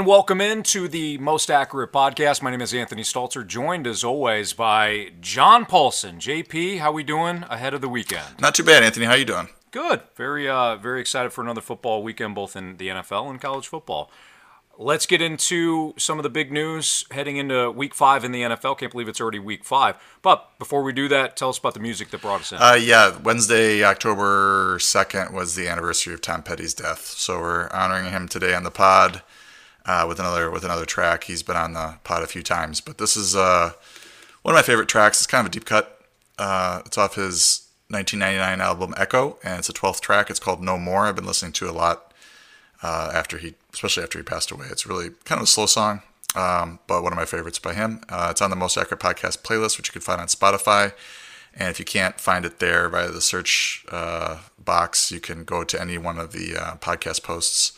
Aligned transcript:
And 0.00 0.06
welcome 0.06 0.40
into 0.40 0.88
the 0.88 1.18
Most 1.18 1.50
Accurate 1.50 1.92
Podcast. 1.92 2.40
My 2.40 2.50
name 2.50 2.62
is 2.62 2.72
Anthony 2.72 3.02
Stalter, 3.02 3.46
joined 3.46 3.86
as 3.86 4.02
always 4.02 4.54
by 4.54 5.10
John 5.20 5.66
Paulsen. 5.66 6.14
JP, 6.14 6.78
how 6.78 6.90
we 6.90 7.02
doing 7.02 7.44
ahead 7.50 7.74
of 7.74 7.82
the 7.82 7.88
weekend? 7.88 8.40
Not 8.40 8.54
too 8.54 8.64
bad, 8.64 8.82
Anthony. 8.82 9.04
How 9.04 9.12
you 9.12 9.26
doing? 9.26 9.50
Good. 9.72 10.00
Very, 10.14 10.48
uh, 10.48 10.76
very 10.76 11.02
excited 11.02 11.34
for 11.34 11.42
another 11.42 11.60
football 11.60 12.02
weekend, 12.02 12.34
both 12.34 12.56
in 12.56 12.78
the 12.78 12.88
NFL 12.88 13.28
and 13.28 13.38
college 13.38 13.68
football. 13.68 14.10
Let's 14.78 15.04
get 15.04 15.20
into 15.20 15.92
some 15.98 16.18
of 16.18 16.22
the 16.22 16.30
big 16.30 16.50
news 16.50 17.04
heading 17.10 17.36
into 17.36 17.70
week 17.70 17.94
five 17.94 18.24
in 18.24 18.32
the 18.32 18.40
NFL. 18.40 18.78
Can't 18.78 18.92
believe 18.92 19.06
it's 19.06 19.20
already 19.20 19.38
week 19.38 19.66
five. 19.66 19.96
But 20.22 20.48
before 20.58 20.82
we 20.82 20.94
do 20.94 21.08
that, 21.08 21.36
tell 21.36 21.50
us 21.50 21.58
about 21.58 21.74
the 21.74 21.80
music 21.80 22.08
that 22.12 22.22
brought 22.22 22.40
us 22.40 22.52
in. 22.52 22.58
Uh, 22.58 22.78
yeah, 22.80 23.18
Wednesday, 23.18 23.84
October 23.84 24.78
2nd 24.78 25.34
was 25.34 25.56
the 25.56 25.68
anniversary 25.68 26.14
of 26.14 26.22
Tom 26.22 26.42
Petty's 26.42 26.72
death. 26.72 27.04
So 27.04 27.38
we're 27.38 27.68
honoring 27.70 28.10
him 28.10 28.28
today 28.28 28.54
on 28.54 28.62
the 28.62 28.70
pod 28.70 29.20
uh, 29.86 30.04
with 30.08 30.18
another 30.18 30.50
with 30.50 30.64
another 30.64 30.84
track. 30.84 31.24
He's 31.24 31.42
been 31.42 31.56
on 31.56 31.72
the 31.72 31.98
pod 32.04 32.22
a 32.22 32.26
few 32.26 32.42
times, 32.42 32.80
but 32.80 32.98
this 32.98 33.16
is 33.16 33.34
uh, 33.34 33.72
one 34.42 34.54
of 34.54 34.58
my 34.58 34.62
favorite 34.62 34.88
tracks. 34.88 35.18
It's 35.18 35.26
kind 35.26 35.46
of 35.46 35.50
a 35.50 35.52
deep 35.52 35.64
cut. 35.64 36.00
Uh, 36.38 36.82
it's 36.86 36.98
off 36.98 37.16
his 37.16 37.68
1999 37.88 38.60
album 38.60 38.94
Echo, 38.96 39.38
and 39.42 39.58
it's 39.58 39.68
a 39.68 39.72
12th 39.72 40.00
track. 40.00 40.30
It's 40.30 40.38
called 40.38 40.62
No 40.62 40.78
More. 40.78 41.06
I've 41.06 41.16
been 41.16 41.26
listening 41.26 41.52
to 41.52 41.68
a 41.68 41.72
lot 41.72 42.14
uh, 42.82 43.10
after 43.12 43.38
he, 43.38 43.54
especially 43.72 44.02
after 44.02 44.18
he 44.18 44.22
passed 44.22 44.50
away. 44.50 44.66
It's 44.70 44.86
really 44.86 45.10
kind 45.24 45.40
of 45.40 45.44
a 45.44 45.46
slow 45.46 45.66
song, 45.66 46.02
um, 46.34 46.78
but 46.86 47.02
one 47.02 47.12
of 47.12 47.16
my 47.16 47.24
favorites 47.24 47.58
by 47.58 47.74
him. 47.74 48.02
Uh, 48.08 48.28
it's 48.30 48.40
on 48.40 48.50
the 48.50 48.56
Most 48.56 48.76
Accurate 48.76 49.00
Podcast 49.00 49.42
playlist, 49.42 49.76
which 49.76 49.88
you 49.88 49.92
can 49.92 50.02
find 50.02 50.20
on 50.20 50.28
Spotify. 50.28 50.92
And 51.52 51.68
if 51.68 51.80
you 51.80 51.84
can't 51.84 52.20
find 52.20 52.44
it 52.44 52.60
there 52.60 52.88
via 52.88 53.10
the 53.10 53.20
search 53.20 53.84
uh, 53.90 54.38
box, 54.56 55.10
you 55.10 55.18
can 55.18 55.42
go 55.42 55.64
to 55.64 55.80
any 55.80 55.98
one 55.98 56.18
of 56.18 56.30
the 56.30 56.52
podcast 56.80 57.24
posts 57.24 57.72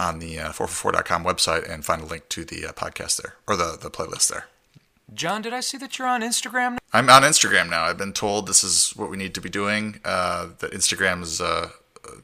on 0.00 0.18
the 0.18 0.38
uh, 0.38 0.52
444.com 0.52 1.24
website 1.24 1.70
and 1.70 1.84
find 1.84 2.02
a 2.02 2.06
link 2.06 2.28
to 2.30 2.44
the 2.44 2.66
uh, 2.66 2.72
podcast 2.72 3.20
there 3.22 3.34
or 3.46 3.54
the, 3.56 3.78
the 3.80 3.90
playlist 3.90 4.30
there. 4.30 4.46
John, 5.12 5.42
did 5.42 5.52
I 5.52 5.60
see 5.60 5.76
that 5.78 5.98
you're 5.98 6.08
on 6.08 6.22
Instagram? 6.22 6.78
I'm 6.92 7.10
on 7.10 7.22
Instagram 7.22 7.68
now. 7.68 7.84
I've 7.84 7.98
been 7.98 8.12
told 8.12 8.46
this 8.46 8.64
is 8.64 8.90
what 8.96 9.10
we 9.10 9.16
need 9.16 9.34
to 9.34 9.40
be 9.40 9.48
doing. 9.48 10.00
Uh, 10.04 10.48
that 10.60 10.72
Instagram 10.72 11.22
is 11.22 11.40
a 11.40 11.72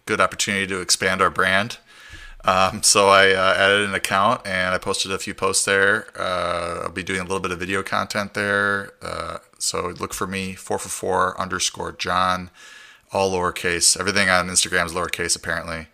good 0.07 0.21
opportunity 0.21 0.67
to 0.69 0.81
expand 0.81 1.21
our 1.21 1.31
brand. 1.31 1.79
Um, 2.45 2.83
so 2.85 3.09
I 3.09 3.33
uh, 3.33 3.55
added 3.59 3.89
an 3.89 3.95
account 3.95 4.47
and 4.47 4.73
I 4.73 4.79
posted 4.79 5.11
a 5.11 5.19
few 5.19 5.35
posts 5.35 5.65
there. 5.65 6.07
Uh, 6.17 6.83
I'll 6.85 6.93
be 6.93 7.03
doing 7.03 7.21
a 7.21 7.25
little 7.25 7.41
bit 7.41 7.51
of 7.51 7.59
video 7.59 7.83
content 7.83 8.35
there. 8.35 8.93
Uh, 9.03 9.39
so 9.59 9.89
look 9.89 10.15
for 10.15 10.29
me, 10.29 10.55
444 10.55 11.41
underscore 11.41 11.93
John, 11.93 12.51
all 13.13 13.33
lowercase. 13.33 13.99
Everything 13.99 14.29
on 14.31 14.47
Instagram 14.47 14.87
is 14.87 14.93
lowercase 14.93 15.37
apparently. 15.37 15.89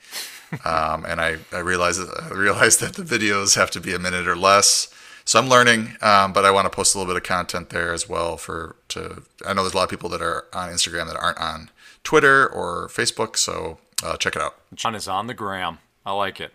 Um, 0.65 1.05
and 1.07 1.21
I, 1.21 1.39
I 1.53 1.59
realized 1.59 2.01
I 2.21 2.29
realized 2.29 2.81
that 2.81 2.95
the 2.95 3.03
videos 3.03 3.57
have 3.57 3.71
to 3.73 3.81
be 3.81 3.95
a 3.95 3.99
minute 3.99 4.27
or 4.29 4.37
less. 4.37 4.93
So 5.25 5.39
I'm 5.39 5.49
learning, 5.49 5.97
um, 6.01 6.33
but 6.33 6.45
I 6.45 6.51
want 6.51 6.67
to 6.67 6.71
post 6.71 6.95
a 6.95 6.99
little 6.99 7.13
bit 7.13 7.17
of 7.17 7.27
content 7.27 7.71
there 7.71 7.93
as 7.93 8.09
well. 8.09 8.37
For 8.37 8.77
to 8.89 9.23
I 9.47 9.53
know 9.55 9.63
there's 9.63 9.75
a 9.75 9.77
lot 9.77 9.85
of 9.85 9.91
people 9.91 10.09
that 10.11 10.21
are 10.23 10.47
on 10.53 10.69
Instagram 10.69 11.07
that 11.07 11.17
aren't 11.17 11.39
on 11.39 11.71
Twitter 12.05 12.47
or 12.47 12.89
Facebook, 12.89 13.37
so 13.37 13.79
uh, 14.03 14.17
check 14.17 14.37
it 14.37 14.43
out. 14.43 14.57
John 14.75 14.95
is 14.95 15.09
on 15.09 15.29
the 15.29 15.35
gram. 15.35 15.79
I 16.05 16.13
like 16.13 16.41
it. 16.41 16.53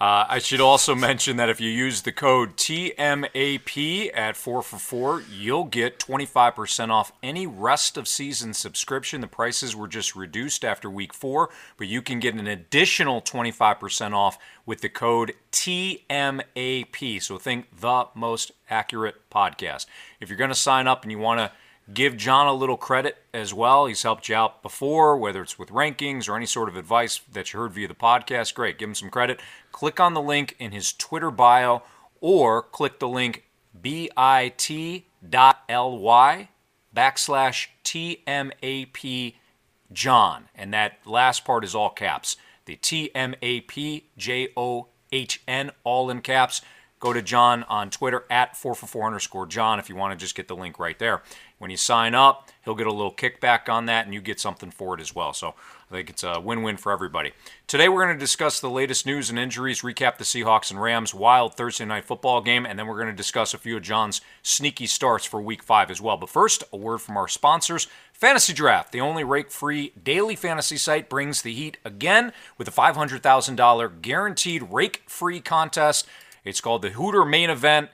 Uh, 0.00 0.26
I 0.28 0.38
should 0.38 0.60
also 0.60 0.94
mention 0.96 1.36
that 1.36 1.48
if 1.48 1.60
you 1.60 1.70
use 1.70 2.02
the 2.02 2.12
code 2.12 2.56
TMAP 2.56 4.10
at 4.14 4.36
4 4.36 4.62
for 4.62 4.78
4, 4.78 5.22
you'll 5.30 5.64
get 5.64 5.98
25% 5.98 6.90
off 6.90 7.12
any 7.22 7.46
rest 7.46 7.96
of 7.96 8.08
season 8.08 8.54
subscription. 8.54 9.20
The 9.20 9.26
prices 9.26 9.76
were 9.76 9.88
just 9.88 10.16
reduced 10.16 10.64
after 10.64 10.90
week 10.90 11.14
four, 11.14 11.50
but 11.76 11.86
you 11.86 12.02
can 12.02 12.18
get 12.18 12.34
an 12.34 12.46
additional 12.46 13.22
25% 13.22 14.14
off 14.14 14.38
with 14.66 14.80
the 14.80 14.88
code 14.88 15.34
TMAP. 15.52 17.22
So 17.22 17.38
think 17.38 17.66
the 17.78 18.06
most 18.14 18.52
accurate 18.68 19.30
podcast. 19.30 19.86
If 20.20 20.28
you're 20.28 20.38
going 20.38 20.50
to 20.50 20.56
sign 20.56 20.86
up 20.86 21.02
and 21.02 21.12
you 21.12 21.18
want 21.18 21.38
to 21.38 21.52
give 21.92 22.16
John 22.16 22.46
a 22.46 22.52
little 22.52 22.76
credit 22.76 23.16
as 23.32 23.54
well. 23.54 23.86
He's 23.86 24.02
helped 24.02 24.28
you 24.28 24.34
out 24.34 24.62
before, 24.62 25.16
whether 25.16 25.42
it's 25.42 25.58
with 25.58 25.70
rankings 25.70 26.28
or 26.28 26.36
any 26.36 26.46
sort 26.46 26.68
of 26.68 26.76
advice 26.76 27.20
that 27.32 27.52
you 27.52 27.60
heard 27.60 27.72
via 27.72 27.88
the 27.88 27.94
podcast. 27.94 28.54
Great, 28.54 28.78
give 28.78 28.88
him 28.88 28.94
some 28.94 29.10
credit. 29.10 29.40
Click 29.72 29.98
on 30.00 30.14
the 30.14 30.22
link 30.22 30.56
in 30.58 30.72
his 30.72 30.92
Twitter 30.92 31.30
bio 31.30 31.82
or 32.20 32.62
click 32.62 32.98
the 32.98 33.08
link 33.08 33.44
bit.ly 33.80 34.58
backslash 36.94 37.68
TMAP 37.84 39.34
John. 39.92 40.48
And 40.54 40.74
that 40.74 40.98
last 41.06 41.44
part 41.44 41.64
is 41.64 41.74
all 41.74 41.90
caps. 41.90 42.36
The 42.64 42.76
TMAP 42.76 44.02
J 44.16 44.48
O 44.56 44.88
H 45.12 45.42
N, 45.48 45.70
all 45.84 46.10
in 46.10 46.20
caps. 46.20 46.60
Go 47.00 47.12
to 47.12 47.22
John 47.22 47.62
on 47.64 47.90
Twitter 47.90 48.24
at 48.28 48.56
444 48.56 49.06
underscore 49.06 49.46
John 49.46 49.78
if 49.78 49.88
you 49.88 49.94
want 49.94 50.18
to 50.18 50.22
just 50.22 50.34
get 50.34 50.48
the 50.48 50.56
link 50.56 50.80
right 50.80 50.98
there. 50.98 51.22
When 51.58 51.70
you 51.70 51.76
sign 51.76 52.14
up, 52.14 52.48
he'll 52.64 52.76
get 52.76 52.86
a 52.86 52.92
little 52.92 53.12
kickback 53.12 53.68
on 53.68 53.86
that 53.86 54.04
and 54.04 54.14
you 54.14 54.20
get 54.20 54.38
something 54.38 54.70
for 54.70 54.94
it 54.94 55.00
as 55.00 55.14
well. 55.14 55.32
So 55.32 55.54
I 55.90 55.94
think 55.94 56.10
it's 56.10 56.22
a 56.22 56.38
win 56.38 56.62
win 56.62 56.76
for 56.76 56.92
everybody. 56.92 57.32
Today 57.66 57.88
we're 57.88 58.04
going 58.04 58.16
to 58.16 58.20
discuss 58.20 58.60
the 58.60 58.70
latest 58.70 59.06
news 59.06 59.28
and 59.28 59.38
injuries, 59.38 59.82
recap 59.82 60.18
the 60.18 60.24
Seahawks 60.24 60.70
and 60.70 60.80
Rams 60.80 61.12
wild 61.12 61.54
Thursday 61.54 61.84
night 61.84 62.04
football 62.04 62.40
game, 62.40 62.64
and 62.64 62.78
then 62.78 62.86
we're 62.86 62.96
going 62.96 63.08
to 63.08 63.12
discuss 63.12 63.54
a 63.54 63.58
few 63.58 63.76
of 63.76 63.82
John's 63.82 64.20
sneaky 64.42 64.86
starts 64.86 65.24
for 65.24 65.40
week 65.40 65.62
five 65.62 65.90
as 65.90 66.00
well. 66.00 66.16
But 66.16 66.28
first, 66.30 66.62
a 66.72 66.76
word 66.76 66.98
from 66.98 67.16
our 67.16 67.28
sponsors. 67.28 67.88
Fantasy 68.12 68.52
Draft, 68.52 68.92
the 68.92 69.00
only 69.00 69.24
rake 69.24 69.50
free 69.50 69.92
daily 70.00 70.36
fantasy 70.36 70.76
site, 70.76 71.08
brings 71.08 71.42
the 71.42 71.54
heat 71.54 71.78
again 71.84 72.32
with 72.56 72.68
a 72.68 72.72
$500,000 72.72 74.02
guaranteed 74.02 74.62
rake 74.70 75.02
free 75.06 75.40
contest. 75.40 76.06
It's 76.44 76.60
called 76.60 76.82
the 76.82 76.90
Hooter 76.90 77.24
Main 77.24 77.50
Event, 77.50 77.90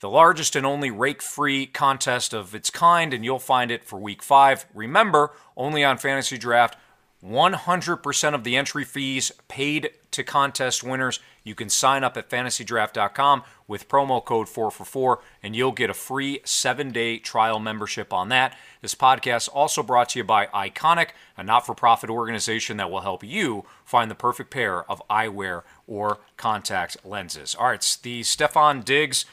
the 0.00 0.08
largest 0.08 0.54
and 0.54 0.64
only 0.64 0.90
rake 0.90 1.22
free 1.22 1.66
contest 1.66 2.32
of 2.32 2.54
its 2.54 2.70
kind, 2.70 3.12
and 3.12 3.24
you'll 3.24 3.38
find 3.38 3.70
it 3.70 3.84
for 3.84 3.98
week 3.98 4.22
five. 4.22 4.66
Remember, 4.74 5.32
only 5.56 5.82
on 5.84 5.98
Fantasy 5.98 6.38
Draft, 6.38 6.76
100% 7.24 8.34
of 8.34 8.44
the 8.44 8.56
entry 8.56 8.84
fees 8.84 9.32
paid 9.48 9.90
to 10.12 10.22
contest 10.22 10.84
winners. 10.84 11.18
You 11.42 11.54
can 11.54 11.68
sign 11.68 12.04
up 12.04 12.16
at 12.16 12.30
fantasydraft.com 12.30 13.42
with 13.66 13.88
promo 13.88 14.24
code 14.24 14.48
4 14.48 14.70
for 14.70 14.84
4 14.84 15.20
and 15.42 15.56
you'll 15.56 15.72
get 15.72 15.90
a 15.90 15.94
free 15.94 16.40
7-day 16.44 17.18
trial 17.18 17.58
membership 17.58 18.12
on 18.12 18.28
that. 18.28 18.56
This 18.82 18.94
podcast 18.94 19.48
also 19.52 19.82
brought 19.82 20.10
to 20.10 20.20
you 20.20 20.24
by 20.24 20.46
Eyeconic, 20.46 21.08
a 21.36 21.42
not-for-profit 21.42 22.08
organization 22.08 22.76
that 22.76 22.90
will 22.90 23.00
help 23.00 23.24
you 23.24 23.64
find 23.84 24.10
the 24.10 24.14
perfect 24.14 24.50
pair 24.50 24.88
of 24.90 25.02
eyewear 25.10 25.62
or 25.86 26.18
contact 26.36 26.98
lenses. 27.04 27.56
All 27.56 27.66
right, 27.66 27.74
it's 27.74 27.96
the 27.96 28.20
Stefon 28.20 28.84
Diggs 28.84 29.24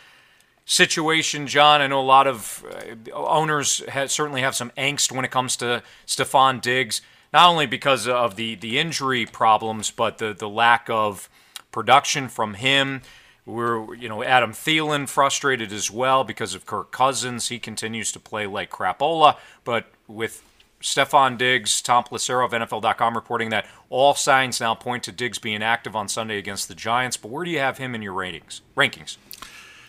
situation, 0.66 1.48
John. 1.48 1.82
I 1.82 1.88
know 1.88 2.02
a 2.02 2.02
lot 2.02 2.28
of 2.28 2.66
uh, 2.70 3.14
owners 3.14 3.84
have, 3.88 4.12
certainly 4.12 4.42
have 4.42 4.56
some 4.56 4.72
angst 4.78 5.12
when 5.12 5.24
it 5.24 5.32
comes 5.32 5.56
to 5.58 5.84
Stefon 6.06 6.60
Diggs 6.62 7.02
not 7.36 7.50
only 7.50 7.66
because 7.66 8.08
of 8.08 8.38
the, 8.38 8.56
the 8.56 8.80
injury 8.80 9.26
problems, 9.26 9.92
but 9.92 10.20
the, 10.20 10.34
the 10.34 10.48
lack 10.48 10.90
of 10.90 11.30
production 11.70 12.30
from 12.30 12.54
him. 12.54 13.02
We're, 13.46 13.94
you 13.94 14.08
know, 14.08 14.24
Adam 14.24 14.54
Thielen 14.54 15.10
frustrated 15.10 15.74
as 15.74 15.92
well 15.92 16.24
because 16.24 16.56
of 16.56 16.66
Kirk 16.66 16.92
Cousins. 16.94 17.50
He 17.50 17.60
continues 17.60 18.14
to 18.14 18.22
play 18.22 18.48
like 18.48 18.72
crapola. 18.72 19.36
But 19.66 19.88
with 20.08 20.44
Stefon 20.82 21.38
Diggs, 21.38 21.82
Tom 21.82 22.06
Pelissero 22.06 22.46
of 22.46 22.52
NFL.com 22.52 23.16
reporting 23.16 23.50
that 23.50 23.66
all 23.90 24.14
signs 24.14 24.62
now 24.62 24.74
point 24.74 25.04
to 25.04 25.12
Diggs 25.12 25.38
being 25.38 25.62
active 25.62 25.94
on 25.94 26.08
Sunday 26.08 26.38
against 26.38 26.70
the 26.70 26.76
Giants. 26.76 27.18
But 27.18 27.32
where 27.32 27.44
do 27.44 27.52
you 27.52 27.60
have 27.60 27.78
him 27.80 27.94
in 27.94 28.02
your 28.02 28.14
ratings 28.14 28.62
rankings? 28.78 29.18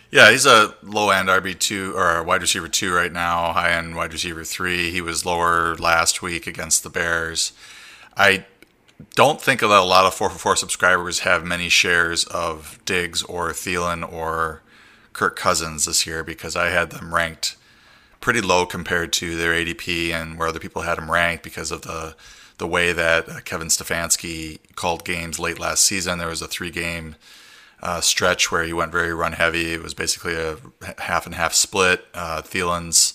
Yeah, 0.09 0.31
he's 0.31 0.45
a 0.45 0.73
low 0.81 1.09
end 1.09 1.27
RB 1.27 1.59
two 1.59 1.93
or 1.95 2.23
wide 2.23 2.41
receiver 2.41 2.69
two 2.69 2.93
right 2.93 3.11
now, 3.11 3.51
high 3.51 3.71
end 3.71 3.95
wide 3.95 4.13
receiver 4.13 4.43
three. 4.43 4.91
He 4.91 5.01
was 5.01 5.25
lower 5.25 5.75
last 5.75 6.21
week 6.21 6.47
against 6.47 6.83
the 6.83 6.89
Bears. 6.89 7.51
I 8.15 8.45
don't 9.15 9.41
think 9.41 9.59
that 9.59 9.69
a 9.69 9.81
lot 9.81 10.05
of 10.05 10.13
four 10.13 10.29
for 10.29 10.39
four 10.39 10.55
subscribers 10.55 11.19
have 11.19 11.43
many 11.45 11.69
shares 11.69 12.23
of 12.25 12.79
Diggs 12.85 13.21
or 13.23 13.49
Thielen 13.49 14.09
or 14.09 14.61
Kirk 15.11 15.35
Cousins 15.35 15.85
this 15.85 16.07
year 16.07 16.23
because 16.23 16.55
I 16.55 16.69
had 16.69 16.91
them 16.91 17.13
ranked 17.13 17.57
pretty 18.21 18.41
low 18.41 18.65
compared 18.65 19.11
to 19.13 19.35
their 19.35 19.53
ADP 19.53 20.11
and 20.11 20.39
where 20.39 20.47
other 20.47 20.59
people 20.59 20.83
had 20.83 20.97
them 20.97 21.11
ranked 21.11 21.43
because 21.43 21.69
of 21.71 21.81
the 21.81 22.15
the 22.59 22.67
way 22.67 22.91
that 22.91 23.45
Kevin 23.45 23.67
Stefanski 23.67 24.59
called 24.75 25.05
games 25.05 25.37
late 25.37 25.59
last 25.59 25.83
season. 25.83 26.17
There 26.17 26.29
was 26.29 26.41
a 26.41 26.47
three 26.47 26.71
game 26.71 27.15
uh, 27.81 28.01
stretch 28.01 28.51
where 28.51 28.63
he 28.63 28.73
went 28.73 28.91
very 28.91 29.13
run 29.13 29.33
heavy. 29.33 29.73
It 29.73 29.83
was 29.83 29.93
basically 29.93 30.35
a 30.35 30.57
half 30.99 31.25
and 31.25 31.35
half 31.35 31.53
split. 31.53 32.05
Uh, 32.13 32.41
Thielen's 32.41 33.13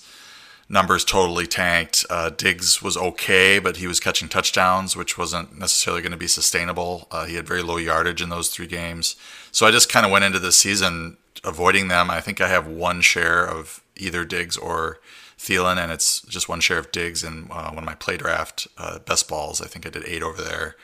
numbers 0.69 1.05
totally 1.05 1.47
tanked. 1.47 2.05
Uh, 2.09 2.31
Diggs 2.31 2.83
was 2.83 2.97
okay, 2.97 3.59
but 3.59 3.77
he 3.77 3.87
was 3.87 4.01
catching 4.01 4.29
touchdowns, 4.29 4.97
which 4.97 5.19
wasn't 5.19 5.59
necessarily 5.59 6.01
going 6.01 6.13
to 6.13 6.19
be 6.19 6.29
sustainable. 6.29 7.09
Uh, 7.11 7.27
he 7.27 7.35
had 7.35 7.47
very 7.47 7.63
low 7.63 7.77
yardage 7.77 8.23
in 8.23 8.31
those 8.31 8.49
three 8.49 8.67
games. 8.67 9.17
So 9.51 9.67
I 9.67 9.71
just 9.71 9.93
kind 9.93 10.07
of 10.07 10.13
went 10.13 10.25
into 10.25 10.39
the 10.39 10.53
season 10.53 11.19
avoiding 11.45 11.89
them. 11.89 12.11
I 12.11 12.21
think 12.21 12.41
I 12.41 12.49
have 12.49 12.67
one 12.67 13.01
share 13.03 13.45
of 13.45 13.83
either 13.97 14.25
Diggs 14.25 14.57
or 14.57 14.99
Thielen, 15.39 15.77
and 15.77 15.91
it's 15.93 16.23
just 16.23 16.49
one 16.49 16.61
share 16.61 16.79
of 16.79 16.93
Diggs 16.93 17.25
in 17.25 17.49
uh, 17.51 17.71
one 17.71 17.79
of 17.79 17.85
my 17.85 17.95
play 17.95 18.17
draft 18.17 18.69
uh, 18.79 19.01
best 19.01 19.29
balls. 19.29 19.61
I 19.61 19.67
think 19.67 19.87
I 19.87 19.91
did 19.91 20.05
eight 20.07 20.23
over 20.23 20.41
there. 20.41 20.77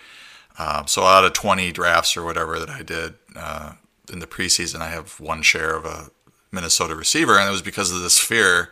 Um, 0.59 0.87
so 0.87 1.03
out 1.03 1.25
of 1.25 1.33
20 1.33 1.73
drafts 1.73 2.17
or 2.17 2.25
whatever 2.25 2.59
that 2.59 2.71
I 2.71 2.83
did, 2.83 3.15
uh, 3.37 3.73
in 4.13 4.19
the 4.19 4.27
preseason 4.27 4.81
I 4.81 4.89
have 4.89 5.21
one 5.21 5.43
share 5.43 5.77
of 5.77 5.85
a 5.85 6.11
Minnesota 6.51 6.95
receiver, 6.95 7.39
and 7.39 7.49
it 7.49 7.53
was 7.53 7.63
because 7.63 7.93
of 7.93 8.01
this 8.01 8.19
fear 8.19 8.71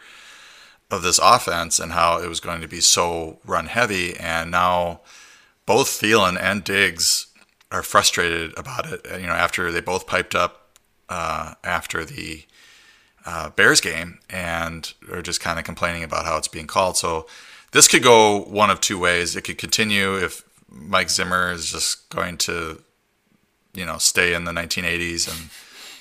of 0.90 1.02
this 1.02 1.18
offense 1.22 1.78
and 1.78 1.92
how 1.92 2.20
it 2.20 2.28
was 2.28 2.40
going 2.40 2.60
to 2.60 2.68
be 2.68 2.80
so 2.80 3.38
run 3.44 3.66
heavy. 3.66 4.16
And 4.16 4.50
now 4.50 5.00
both 5.66 5.88
Thielen 5.88 6.40
and 6.40 6.62
Diggs 6.64 7.26
are 7.70 7.82
frustrated 7.82 8.56
about 8.56 8.90
it. 8.90 9.04
You 9.20 9.26
know, 9.26 9.32
after 9.32 9.70
they 9.72 9.80
both 9.80 10.06
piped 10.06 10.34
up 10.34 10.78
uh, 11.08 11.54
after 11.64 12.04
the 12.04 12.44
uh, 13.24 13.50
Bears 13.50 13.80
game 13.80 14.18
and 14.30 14.92
are 15.10 15.22
just 15.22 15.40
kind 15.40 15.58
of 15.58 15.64
complaining 15.64 16.04
about 16.04 16.24
how 16.24 16.36
it's 16.36 16.48
being 16.48 16.68
called. 16.68 16.96
So 16.96 17.26
this 17.72 17.88
could 17.88 18.02
go 18.02 18.42
one 18.42 18.70
of 18.70 18.80
two 18.80 18.98
ways. 18.98 19.34
It 19.34 19.42
could 19.42 19.58
continue 19.58 20.16
if 20.16 20.44
Mike 20.78 21.10
Zimmer 21.10 21.52
is 21.52 21.70
just 21.72 22.08
going 22.10 22.36
to, 22.38 22.82
you 23.74 23.86
know, 23.86 23.98
stay 23.98 24.34
in 24.34 24.44
the 24.44 24.52
1980s 24.52 25.28
and 25.28 25.50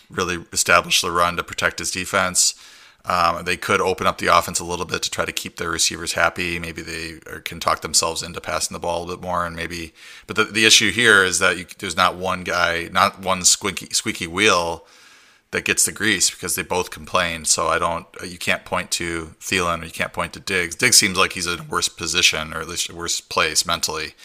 really 0.09 0.45
establish 0.51 1.01
the 1.01 1.11
run 1.11 1.37
to 1.37 1.43
protect 1.43 1.79
his 1.79 1.91
defense. 1.91 2.55
Um, 3.07 3.45
they 3.45 3.55
could 3.55 3.81
open 3.81 4.07
up 4.07 4.17
the 4.17 4.35
offense 4.35 4.59
a 4.59 4.63
little 4.63 4.85
bit 4.85 5.03
to 5.03 5.11
try 5.11 5.25
to 5.25 5.31
keep 5.31 5.57
their 5.57 5.69
receivers 5.69 6.13
happy. 6.13 6.57
Maybe 6.57 6.81
they 6.81 7.19
can 7.43 7.59
talk 7.59 7.81
themselves 7.81 8.23
into 8.23 8.41
passing 8.41 8.73
the 8.73 8.79
ball 8.79 8.99
a 8.99 9.01
little 9.03 9.17
bit 9.17 9.23
more, 9.23 9.45
and 9.45 9.55
maybe. 9.55 9.93
But 10.25 10.35
the, 10.35 10.45
the 10.45 10.65
issue 10.65 10.91
here 10.91 11.23
is 11.23 11.37
that 11.37 11.57
you, 11.57 11.65
there's 11.77 11.95
not 11.95 12.15
one 12.15 12.43
guy, 12.43 12.89
not 12.91 13.21
one 13.21 13.43
squeaky 13.45 13.93
squeaky 13.93 14.25
wheel 14.25 14.87
that 15.51 15.65
gets 15.65 15.85
the 15.85 15.91
grease 15.91 16.31
because 16.31 16.55
they 16.55 16.63
both 16.63 16.89
complain. 16.89 17.45
So 17.45 17.67
I 17.67 17.77
don't. 17.77 18.07
You 18.25 18.39
can't 18.39 18.65
point 18.65 18.89
to 18.91 19.35
Thielen 19.39 19.83
or 19.83 19.85
you 19.85 19.91
can't 19.91 20.13
point 20.13 20.33
to 20.33 20.39
Diggs. 20.39 20.75
Diggs 20.75 20.97
seems 20.97 21.17
like 21.17 21.33
he's 21.33 21.47
in 21.47 21.59
a 21.59 21.63
worse 21.63 21.89
position 21.89 22.53
or 22.53 22.61
at 22.61 22.67
least 22.67 22.89
a 22.89 22.95
worse 22.95 23.21
place 23.21 23.67
mentally. 23.67 24.15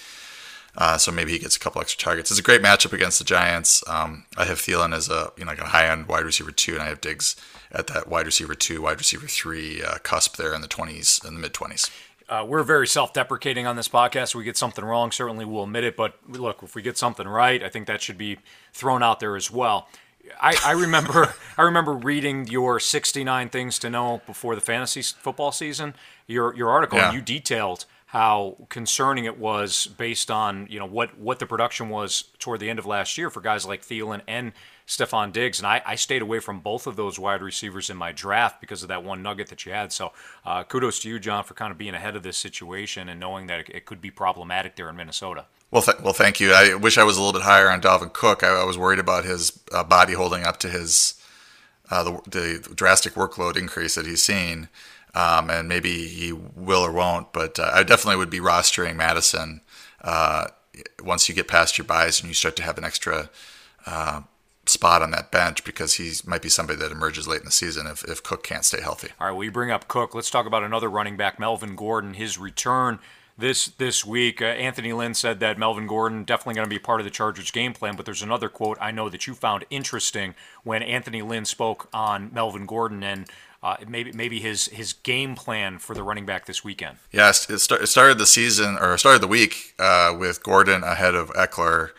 Uh, 0.77 0.97
so 0.97 1.11
maybe 1.11 1.33
he 1.33 1.39
gets 1.39 1.57
a 1.57 1.59
couple 1.61 1.81
extra 1.81 1.99
targets. 2.03 2.31
It's 2.31 2.41
a 2.41 2.43
great 2.43 2.63
matchup 2.63 2.93
against 2.93 3.19
the 3.19 3.25
Giants. 3.25 3.83
Um, 3.89 4.25
I 4.37 4.45
have 4.45 4.59
Thielen 4.59 4.95
as 4.95 5.09
a 5.09 5.33
you 5.37 5.45
know 5.45 5.51
like 5.51 5.61
a 5.61 5.65
high 5.67 5.87
end 5.89 6.07
wide 6.07 6.25
receiver 6.25 6.53
two, 6.53 6.75
and 6.75 6.83
I 6.83 6.87
have 6.89 7.01
Diggs 7.01 7.37
at 7.73 7.87
that 7.89 8.09
wide 8.09 8.27
receiver 8.27 8.55
two, 8.55 8.83
wide 8.83 8.99
receiver 8.99 9.27
three 9.27 9.83
uh, 9.83 9.99
cusp 9.99 10.37
there 10.37 10.55
in 10.55 10.61
the 10.61 10.69
twenties, 10.69 11.21
in 11.27 11.35
the 11.35 11.41
mid 11.41 11.53
twenties. 11.55 11.91
Uh, 12.29 12.45
we're 12.47 12.63
very 12.63 12.87
self-deprecating 12.87 13.67
on 13.67 13.75
this 13.75 13.89
podcast. 13.89 14.37
We 14.37 14.45
get 14.45 14.57
something 14.57 14.85
wrong, 14.85 15.11
certainly 15.11 15.45
we'll 15.45 15.65
admit 15.65 15.83
it. 15.83 15.97
But 15.97 16.15
look, 16.29 16.63
if 16.63 16.77
we 16.77 16.83
get 16.83 16.97
something 16.97 17.27
right, 17.27 17.61
I 17.61 17.69
think 17.69 17.89
that 17.89 18.01
should 18.01 18.17
be 18.19 18.39
thrown 18.73 19.03
out 19.03 19.19
there 19.19 19.35
as 19.35 19.51
well. 19.51 19.89
I, 20.41 20.57
I 20.65 20.73
remember 20.73 21.35
I 21.59 21.63
remember 21.63 21.93
reading 21.93 22.47
your 22.47 22.79
69 22.79 23.49
things 23.49 23.81
to 23.81 23.91
know 23.91 24.23
before 24.27 24.55
the 24.55 24.61
fantasy 24.61 25.03
football 25.03 25.51
season. 25.51 25.95
Your 26.29 26.55
your 26.55 26.71
article, 26.71 26.99
Yeah. 26.99 27.11
you 27.13 27.21
detailed 27.21 27.85
how 28.11 28.57
concerning 28.69 29.25
it 29.25 29.39
was 29.39 29.87
based 29.87 30.33
on 30.33 30.67
you 30.69 30.81
know 30.81 30.87
what 30.87 31.17
what 31.17 31.39
the 31.39 31.47
production 31.47 31.89
was 31.89 32.25
toward 32.41 32.59
the 32.59 32.69
end 32.69 32.81
of 32.81 32.85
last 32.85 33.17
year 33.17 33.31
for 33.31 33.41
guys 33.41 33.65
like 33.65 33.83
Thielen 33.83 34.21
and 34.27 34.53
Stefon 34.85 35.33
Diggs, 35.33 35.61
and 35.61 35.67
I, 35.69 35.81
I 35.87 35.95
stayed 35.95 36.21
away 36.21 36.41
from 36.41 36.59
both 36.59 36.89
of 36.89 36.97
those 36.97 37.17
wide 37.17 37.41
receivers 37.41 37.89
in 37.89 37.97
my 37.97 38.11
draft 38.11 38.61
because 38.61 38.83
of 38.83 38.89
that 38.89 39.05
one 39.05 39.23
nugget 39.23 39.47
that 39.47 39.65
you 39.65 39.71
had. 39.71 39.93
So 39.93 40.11
uh, 40.45 40.65
kudos 40.65 40.99
to 41.01 41.09
you, 41.09 41.21
John, 41.21 41.45
for 41.45 41.55
kind 41.55 41.71
of 41.71 41.79
being 41.79 41.95
ahead 41.95 42.17
of 42.17 42.25
this 42.25 42.37
situation 42.37 43.09
and 43.09 43.21
knowing 43.21 43.47
that 43.47 43.61
it, 43.61 43.69
it 43.69 43.87
could 43.87 44.01
be 44.01 44.11
problematic 44.11 44.75
there 44.75 44.91
in 44.91 44.97
Minnesota. 44.97 45.45
Well, 45.71 45.83
th- 45.83 46.01
well, 46.03 46.13
thank 46.13 46.41
you. 46.41 46.53
I 46.53 46.75
wish 46.75 46.99
I 46.99 47.05
was 47.05 47.17
a 47.17 47.23
little 47.23 47.39
bit 47.39 47.47
higher 47.47 47.71
on 47.71 47.81
Dalvin 47.81 48.13
Cook. 48.13 48.43
I, 48.43 48.49
I 48.49 48.65
was 48.65 48.77
worried 48.77 48.99
about 48.99 49.25
his 49.25 49.61
uh, 49.71 49.85
body 49.85 50.15
holding 50.15 50.43
up 50.43 50.59
to 50.59 50.69
his 50.69 51.15
uh, 51.89 52.03
the, 52.03 52.21
the 52.29 52.75
drastic 52.75 53.15
workload 53.15 53.57
increase 53.57 53.95
that 53.95 54.07
he's 54.07 54.23
seen, 54.23 54.69
um, 55.15 55.51
and 55.51 55.69
maybe 55.69 56.09
he 56.09 56.33
will 56.33 56.83
or 56.83 56.93
won't. 56.93 57.33
But 57.33 57.59
uh, 57.59 57.71
I 57.73 57.83
definitely 57.83 58.17
would 58.17 58.31
be 58.31 58.41
rostering 58.41 58.97
Mattison 58.97 59.63
uh, 60.01 60.49
once 61.03 61.29
you 61.29 61.35
get 61.35 61.49
past 61.49 61.79
your 61.79 61.85
byes 61.85 62.21
and 62.21 62.29
you 62.29 62.35
start 62.35 62.57
to 62.57 62.63
have 62.63 62.79
an 62.79 62.85
extra 62.85 63.31
uh, 63.87 64.23
spot 64.67 65.03
on 65.03 65.11
that 65.11 65.31
bench 65.31 65.65
because 65.65 65.95
he 65.95 66.13
might 66.25 66.43
be 66.43 66.49
somebody 66.49 66.79
that 66.79 66.93
emerges 66.93 67.27
late 67.27 67.41
in 67.41 67.47
the 67.47 67.51
season 67.51 67.87
if, 67.87 68.05
if 68.05 68.23
Cook 68.23 68.43
can't 68.43 68.65
stay 68.65 68.81
healthy. 68.81 69.09
All 69.21 69.27
right, 69.27 69.33
well, 69.33 69.45
you 69.45 69.51
bring 69.51 69.71
up 69.71 69.89
Cook. 69.89 70.15
Let's 70.15 70.31
talk 70.31 70.47
about 70.47 70.63
another 70.63 70.89
running 70.89 71.17
back, 71.17 71.39
Melvin 71.39 71.75
Gordon. 71.75 72.15
His 72.15 72.39
return 72.39 73.01
this 73.41 73.67
this 73.67 74.05
week. 74.05 74.41
Uh, 74.41 74.47
Anthony 74.47 74.93
Lynn 74.93 75.15
said 75.15 75.41
that 75.41 75.59
Melvin 75.59 75.87
Gordon 75.87 76.25
definitely 76.25 76.55
going 76.55 76.67
to 76.67 76.71
be 76.71 76.79
part 76.79 77.01
of 77.01 77.05
the 77.05 77.11
Chargers 77.11 77.51
game 77.51 77.73
plan. 77.73 77.97
But 77.97 78.05
there's 78.07 78.23
another 78.23 78.49
quote 78.49 78.79
I 78.81 78.91
know 78.93 79.09
that 79.09 79.27
you 79.27 79.35
found 79.35 79.65
interesting 79.71 80.35
when 80.63 80.83
Anthony 80.83 81.23
Lynn 81.23 81.45
spoke 81.45 81.89
on 81.93 82.31
Melvin 82.33 82.67
Gordon 82.67 83.03
and 83.03 83.27
uh, 83.63 83.77
maybe 83.87 84.13
maybe 84.13 84.41
his 84.41 84.67
his 84.67 84.93
game 84.93 85.35
plan 85.35 85.79
for 85.79 85.95
the 85.95 86.03
running 86.03 86.25
back 86.25 86.47
this 86.47 86.65
weekend. 86.65 86.97
Yes, 87.13 87.49
it, 87.51 87.59
start, 87.59 87.83
it 87.83 87.89
started 87.89 88.19
the 88.19 88.27
season 88.27 88.79
or 88.79 88.97
started 88.97 89.21
the 89.21 89.29
week 89.29 89.75
uh, 89.79 90.15
with 90.19 90.43
Gordon 90.43 90.83
ahead 90.83 91.15
of 91.15 91.31
Ekeler, 91.31 91.91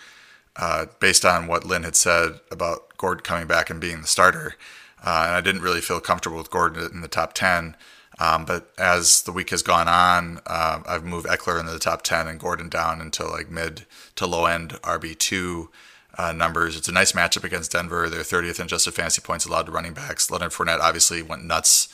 uh, 0.56 0.88
based 1.00 1.24
on 1.24 1.48
what 1.48 1.66
Lynn 1.66 1.84
had 1.84 1.96
said 1.96 2.40
about 2.50 2.98
Gordon 2.98 3.24
coming 3.24 3.48
back 3.48 3.70
and 3.70 3.80
being 3.80 4.02
the 4.02 4.08
starter. 4.08 4.56
Uh, 5.04 5.26
and 5.28 5.36
I 5.36 5.42
didn't 5.42 5.62
really 5.62 5.82
feel 5.82 6.00
comfortable 6.00 6.38
with 6.38 6.52
Gordon 6.52 6.90
in 6.92 7.02
the 7.02 7.08
top 7.08 7.34
ten. 7.34 7.76
Um, 8.20 8.46
but 8.46 8.72
as 8.78 9.24
the 9.24 9.32
week 9.32 9.50
has 9.50 9.64
gone 9.64 9.88
on, 9.88 10.42
uh, 10.46 10.82
I've 10.86 11.04
moved 11.04 11.28
Ekeler 11.28 11.60
into 11.60 11.72
the 11.72 11.80
top 11.80 12.02
ten 12.02 12.28
and 12.28 12.40
Gordon 12.40 12.70
down 12.70 13.02
into 13.02 13.26
like 13.26 13.50
mid 13.52 13.86
to 14.16 14.26
low 14.26 14.46
end 14.46 14.72
RB 14.82 15.18
two. 15.18 15.70
Uh, 16.18 16.34
numbers. 16.34 16.76
It's 16.76 16.90
a 16.90 16.92
nice 16.92 17.14
matchup 17.14 17.46
against 17.46 17.72
Denver. 17.72 18.10
They're 18.10 18.22
30th 18.22 18.60
in 18.60 18.66
adjusted 18.66 18.94
fantasy 18.94 19.22
points 19.22 19.46
allowed 19.46 19.68
to 19.68 19.72
running 19.72 19.94
backs. 19.94 20.30
Leonard 20.30 20.52
Fournette 20.52 20.82
obviously 20.82 21.22
went 21.22 21.46
nuts, 21.46 21.88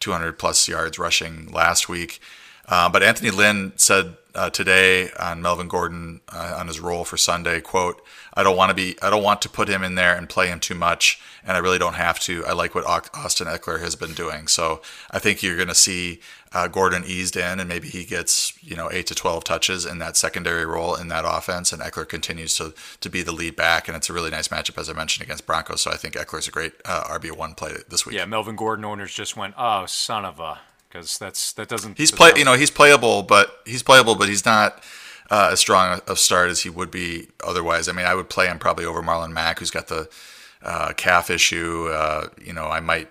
200 0.00 0.38
plus 0.38 0.68
yards 0.68 0.98
rushing 0.98 1.50
last 1.50 1.88
week. 1.88 2.20
Uh, 2.68 2.88
but 2.90 3.02
Anthony 3.02 3.30
Lynn 3.30 3.72
said 3.76 4.16
uh, 4.34 4.50
today 4.50 5.10
on 5.18 5.42
Melvin 5.42 5.68
Gordon 5.68 6.20
uh, 6.28 6.56
on 6.58 6.66
his 6.66 6.80
role 6.80 7.04
for 7.04 7.16
Sunday, 7.16 7.60
"quote 7.60 8.02
I 8.34 8.42
don't 8.42 8.56
want 8.56 8.70
to 8.70 8.74
be, 8.74 8.96
I 9.02 9.10
don't 9.10 9.22
want 9.22 9.42
to 9.42 9.48
put 9.48 9.68
him 9.68 9.82
in 9.82 9.94
there 9.94 10.16
and 10.16 10.28
play 10.28 10.48
him 10.48 10.58
too 10.58 10.74
much, 10.74 11.20
and 11.44 11.56
I 11.56 11.60
really 11.60 11.78
don't 11.78 11.94
have 11.94 12.18
to. 12.20 12.44
I 12.46 12.52
like 12.52 12.74
what 12.74 12.86
Austin 12.86 13.46
Ekeler 13.46 13.80
has 13.80 13.94
been 13.94 14.14
doing, 14.14 14.46
so 14.46 14.80
I 15.10 15.18
think 15.18 15.42
you're 15.42 15.56
going 15.56 15.68
to 15.68 15.74
see 15.74 16.20
uh, 16.54 16.68
Gordon 16.68 17.04
eased 17.06 17.36
in, 17.36 17.60
and 17.60 17.68
maybe 17.68 17.88
he 17.88 18.04
gets 18.04 18.52
you 18.62 18.74
know 18.74 18.90
eight 18.90 19.06
to 19.08 19.14
twelve 19.14 19.44
touches 19.44 19.84
in 19.84 19.98
that 19.98 20.16
secondary 20.16 20.64
role 20.64 20.94
in 20.94 21.08
that 21.08 21.24
offense, 21.26 21.72
and 21.72 21.82
Ekeler 21.82 22.08
continues 22.08 22.54
to 22.56 22.72
to 23.00 23.10
be 23.10 23.22
the 23.22 23.32
lead 23.32 23.54
back, 23.54 23.86
and 23.86 23.96
it's 23.96 24.08
a 24.08 24.12
really 24.12 24.30
nice 24.30 24.48
matchup 24.48 24.78
as 24.78 24.88
I 24.88 24.94
mentioned 24.94 25.24
against 25.24 25.46
Broncos. 25.46 25.82
So 25.82 25.90
I 25.90 25.96
think 25.96 26.14
Ekeler's 26.14 26.48
a 26.48 26.52
great 26.52 26.72
uh, 26.84 27.04
RB 27.04 27.36
one 27.36 27.54
play 27.54 27.74
this 27.88 28.06
week. 28.06 28.16
Yeah, 28.16 28.24
Melvin 28.24 28.56
Gordon 28.56 28.84
owners 28.84 29.12
just 29.12 29.36
went, 29.36 29.54
oh 29.58 29.84
son 29.86 30.24
of 30.24 30.40
a, 30.40 30.60
because 30.92 31.18
that's 31.18 31.52
that 31.54 31.68
doesn't. 31.68 31.96
He's 31.96 32.10
play, 32.10 32.32
you 32.36 32.44
know, 32.44 32.54
he's 32.54 32.70
playable, 32.70 33.22
but 33.22 33.60
he's 33.64 33.82
playable, 33.82 34.14
but 34.14 34.28
he's 34.28 34.44
not 34.44 34.82
uh, 35.30 35.50
as 35.52 35.60
strong 35.60 36.00
a 36.06 36.16
start 36.16 36.50
as 36.50 36.62
he 36.62 36.70
would 36.70 36.90
be 36.90 37.28
otherwise. 37.42 37.88
I 37.88 37.92
mean, 37.92 38.06
I 38.06 38.14
would 38.14 38.28
play 38.28 38.46
him 38.46 38.58
probably 38.58 38.84
over 38.84 39.02
Marlon 39.02 39.32
Mack, 39.32 39.58
who's 39.58 39.70
got 39.70 39.88
the 39.88 40.08
uh, 40.62 40.92
calf 40.96 41.30
issue. 41.30 41.88
Uh, 41.88 42.28
you 42.44 42.52
know, 42.52 42.66
I 42.66 42.80
might, 42.80 43.10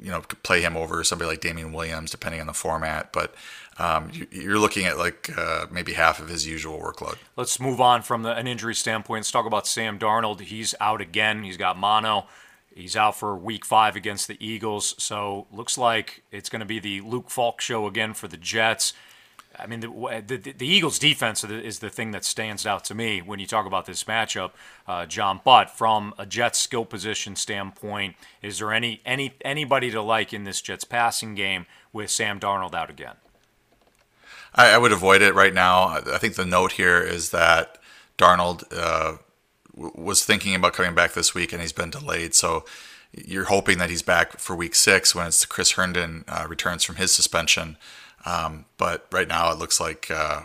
you 0.00 0.10
know, 0.10 0.20
play 0.42 0.60
him 0.62 0.76
over 0.76 1.02
somebody 1.02 1.28
like 1.28 1.40
Damien 1.40 1.72
Williams, 1.72 2.10
depending 2.10 2.40
on 2.40 2.46
the 2.46 2.54
format. 2.54 3.12
But 3.12 3.34
um, 3.78 4.10
you, 4.12 4.26
you're 4.30 4.58
looking 4.58 4.86
at 4.86 4.96
like 4.96 5.36
uh, 5.36 5.66
maybe 5.70 5.94
half 5.94 6.20
of 6.20 6.28
his 6.28 6.46
usual 6.46 6.78
workload. 6.78 7.16
Let's 7.36 7.58
move 7.58 7.80
on 7.80 8.02
from 8.02 8.22
the, 8.22 8.32
an 8.32 8.46
injury 8.46 8.74
standpoint. 8.74 9.20
Let's 9.20 9.32
talk 9.32 9.46
about 9.46 9.66
Sam 9.66 9.98
Darnold. 9.98 10.40
He's 10.40 10.74
out 10.80 11.00
again. 11.00 11.42
He's 11.42 11.56
got 11.56 11.76
mono. 11.76 12.26
He's 12.78 12.94
out 12.94 13.16
for 13.16 13.34
week 13.36 13.64
five 13.64 13.96
against 13.96 14.28
the 14.28 14.36
Eagles. 14.38 14.94
So 14.98 15.48
looks 15.50 15.76
like 15.76 16.22
it's 16.30 16.48
going 16.48 16.60
to 16.60 16.66
be 16.66 16.78
the 16.78 17.00
Luke 17.00 17.28
Falk 17.28 17.60
show 17.60 17.88
again 17.88 18.14
for 18.14 18.28
the 18.28 18.36
Jets. 18.36 18.92
I 19.58 19.66
mean, 19.66 19.80
the, 19.80 20.22
the, 20.24 20.36
the 20.52 20.66
Eagles' 20.66 21.00
defense 21.00 21.42
is 21.42 21.80
the 21.80 21.90
thing 21.90 22.12
that 22.12 22.24
stands 22.24 22.64
out 22.66 22.84
to 22.84 22.94
me 22.94 23.20
when 23.20 23.40
you 23.40 23.46
talk 23.48 23.66
about 23.66 23.86
this 23.86 24.04
matchup, 24.04 24.52
uh, 24.86 25.06
John. 25.06 25.40
But 25.42 25.70
from 25.70 26.14
a 26.18 26.24
Jets 26.24 26.60
skill 26.60 26.84
position 26.84 27.34
standpoint, 27.34 28.14
is 28.42 28.60
there 28.60 28.72
any 28.72 29.00
any 29.04 29.34
anybody 29.40 29.90
to 29.90 30.00
like 30.00 30.32
in 30.32 30.44
this 30.44 30.60
Jets 30.60 30.84
passing 30.84 31.34
game 31.34 31.66
with 31.92 32.12
Sam 32.12 32.38
Darnold 32.38 32.74
out 32.74 32.90
again? 32.90 33.16
I, 34.54 34.74
I 34.74 34.78
would 34.78 34.92
avoid 34.92 35.20
it 35.20 35.34
right 35.34 35.52
now. 35.52 35.88
I 35.88 36.18
think 36.18 36.36
the 36.36 36.46
note 36.46 36.72
here 36.72 37.00
is 37.00 37.30
that 37.30 37.78
Darnold 38.16 38.62
uh, 38.72 39.18
was 39.78 40.24
thinking 40.24 40.54
about 40.54 40.72
coming 40.72 40.94
back 40.94 41.12
this 41.12 41.34
week, 41.34 41.52
and 41.52 41.62
he's 41.62 41.72
been 41.72 41.90
delayed. 41.90 42.34
So 42.34 42.64
you're 43.12 43.44
hoping 43.44 43.78
that 43.78 43.90
he's 43.90 44.02
back 44.02 44.38
for 44.38 44.54
week 44.54 44.74
six 44.74 45.14
when 45.14 45.26
it's 45.26 45.44
Chris 45.46 45.72
Herndon 45.72 46.24
uh, 46.28 46.46
returns 46.48 46.84
from 46.84 46.96
his 46.96 47.14
suspension. 47.14 47.76
Um, 48.26 48.66
but 48.76 49.06
right 49.12 49.28
now, 49.28 49.50
it 49.52 49.58
looks 49.58 49.80
like 49.80 50.10
uh, 50.10 50.42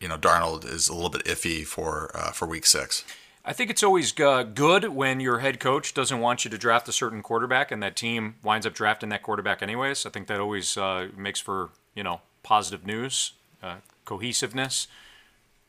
you 0.00 0.08
know 0.08 0.16
Darnold 0.16 0.64
is 0.64 0.88
a 0.88 0.94
little 0.94 1.10
bit 1.10 1.24
iffy 1.24 1.66
for 1.66 2.10
uh, 2.14 2.30
for 2.30 2.46
week 2.46 2.66
six. 2.66 3.04
I 3.44 3.52
think 3.52 3.70
it's 3.70 3.82
always 3.82 4.18
uh, 4.20 4.42
good 4.42 4.90
when 4.90 5.20
your 5.20 5.38
head 5.38 5.58
coach 5.58 5.94
doesn't 5.94 6.20
want 6.20 6.44
you 6.44 6.50
to 6.50 6.58
draft 6.58 6.86
a 6.88 6.92
certain 6.92 7.22
quarterback, 7.22 7.70
and 7.70 7.82
that 7.82 7.96
team 7.96 8.34
winds 8.42 8.66
up 8.66 8.74
drafting 8.74 9.08
that 9.08 9.22
quarterback 9.22 9.62
anyways. 9.62 10.04
I 10.04 10.10
think 10.10 10.26
that 10.28 10.38
always 10.38 10.76
uh, 10.76 11.08
makes 11.16 11.40
for 11.40 11.70
you 11.94 12.02
know 12.02 12.20
positive 12.42 12.86
news, 12.86 13.32
uh, 13.62 13.76
cohesiveness. 14.04 14.86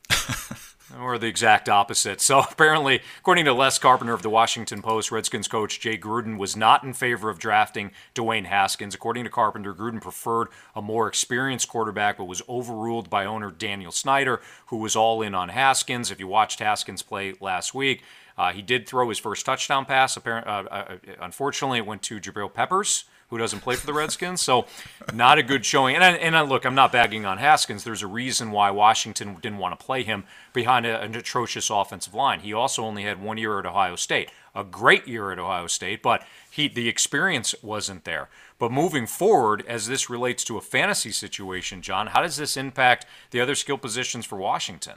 or 0.97 1.17
the 1.17 1.27
exact 1.27 1.69
opposite. 1.69 2.21
So 2.21 2.39
apparently, 2.51 3.01
according 3.19 3.45
to 3.45 3.53
Les 3.53 3.77
Carpenter 3.77 4.13
of 4.13 4.21
the 4.21 4.29
Washington 4.29 4.81
Post, 4.81 5.11
Redskins 5.11 5.47
coach 5.47 5.79
Jay 5.79 5.97
Gruden 5.97 6.37
was 6.37 6.55
not 6.55 6.83
in 6.83 6.93
favor 6.93 7.29
of 7.29 7.39
drafting 7.39 7.91
Dwayne 8.15 8.45
Haskins. 8.45 8.95
According 8.95 9.23
to 9.25 9.29
Carpenter, 9.29 9.73
Gruden 9.73 10.01
preferred 10.01 10.47
a 10.75 10.81
more 10.81 11.07
experienced 11.07 11.67
quarterback, 11.67 12.17
but 12.17 12.25
was 12.25 12.41
overruled 12.47 13.09
by 13.09 13.25
owner 13.25 13.51
Daniel 13.51 13.91
Snyder, 13.91 14.41
who 14.67 14.77
was 14.77 14.95
all 14.95 15.21
in 15.21 15.35
on 15.35 15.49
Haskins. 15.49 16.11
If 16.11 16.19
you 16.19 16.27
watched 16.27 16.59
Haskins 16.59 17.01
play 17.01 17.33
last 17.39 17.73
week, 17.73 18.03
uh, 18.37 18.53
he 18.53 18.61
did 18.61 18.87
throw 18.87 19.09
his 19.09 19.19
first 19.19 19.45
touchdown 19.45 19.85
pass. 19.85 20.15
Apparently, 20.15 20.51
uh, 20.51 20.63
uh, 20.63 20.95
unfortunately, 21.21 21.77
it 21.77 21.85
went 21.85 22.01
to 22.03 22.19
Jabril 22.19 22.53
Peppers 22.53 23.05
who 23.29 23.37
doesn't 23.37 23.59
play 23.59 23.75
for 23.75 23.85
the 23.85 23.93
Redskins. 23.93 24.41
So, 24.41 24.65
not 25.13 25.37
a 25.37 25.43
good 25.43 25.65
showing. 25.65 25.95
And, 25.95 26.03
I, 26.03 26.11
and 26.11 26.35
I, 26.35 26.41
look, 26.41 26.65
I'm 26.65 26.75
not 26.75 26.91
bagging 26.91 27.25
on 27.25 27.37
Haskins. 27.37 27.83
There's 27.83 28.01
a 28.01 28.07
reason 28.07 28.51
why 28.51 28.71
Washington 28.71 29.37
didn't 29.41 29.59
want 29.59 29.79
to 29.79 29.85
play 29.85 30.03
him 30.03 30.23
behind 30.53 30.85
a, 30.85 31.01
an 31.01 31.15
atrocious 31.15 31.69
offensive 31.69 32.13
line. 32.13 32.39
He 32.39 32.53
also 32.53 32.83
only 32.83 33.03
had 33.03 33.21
one 33.21 33.37
year 33.37 33.59
at 33.59 33.65
Ohio 33.65 33.95
State, 33.95 34.31
a 34.55 34.63
great 34.63 35.07
year 35.07 35.31
at 35.31 35.39
Ohio 35.39 35.67
State, 35.67 36.01
but 36.01 36.25
he 36.49 36.67
the 36.67 36.89
experience 36.89 37.53
wasn't 37.61 38.03
there. 38.03 38.29
But 38.57 38.71
moving 38.71 39.07
forward, 39.07 39.63
as 39.67 39.87
this 39.87 40.09
relates 40.09 40.43
to 40.45 40.57
a 40.57 40.61
fantasy 40.61 41.11
situation, 41.11 41.81
John, 41.81 42.07
how 42.07 42.21
does 42.21 42.37
this 42.37 42.57
impact 42.57 43.05
the 43.31 43.39
other 43.39 43.55
skill 43.55 43.77
positions 43.77 44.25
for 44.25 44.37
Washington? 44.37 44.95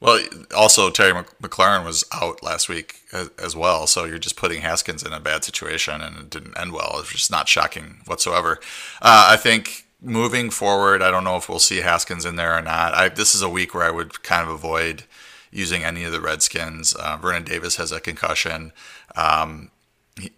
Well, 0.00 0.20
also 0.56 0.90
Terry 0.90 1.12
McLaurin 1.42 1.84
was 1.84 2.04
out 2.12 2.42
last 2.42 2.68
week 2.68 3.00
as, 3.12 3.56
well, 3.56 3.88
so 3.88 4.04
you're 4.04 4.18
just 4.18 4.36
putting 4.36 4.60
Haskins 4.60 5.02
in 5.02 5.12
a 5.12 5.18
bad 5.18 5.42
situation, 5.42 6.00
and 6.00 6.16
it 6.16 6.30
didn't 6.30 6.56
end 6.56 6.72
well. 6.72 6.96
It's 7.00 7.10
just 7.10 7.30
not 7.30 7.48
shocking 7.48 8.02
whatsoever. 8.06 8.60
Uh, 9.02 9.26
I 9.30 9.36
think 9.36 9.86
moving 10.00 10.50
forward, 10.50 11.02
I 11.02 11.10
don't 11.10 11.24
know 11.24 11.36
if 11.36 11.48
we'll 11.48 11.58
see 11.58 11.78
Haskins 11.78 12.24
in 12.24 12.36
there 12.36 12.56
or 12.56 12.62
not. 12.62 12.94
I, 12.94 13.08
this 13.08 13.34
is 13.34 13.42
a 13.42 13.48
week 13.48 13.74
where 13.74 13.84
I 13.84 13.90
would 13.90 14.22
kind 14.22 14.46
of 14.46 14.54
avoid 14.54 15.02
using 15.50 15.82
any 15.82 16.04
of 16.04 16.12
the 16.12 16.20
Redskins. 16.20 16.94
Uh, 16.94 17.16
Vernon 17.16 17.42
Davis 17.42 17.76
has 17.76 17.90
a 17.90 18.00
concussion. 18.00 18.72
Um, 19.16 19.72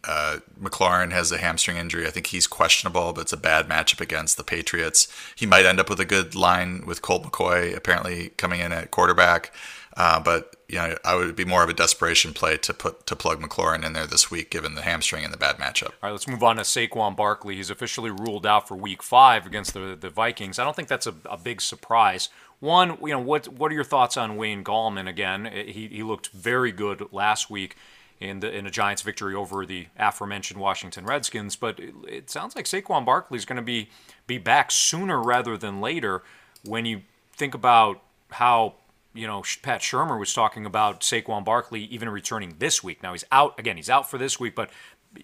uh, 0.04 0.38
McLaurin 0.60 1.12
has 1.12 1.32
a 1.32 1.38
hamstring 1.38 1.76
injury. 1.76 2.06
I 2.06 2.10
think 2.10 2.28
he's 2.28 2.46
questionable, 2.46 3.12
but 3.12 3.22
it's 3.22 3.32
a 3.32 3.36
bad 3.36 3.68
matchup 3.68 4.00
against 4.00 4.36
the 4.36 4.44
Patriots. 4.44 5.08
He 5.36 5.46
might 5.46 5.66
end 5.66 5.80
up 5.80 5.88
with 5.88 6.00
a 6.00 6.04
good 6.04 6.34
line 6.34 6.84
with 6.86 7.02
Colt 7.02 7.24
McCoy 7.24 7.76
apparently 7.76 8.30
coming 8.36 8.60
in 8.60 8.72
at 8.72 8.90
quarterback. 8.90 9.52
Uh, 9.96 10.20
but 10.20 10.56
you 10.68 10.76
know, 10.76 10.96
I 11.04 11.16
would 11.16 11.34
be 11.34 11.44
more 11.44 11.64
of 11.64 11.68
a 11.68 11.74
desperation 11.74 12.32
play 12.32 12.56
to 12.58 12.72
put 12.72 13.06
to 13.06 13.16
plug 13.16 13.42
McLaurin 13.42 13.84
in 13.84 13.92
there 13.92 14.06
this 14.06 14.30
week, 14.30 14.50
given 14.50 14.74
the 14.74 14.82
hamstring 14.82 15.24
and 15.24 15.34
the 15.34 15.38
bad 15.38 15.56
matchup. 15.56 15.88
All 15.88 15.92
right, 16.04 16.12
let's 16.12 16.28
move 16.28 16.44
on 16.44 16.56
to 16.56 16.62
Saquon 16.62 17.16
Barkley. 17.16 17.56
He's 17.56 17.70
officially 17.70 18.10
ruled 18.10 18.46
out 18.46 18.68
for 18.68 18.76
Week 18.76 19.02
Five 19.02 19.46
against 19.46 19.74
the 19.74 19.96
the 20.00 20.08
Vikings. 20.08 20.58
I 20.58 20.64
don't 20.64 20.76
think 20.76 20.88
that's 20.88 21.08
a, 21.08 21.14
a 21.28 21.36
big 21.36 21.60
surprise. 21.60 22.28
One, 22.60 22.98
you 23.00 23.08
know, 23.08 23.18
what 23.18 23.48
what 23.48 23.72
are 23.72 23.74
your 23.74 23.84
thoughts 23.84 24.16
on 24.16 24.36
Wayne 24.36 24.62
Gallman? 24.62 25.08
Again, 25.08 25.46
he 25.46 25.88
he 25.88 26.02
looked 26.04 26.28
very 26.28 26.70
good 26.70 27.08
last 27.12 27.50
week 27.50 27.76
in, 28.20 28.40
the, 28.40 28.54
in 28.54 28.66
a 28.66 28.70
Giants 28.70 29.02
victory 29.02 29.34
over 29.34 29.64
the 29.64 29.86
aforementioned 29.98 30.60
Washington 30.60 31.04
Redskins. 31.04 31.56
But 31.56 31.80
it, 31.80 31.94
it 32.08 32.30
sounds 32.30 32.54
like 32.54 32.66
Saquon 32.66 33.04
Barkley 33.04 33.38
is 33.38 33.44
going 33.44 33.56
to 33.56 33.62
be 33.62 33.88
be 34.26 34.38
back 34.38 34.70
sooner 34.70 35.20
rather 35.20 35.56
than 35.56 35.80
later. 35.80 36.22
When 36.64 36.84
you 36.84 37.02
think 37.34 37.54
about 37.54 38.02
how 38.30 38.74
you 39.14 39.26
know 39.26 39.42
Pat 39.62 39.80
Shurmur 39.80 40.20
was 40.20 40.34
talking 40.34 40.66
about 40.66 41.00
Saquon 41.00 41.44
Barkley 41.44 41.84
even 41.84 42.08
returning 42.08 42.56
this 42.58 42.84
week. 42.84 43.02
Now 43.02 43.12
he's 43.12 43.24
out 43.32 43.58
again. 43.58 43.76
He's 43.76 43.90
out 43.90 44.10
for 44.10 44.18
this 44.18 44.38
week, 44.38 44.54
but 44.54 44.70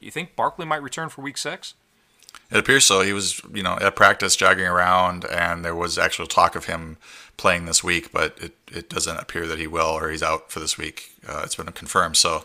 you 0.00 0.10
think 0.10 0.34
Barkley 0.34 0.66
might 0.66 0.82
return 0.82 1.08
for 1.08 1.22
Week 1.22 1.36
Six? 1.36 1.74
It 2.50 2.58
appears 2.58 2.84
so. 2.84 3.00
He 3.00 3.12
was, 3.12 3.40
you 3.52 3.62
know, 3.62 3.78
at 3.80 3.96
practice 3.96 4.36
jogging 4.36 4.66
around, 4.66 5.24
and 5.24 5.64
there 5.64 5.74
was 5.74 5.98
actual 5.98 6.26
talk 6.26 6.54
of 6.54 6.66
him 6.66 6.96
playing 7.36 7.66
this 7.66 7.82
week, 7.82 8.12
but 8.12 8.38
it, 8.40 8.54
it 8.70 8.88
doesn't 8.88 9.16
appear 9.16 9.46
that 9.46 9.58
he 9.58 9.66
will 9.66 9.86
or 9.86 10.10
he's 10.10 10.22
out 10.22 10.52
for 10.52 10.60
this 10.60 10.78
week. 10.78 11.12
Uh, 11.26 11.42
it's 11.44 11.56
been 11.56 11.66
confirmed. 11.72 12.16
So 12.16 12.44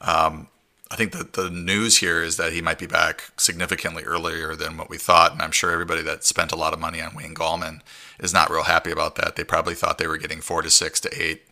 um, 0.00 0.48
I 0.90 0.96
think 0.96 1.12
that 1.12 1.34
the 1.34 1.50
news 1.50 1.98
here 1.98 2.22
is 2.22 2.36
that 2.38 2.52
he 2.52 2.62
might 2.62 2.78
be 2.78 2.86
back 2.86 3.30
significantly 3.36 4.04
earlier 4.04 4.56
than 4.56 4.78
what 4.78 4.88
we 4.88 4.96
thought, 4.96 5.32
and 5.32 5.42
I'm 5.42 5.50
sure 5.50 5.70
everybody 5.70 6.02
that 6.02 6.24
spent 6.24 6.52
a 6.52 6.56
lot 6.56 6.72
of 6.72 6.80
money 6.80 7.00
on 7.02 7.14
Wayne 7.14 7.34
Gallman 7.34 7.80
is 8.18 8.32
not 8.32 8.50
real 8.50 8.62
happy 8.62 8.90
about 8.90 9.16
that. 9.16 9.36
They 9.36 9.44
probably 9.44 9.74
thought 9.74 9.98
they 9.98 10.06
were 10.06 10.16
getting 10.16 10.40
four 10.40 10.62
to 10.62 10.70
six 10.70 10.98
to 11.00 11.10
eight 11.22 11.42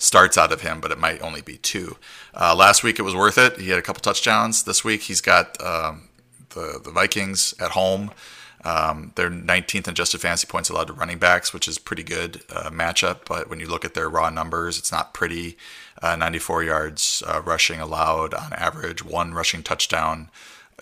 starts 0.00 0.38
out 0.38 0.50
of 0.50 0.62
him, 0.62 0.80
but 0.80 0.90
it 0.90 0.98
might 0.98 1.20
only 1.22 1.42
be 1.42 1.58
two. 1.58 1.96
Uh, 2.34 2.54
last 2.56 2.82
week 2.82 2.98
it 2.98 3.02
was 3.02 3.14
worth 3.14 3.38
it. 3.38 3.58
He 3.58 3.68
had 3.68 3.78
a 3.78 3.82
couple 3.82 4.00
touchdowns. 4.00 4.64
This 4.64 4.82
week 4.82 5.02
he's 5.02 5.20
got 5.20 5.62
um, 5.62 6.08
the 6.50 6.80
the 6.82 6.90
Vikings 6.90 7.54
at 7.60 7.72
home. 7.72 8.10
Um, 8.64 9.12
they're 9.14 9.30
19th 9.30 9.86
in 9.86 9.92
adjusted 9.92 10.20
fantasy 10.20 10.46
points 10.46 10.68
allowed 10.68 10.88
to 10.88 10.92
running 10.92 11.18
backs, 11.18 11.54
which 11.54 11.66
is 11.66 11.78
pretty 11.78 12.02
good 12.02 12.42
uh, 12.50 12.70
matchup. 12.70 13.20
But 13.26 13.48
when 13.48 13.60
you 13.60 13.66
look 13.66 13.84
at 13.84 13.94
their 13.94 14.08
raw 14.08 14.30
numbers, 14.30 14.78
it's 14.78 14.92
not 14.92 15.14
pretty. 15.14 15.56
Uh, 16.02 16.16
94 16.16 16.64
yards 16.64 17.22
uh, 17.26 17.42
rushing 17.42 17.80
allowed 17.80 18.32
on 18.32 18.52
average, 18.54 19.04
one 19.04 19.34
rushing 19.34 19.62
touchdown 19.62 20.30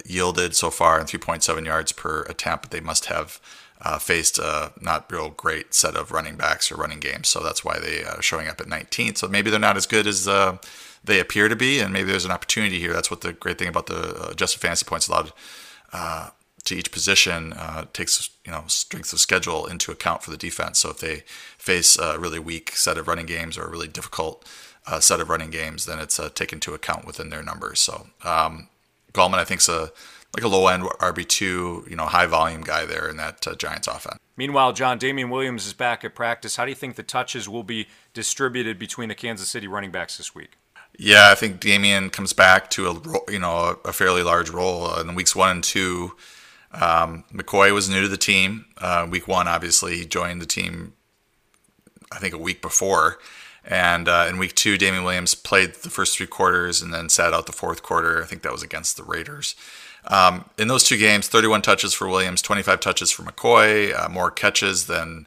yielded 0.04 0.54
so 0.54 0.70
far, 0.70 0.99
and 0.99 1.08
3.7 1.08 1.64
yards 1.64 1.92
per 1.92 2.23
attempt. 2.23 2.62
But 2.62 2.70
they 2.70 2.80
must 2.80 3.06
have 3.06 3.40
uh, 3.80 3.99
faced 3.99 4.38
a 4.38 4.73
not 4.80 5.11
real 5.11 5.30
great 5.30 5.75
set 5.75 5.97
of 5.97 6.11
running 6.11 6.37
backs 6.37 6.70
or 6.70 6.76
running 6.76 7.00
games, 7.00 7.28
so 7.28 7.40
that's 7.40 7.64
why 7.64 7.78
they 7.78 8.04
are 8.04 8.23
showing 8.23 8.49
up 8.49 8.61
at 8.61 8.66
19th. 8.66 9.18
So 9.18 9.28
maybe 9.28 9.50
they're 9.50 9.61
not 9.61 9.76
as 9.76 9.87
good 9.87 10.06
as 10.06 10.26
uh, 10.26 10.58
they 11.04 11.20
appear 11.20 11.49
to 11.49 11.56
be, 11.56 11.80
and 11.80 11.92
maybe 11.92 12.11
there's 12.11 12.25
an 12.25 12.30
opportunity 12.30 12.78
here. 12.78 12.92
That's 12.92 13.11
what 13.11 13.20
the 13.20 13.32
great 13.32 13.58
thing 13.58 13.68
about 13.68 13.87
the 13.87 14.25
uh, 14.25 14.28
adjusted 14.30 14.61
fantasy 14.61 14.85
points 14.85 15.08
allowed 15.08 15.32
uh, 15.92 16.30
to 16.68 16.76
each 16.76 16.92
position 16.92 17.52
uh, 17.54 17.87
takes 17.92 18.30
you 18.44 18.52
know 18.52 18.64
strength 18.66 19.12
of 19.12 19.20
schedule 19.20 19.66
into 19.66 19.90
account 19.90 20.22
for 20.22 20.30
the 20.30 20.37
defense. 20.37 20.78
So 20.78 20.90
if 20.90 20.98
they 20.98 21.25
face 21.58 21.98
a 21.98 22.18
really 22.18 22.38
weak 22.38 22.72
set 22.72 22.98
of 22.98 23.08
running 23.08 23.26
games 23.26 23.58
or 23.58 23.64
a 23.64 23.70
really 23.70 23.88
difficult 23.88 24.46
uh, 24.87 25.00
set 25.00 25.20
of 25.20 25.28
running 25.28 25.50
games, 25.50 25.87
then 25.87 25.98
it's 25.98 26.20
uh, 26.20 26.28
taken 26.28 26.56
into 26.56 26.75
account 26.75 27.06
within 27.06 27.30
their 27.30 27.42
numbers. 27.42 27.80
So 27.80 28.08
um, 28.22 28.68
Gallman, 29.12 29.34
I 29.38 29.44
think, 29.44 29.60
is 29.60 29.68
a 29.68 29.90
like 30.34 30.44
a 30.44 30.48
low 30.48 30.68
end 30.68 30.84
RB 30.84 31.26
two, 31.26 31.87
you 31.88 31.96
know, 31.96 32.04
high 32.04 32.26
volume 32.26 32.62
guy 32.62 32.84
there 32.84 33.08
in 33.08 33.16
that 33.16 33.46
uh, 33.46 33.54
Giants 33.54 33.88
offense. 33.88 34.18
Meanwhile, 34.37 34.75
John 34.75 34.98
Damien 34.98 35.30
Williams 35.30 35.66
is 35.66 35.72
back 35.72 36.04
at 36.04 36.14
practice. 36.14 36.56
How 36.56 36.64
do 36.64 36.70
you 36.70 36.76
think 36.76 36.94
the 36.96 37.02
touches 37.02 37.48
will 37.48 37.64
be 37.64 37.88
distributed 38.14 38.78
between 38.78 39.08
the 39.08 39.14
Kansas 39.14 39.48
City 39.48 39.66
running 39.66 39.90
backs 39.90 40.16
this 40.16 40.34
week? 40.34 40.52
Yeah, 40.96 41.30
I 41.30 41.34
think 41.34 41.60
Damien 41.60 42.10
comes 42.10 42.32
back 42.32 42.70
to 42.70 42.88
a 42.88 43.32
you 43.32 43.38
know 43.38 43.78
a 43.84 43.92
fairly 43.92 44.22
large 44.22 44.50
role 44.50 44.94
in 45.00 45.14
weeks 45.14 45.34
one 45.34 45.50
and 45.50 45.64
two. 45.64 46.12
Um, 46.72 47.25
McCoy 47.32 47.72
was 47.72 47.88
new 47.88 48.02
to 48.02 48.08
the 48.08 48.16
team. 48.16 48.66
Uh, 48.76 49.06
week 49.10 49.26
one, 49.26 49.48
obviously, 49.48 49.96
he 49.96 50.04
joined 50.04 50.42
the 50.42 50.46
team. 50.46 50.92
I 52.10 52.18
think 52.18 52.32
a 52.32 52.38
week 52.38 52.62
before, 52.62 53.18
and 53.64 54.08
uh, 54.08 54.26
in 54.30 54.38
week 54.38 54.54
two, 54.54 54.78
Damien 54.78 55.04
Williams 55.04 55.34
played 55.34 55.75
the 55.75 55.90
first 55.90 56.16
three 56.16 56.26
quarters 56.26 56.80
and 56.80 56.92
then 56.92 57.10
sat 57.10 57.34
out 57.34 57.44
the 57.44 57.52
fourth 57.52 57.82
quarter. 57.82 58.22
I 58.22 58.26
think 58.26 58.40
that 58.42 58.52
was 58.52 58.62
against 58.62 58.96
the 58.96 59.02
Raiders. 59.02 59.54
Um, 60.06 60.46
in 60.56 60.68
those 60.68 60.84
two 60.84 60.96
games, 60.96 61.28
31 61.28 61.60
touches 61.60 61.92
for 61.92 62.08
Williams, 62.08 62.40
25 62.40 62.80
touches 62.80 63.10
for 63.10 63.25
McCoy, 63.25 63.94
uh, 63.94 64.08
more 64.08 64.30
catches 64.30 64.87
than 64.87 65.26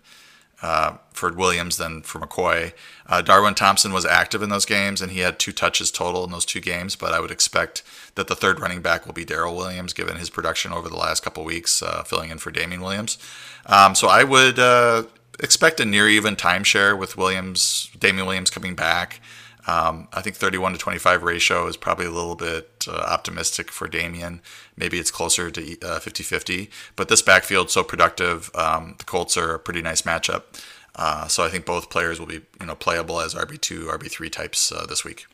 uh, 0.61 0.97
for 1.11 1.31
Williams 1.33 1.77
than 1.77 2.01
for 2.01 2.19
McCoy. 2.19 2.73
Uh, 3.07 3.21
Darwin 3.21 3.55
Thompson 3.55 3.93
was 3.93 4.05
active 4.05 4.41
in 4.41 4.49
those 4.49 4.65
games, 4.65 5.01
and 5.01 5.11
he 5.11 5.19
had 5.19 5.39
two 5.39 5.51
touches 5.51 5.91
total 5.91 6.23
in 6.23 6.31
those 6.31 6.45
two 6.45 6.59
games. 6.59 6.95
But 6.95 7.13
I 7.13 7.19
would 7.19 7.31
expect 7.31 7.83
that 8.15 8.27
the 8.27 8.35
third 8.35 8.59
running 8.59 8.81
back 8.81 9.05
will 9.05 9.13
be 9.13 9.25
Darrel 9.25 9.55
Williams, 9.55 9.93
given 9.93 10.17
his 10.17 10.29
production 10.29 10.71
over 10.71 10.87
the 10.87 10.97
last 10.97 11.23
couple 11.23 11.43
weeks, 11.43 11.81
uh, 11.81 12.03
filling 12.03 12.29
in 12.29 12.37
for 12.37 12.51
Damien 12.51 12.81
Williams. 12.81 13.17
Um, 13.65 13.95
so 13.95 14.07
I 14.07 14.23
would 14.23 14.59
uh, 14.59 15.03
expect 15.39 15.79
a 15.79 15.85
near 15.85 16.07
even 16.07 16.35
timeshare 16.35 16.97
with 16.97 17.17
Williams, 17.17 17.89
Damien 17.97 18.25
Williams 18.25 18.49
coming 18.49 18.75
back. 18.75 19.19
Um, 19.67 20.07
I 20.11 20.21
think 20.21 20.35
31 20.35 20.73
to 20.73 20.77
25 20.77 21.23
ratio 21.23 21.67
is 21.67 21.77
probably 21.77 22.05
a 22.05 22.11
little 22.11 22.35
bit 22.35 22.85
uh, 22.87 22.91
optimistic 22.91 23.71
for 23.71 23.87
Damien. 23.87 24.41
Maybe 24.75 24.97
it's 24.97 25.11
closer 25.11 25.51
to 25.51 25.61
50 25.61 25.85
uh, 25.85 25.99
50, 25.99 26.69
but 26.95 27.09
this 27.09 27.21
backfield 27.21 27.69
so 27.69 27.83
productive. 27.83 28.49
Um, 28.55 28.95
the 28.97 29.03
Colts 29.03 29.37
are 29.37 29.53
a 29.53 29.59
pretty 29.59 29.81
nice 29.81 30.01
matchup. 30.01 30.43
Uh, 30.95 31.27
so 31.27 31.43
I 31.43 31.49
think 31.49 31.65
both 31.65 31.89
players 31.89 32.19
will 32.19 32.27
be 32.27 32.41
you 32.59 32.65
know 32.65 32.75
playable 32.75 33.21
as 33.21 33.33
RB2, 33.33 33.87
RB3 33.97 34.31
types 34.31 34.71
uh, 34.71 34.85
this 34.87 35.05
week. 35.05 35.25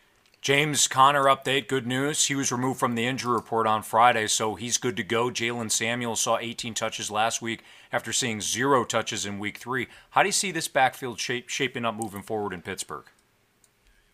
James 0.41 0.87
Conner 0.87 1.23
update. 1.23 1.67
Good 1.67 1.87
news. 1.87 2.27
He 2.27 2.35
was 2.35 2.51
removed 2.51 2.79
from 2.79 2.95
the 2.95 3.05
injury 3.05 3.33
report 3.33 3.65
on 3.67 3.81
Friday, 3.81 4.27
so 4.27 4.55
he's 4.55 4.77
good 4.77 4.95
to 4.97 5.03
go. 5.03 5.29
Jaylen 5.29 5.71
Samuels 5.71 6.21
saw 6.21 6.37
18 6.37 6.73
touches 6.73 7.11
last 7.11 7.41
week 7.41 7.63
after 7.91 8.13
seeing 8.13 8.39
zero 8.39 8.85
touches 8.85 9.25
in 9.25 9.39
week 9.39 9.57
three. 9.57 9.87
How 10.11 10.21
do 10.21 10.29
you 10.29 10.33
see 10.33 10.51
this 10.51 10.67
backfield 10.67 11.19
shape, 11.19 11.49
shaping 11.49 11.85
up 11.85 11.95
moving 11.95 12.21
forward 12.21 12.53
in 12.53 12.61
Pittsburgh? 12.61 13.05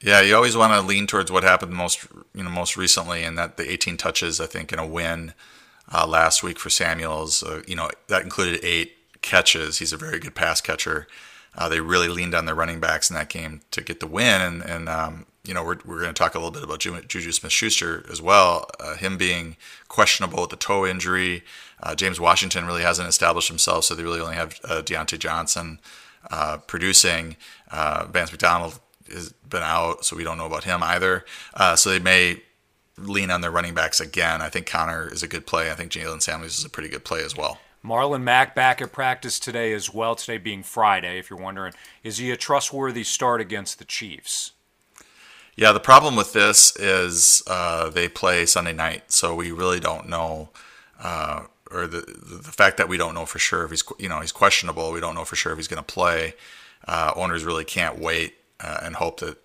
Yeah, 0.03 0.19
you 0.19 0.35
always 0.35 0.57
want 0.57 0.73
to 0.73 0.81
lean 0.81 1.07
towards 1.07 1.31
what 1.31 1.43
happened 1.43 1.71
most, 1.71 2.05
you 2.35 2.43
know, 2.43 2.49
most 2.49 2.75
recently, 2.75 3.23
and 3.23 3.37
that 3.37 3.55
the 3.55 3.71
18 3.71 3.95
touches, 3.95 4.41
I 4.41 4.47
think, 4.47 4.73
in 4.73 4.77
a 4.77 4.85
win 4.85 5.33
uh, 5.93 6.05
last 6.05 6.43
week 6.43 6.59
for 6.59 6.69
Samuels. 6.69 7.41
Uh, 7.41 7.61
you 7.65 7.77
know, 7.77 7.89
that 8.09 8.21
included 8.21 8.59
eight 8.65 8.97
catches. 9.21 9.79
He's 9.79 9.93
a 9.93 9.97
very 9.97 10.19
good 10.19 10.35
pass 10.35 10.59
catcher. 10.59 11.07
Uh, 11.57 11.69
they 11.69 11.79
really 11.79 12.09
leaned 12.09 12.35
on 12.35 12.43
their 12.43 12.53
running 12.53 12.81
backs 12.81 13.09
in 13.09 13.15
that 13.15 13.29
game 13.29 13.61
to 13.71 13.81
get 13.81 14.01
the 14.01 14.07
win, 14.07 14.41
and, 14.41 14.61
and 14.61 14.89
um, 14.89 15.25
you 15.45 15.53
know, 15.53 15.63
we're, 15.63 15.77
we're 15.85 16.01
going 16.01 16.13
to 16.13 16.19
talk 16.19 16.35
a 16.35 16.37
little 16.37 16.51
bit 16.51 16.63
about 16.63 16.79
Juju 16.79 17.31
Smith-Schuster 17.31 18.05
as 18.11 18.21
well. 18.21 18.69
Uh, 18.81 18.95
him 18.95 19.15
being 19.15 19.55
questionable 19.87 20.41
with 20.41 20.49
the 20.49 20.57
toe 20.57 20.85
injury. 20.85 21.45
Uh, 21.81 21.95
James 21.95 22.19
Washington 22.19 22.65
really 22.65 22.81
hasn't 22.81 23.07
established 23.07 23.47
himself, 23.47 23.85
so 23.85 23.95
they 23.95 24.03
really 24.03 24.19
only 24.19 24.35
have 24.35 24.59
uh, 24.65 24.81
Diontae 24.81 25.17
Johnson 25.19 25.79
uh, 26.29 26.57
producing. 26.57 27.37
Uh, 27.71 28.07
Vance 28.11 28.31
McDonald 28.31 28.81
has 29.13 29.33
been 29.49 29.63
out, 29.63 30.05
so 30.05 30.15
we 30.15 30.23
don't 30.23 30.37
know 30.37 30.45
about 30.45 30.63
him 30.63 30.83
either. 30.83 31.25
Uh, 31.53 31.75
so 31.75 31.89
they 31.89 31.99
may 31.99 32.41
lean 32.97 33.31
on 33.31 33.41
their 33.41 33.51
running 33.51 33.73
backs 33.73 33.99
again. 33.99 34.41
I 34.41 34.49
think 34.49 34.65
Conner 34.65 35.07
is 35.11 35.23
a 35.23 35.27
good 35.27 35.45
play. 35.45 35.71
I 35.71 35.73
think 35.73 35.91
Jaylen 35.91 36.21
Samuels 36.21 36.59
is 36.59 36.65
a 36.65 36.69
pretty 36.69 36.89
good 36.89 37.03
play 37.03 37.23
as 37.23 37.35
well. 37.35 37.59
Marlon 37.83 38.21
Mack 38.21 38.55
back 38.55 38.81
at 38.81 38.93
practice 38.93 39.39
today 39.39 39.73
as 39.73 39.93
well. 39.93 40.15
Today 40.15 40.37
being 40.37 40.63
Friday, 40.63 41.19
if 41.19 41.29
you're 41.29 41.39
wondering, 41.39 41.73
is 42.03 42.17
he 42.17 42.31
a 42.31 42.37
trustworthy 42.37 43.03
start 43.03 43.41
against 43.41 43.77
the 43.77 43.85
Chiefs? 43.85 44.53
Yeah, 45.55 45.71
the 45.71 45.79
problem 45.79 46.15
with 46.15 46.33
this 46.33 46.75
is 46.77 47.43
uh, 47.45 47.89
they 47.89 48.07
play 48.07 48.45
Sunday 48.45 48.73
night, 48.73 49.11
so 49.11 49.35
we 49.35 49.51
really 49.51 49.79
don't 49.79 50.07
know, 50.07 50.49
uh, 50.99 51.43
or 51.69 51.85
the 51.85 52.01
the 52.01 52.51
fact 52.51 52.77
that 52.77 52.87
we 52.87 52.97
don't 52.97 53.13
know 53.13 53.25
for 53.25 53.37
sure 53.37 53.65
if 53.65 53.69
he's 53.69 53.83
you 53.99 54.09
know 54.09 54.21
he's 54.21 54.31
questionable. 54.31 54.91
We 54.91 54.99
don't 54.99 55.13
know 55.13 55.25
for 55.25 55.35
sure 55.35 55.51
if 55.51 55.59
he's 55.59 55.67
going 55.67 55.83
to 55.83 55.93
play. 55.93 56.33
Uh, 56.87 57.11
owners 57.15 57.43
really 57.43 57.65
can't 57.65 57.99
wait 57.99 58.35
uh, 58.63 58.79
and 58.83 58.95
hope 58.95 59.19
that 59.19 59.37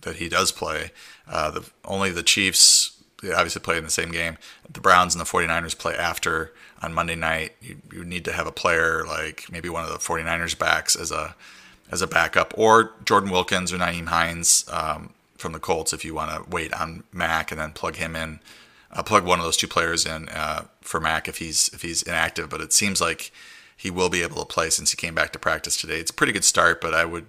that 0.00 0.16
he 0.16 0.28
does 0.28 0.50
play. 0.50 0.90
Uh, 1.28 1.50
the 1.50 1.70
only 1.84 2.10
the 2.10 2.22
Chiefs 2.22 3.02
obviously 3.22 3.60
play 3.60 3.78
in 3.78 3.84
the 3.84 3.90
same 3.90 4.10
game. 4.10 4.36
The 4.68 4.80
Browns 4.80 5.14
and 5.14 5.20
the 5.20 5.30
49ers 5.30 5.78
play 5.78 5.94
after 5.94 6.52
on 6.82 6.92
Monday 6.92 7.14
night. 7.14 7.52
You, 7.60 7.76
you 7.92 8.04
need 8.04 8.24
to 8.24 8.32
have 8.32 8.48
a 8.48 8.52
player 8.52 9.04
like 9.06 9.46
maybe 9.50 9.68
one 9.68 9.84
of 9.84 9.90
the 9.90 9.98
49ers 9.98 10.58
backs 10.58 10.96
as 10.96 11.12
a 11.12 11.36
as 11.90 12.00
a 12.00 12.06
backup, 12.06 12.54
or 12.56 12.94
Jordan 13.04 13.30
Wilkins 13.30 13.72
or 13.72 13.76
Nyheim 13.76 14.06
Hines. 14.06 14.64
Um, 14.70 15.12
from 15.42 15.52
the 15.52 15.58
Colts 15.58 15.92
if 15.92 16.04
you 16.04 16.14
want 16.14 16.30
to 16.30 16.48
wait 16.48 16.72
on 16.72 17.02
Mack 17.12 17.50
and 17.50 17.60
then 17.60 17.72
plug 17.72 17.96
him 17.96 18.14
in, 18.14 18.38
uh, 18.92 19.02
plug 19.02 19.26
one 19.26 19.40
of 19.40 19.44
those 19.44 19.56
two 19.56 19.66
players 19.66 20.06
in 20.06 20.28
uh, 20.28 20.64
for 20.80 21.00
Mack 21.00 21.28
if 21.28 21.38
he's 21.38 21.68
if 21.74 21.82
he's 21.82 22.02
inactive. 22.02 22.48
But 22.48 22.62
it 22.62 22.72
seems 22.72 23.00
like 23.00 23.32
he 23.76 23.90
will 23.90 24.08
be 24.08 24.22
able 24.22 24.36
to 24.36 24.46
play 24.46 24.70
since 24.70 24.92
he 24.92 24.96
came 24.96 25.14
back 25.14 25.32
to 25.32 25.38
practice 25.38 25.76
today. 25.76 25.98
It's 25.98 26.12
a 26.12 26.14
pretty 26.14 26.32
good 26.32 26.44
start, 26.44 26.80
but 26.80 26.94
I 26.94 27.04
would 27.04 27.26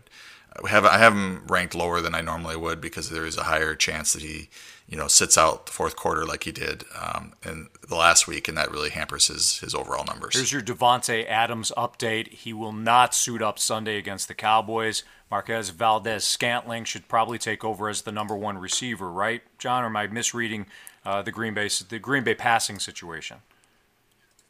have 0.67 0.85
I 0.85 0.97
have 0.97 1.13
him 1.13 1.45
ranked 1.47 1.75
lower 1.75 2.01
than 2.01 2.15
I 2.15 2.21
normally 2.21 2.55
would 2.55 2.79
because 2.81 3.09
there 3.09 3.25
is 3.25 3.37
a 3.37 3.43
higher 3.43 3.75
chance 3.75 4.13
that 4.13 4.21
he 4.21 4.49
you 4.87 4.97
know 4.97 5.07
sits 5.07 5.37
out 5.37 5.65
the 5.65 5.71
fourth 5.71 5.95
quarter 5.95 6.25
like 6.25 6.43
he 6.43 6.51
did 6.51 6.83
um, 6.99 7.33
in 7.43 7.69
the 7.87 7.95
last 7.95 8.27
week, 8.27 8.47
and 8.47 8.57
that 8.57 8.71
really 8.71 8.89
hampers 8.89 9.27
his 9.27 9.59
his 9.59 9.73
overall 9.73 10.05
numbers. 10.05 10.35
Here's 10.35 10.51
your 10.51 10.61
Davante 10.61 11.27
Adams 11.27 11.71
update. 11.75 12.29
He 12.29 12.53
will 12.53 12.73
not 12.73 13.15
suit 13.15 13.41
up 13.41 13.59
Sunday 13.59 13.97
against 13.97 14.27
the 14.27 14.33
Cowboys. 14.33 15.03
Marquez 15.31 15.69
Valdes 15.69 16.23
Scantling 16.23 16.83
should 16.83 17.07
probably 17.07 17.39
take 17.39 17.63
over 17.63 17.89
as 17.89 18.03
the 18.03 18.11
number 18.11 18.35
one 18.35 18.57
receiver, 18.57 19.09
right, 19.09 19.41
John? 19.57 19.83
Or 19.83 19.87
am 19.87 19.97
I 19.97 20.05
misreading 20.07 20.67
uh, 21.03 21.23
the 21.23 21.31
Green 21.31 21.53
Bay 21.53 21.69
the 21.89 21.99
Green 21.99 22.23
Bay 22.23 22.35
passing 22.35 22.79
situation? 22.79 23.37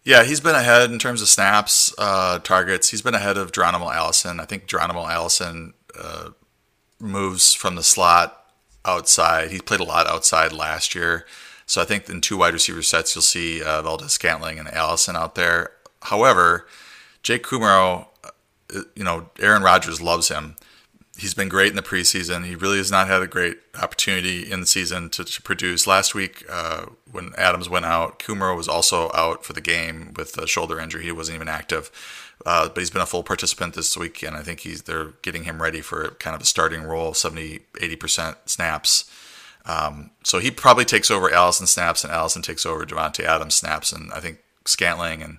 Yeah, 0.03 0.25
he's 0.25 0.41
been 0.41 0.55
ahead 0.55 0.91
in 0.91 0.99
terms 0.99 1.21
of 1.21 1.29
snaps, 1.29 1.95
uh, 1.97 2.39
targets. 2.39 2.89
He's 2.89 3.01
been 3.01 3.15
ahead 3.15 3.37
of 3.37 3.53
Geronimo 3.53 3.89
Allison. 3.89 4.41
I 4.41 4.45
think 4.45 4.65
Geronimo 4.65 5.07
Allison 5.07 5.73
uh, 5.99 6.29
moves 6.99 7.53
from 7.53 7.75
the 7.75 7.83
slot 7.83 8.45
outside. 8.85 9.51
He 9.51 9.59
played 9.59 9.79
a 9.79 9.85
lot 9.85 10.07
outside 10.07 10.51
last 10.51 10.95
year. 10.95 11.25
So 11.65 11.81
I 11.81 11.85
think 11.85 12.09
in 12.09 12.21
two 12.21 12.37
wide 12.37 12.53
receiver 12.53 12.81
sets, 12.81 13.15
you'll 13.15 13.21
see 13.21 13.63
uh, 13.63 13.81
Valdes 13.81 14.11
Scantling 14.13 14.59
and 14.59 14.67
Allison 14.67 15.15
out 15.15 15.35
there. 15.35 15.71
However, 16.03 16.67
Jake 17.23 17.43
Kumerow, 17.43 18.07
uh, 18.23 18.81
you 18.95 19.03
know, 19.03 19.29
Aaron 19.39 19.63
Rodgers 19.63 20.01
loves 20.01 20.27
him 20.27 20.55
he's 21.17 21.33
been 21.33 21.49
great 21.49 21.69
in 21.69 21.75
the 21.75 21.81
preseason. 21.81 22.45
He 22.45 22.55
really 22.55 22.77
has 22.77 22.91
not 22.91 23.07
had 23.07 23.21
a 23.21 23.27
great 23.27 23.57
opportunity 23.79 24.49
in 24.49 24.61
the 24.61 24.65
season 24.65 25.09
to, 25.11 25.23
to 25.23 25.41
produce. 25.41 25.85
Last 25.85 26.15
week, 26.15 26.43
uh, 26.49 26.87
when 27.11 27.33
Adams 27.37 27.69
went 27.69 27.85
out, 27.85 28.19
Kumerow 28.19 28.57
was 28.57 28.67
also 28.67 29.11
out 29.13 29.45
for 29.45 29.53
the 29.53 29.61
game 29.61 30.13
with 30.15 30.37
a 30.37 30.47
shoulder 30.47 30.79
injury. 30.79 31.03
He 31.03 31.11
wasn't 31.11 31.35
even 31.35 31.49
active, 31.49 31.91
uh, 32.45 32.67
but 32.69 32.77
he's 32.79 32.89
been 32.89 33.01
a 33.01 33.05
full 33.05 33.23
participant 33.23 33.73
this 33.73 33.95
week, 33.95 34.21
and 34.23 34.35
I 34.35 34.41
think 34.41 34.61
he's 34.61 34.83
they're 34.83 35.13
getting 35.21 35.43
him 35.43 35.61
ready 35.61 35.81
for 35.81 36.09
kind 36.19 36.35
of 36.35 36.41
a 36.41 36.45
starting 36.45 36.83
role, 36.83 37.13
70, 37.13 37.59
80% 37.73 38.35
snaps. 38.45 39.09
Um, 39.65 40.11
so 40.23 40.39
he 40.39 40.51
probably 40.51 40.85
takes 40.85 41.09
over 41.09 41.31
Allison 41.31 41.67
snaps, 41.67 42.03
and 42.03 42.11
Allison 42.11 42.41
takes 42.41 42.65
over 42.65 42.85
Davante 42.85 43.23
Adams 43.23 43.55
snaps, 43.55 43.91
and 43.91 44.11
I 44.13 44.19
think 44.19 44.39
Scantling 44.65 45.21
and 45.21 45.37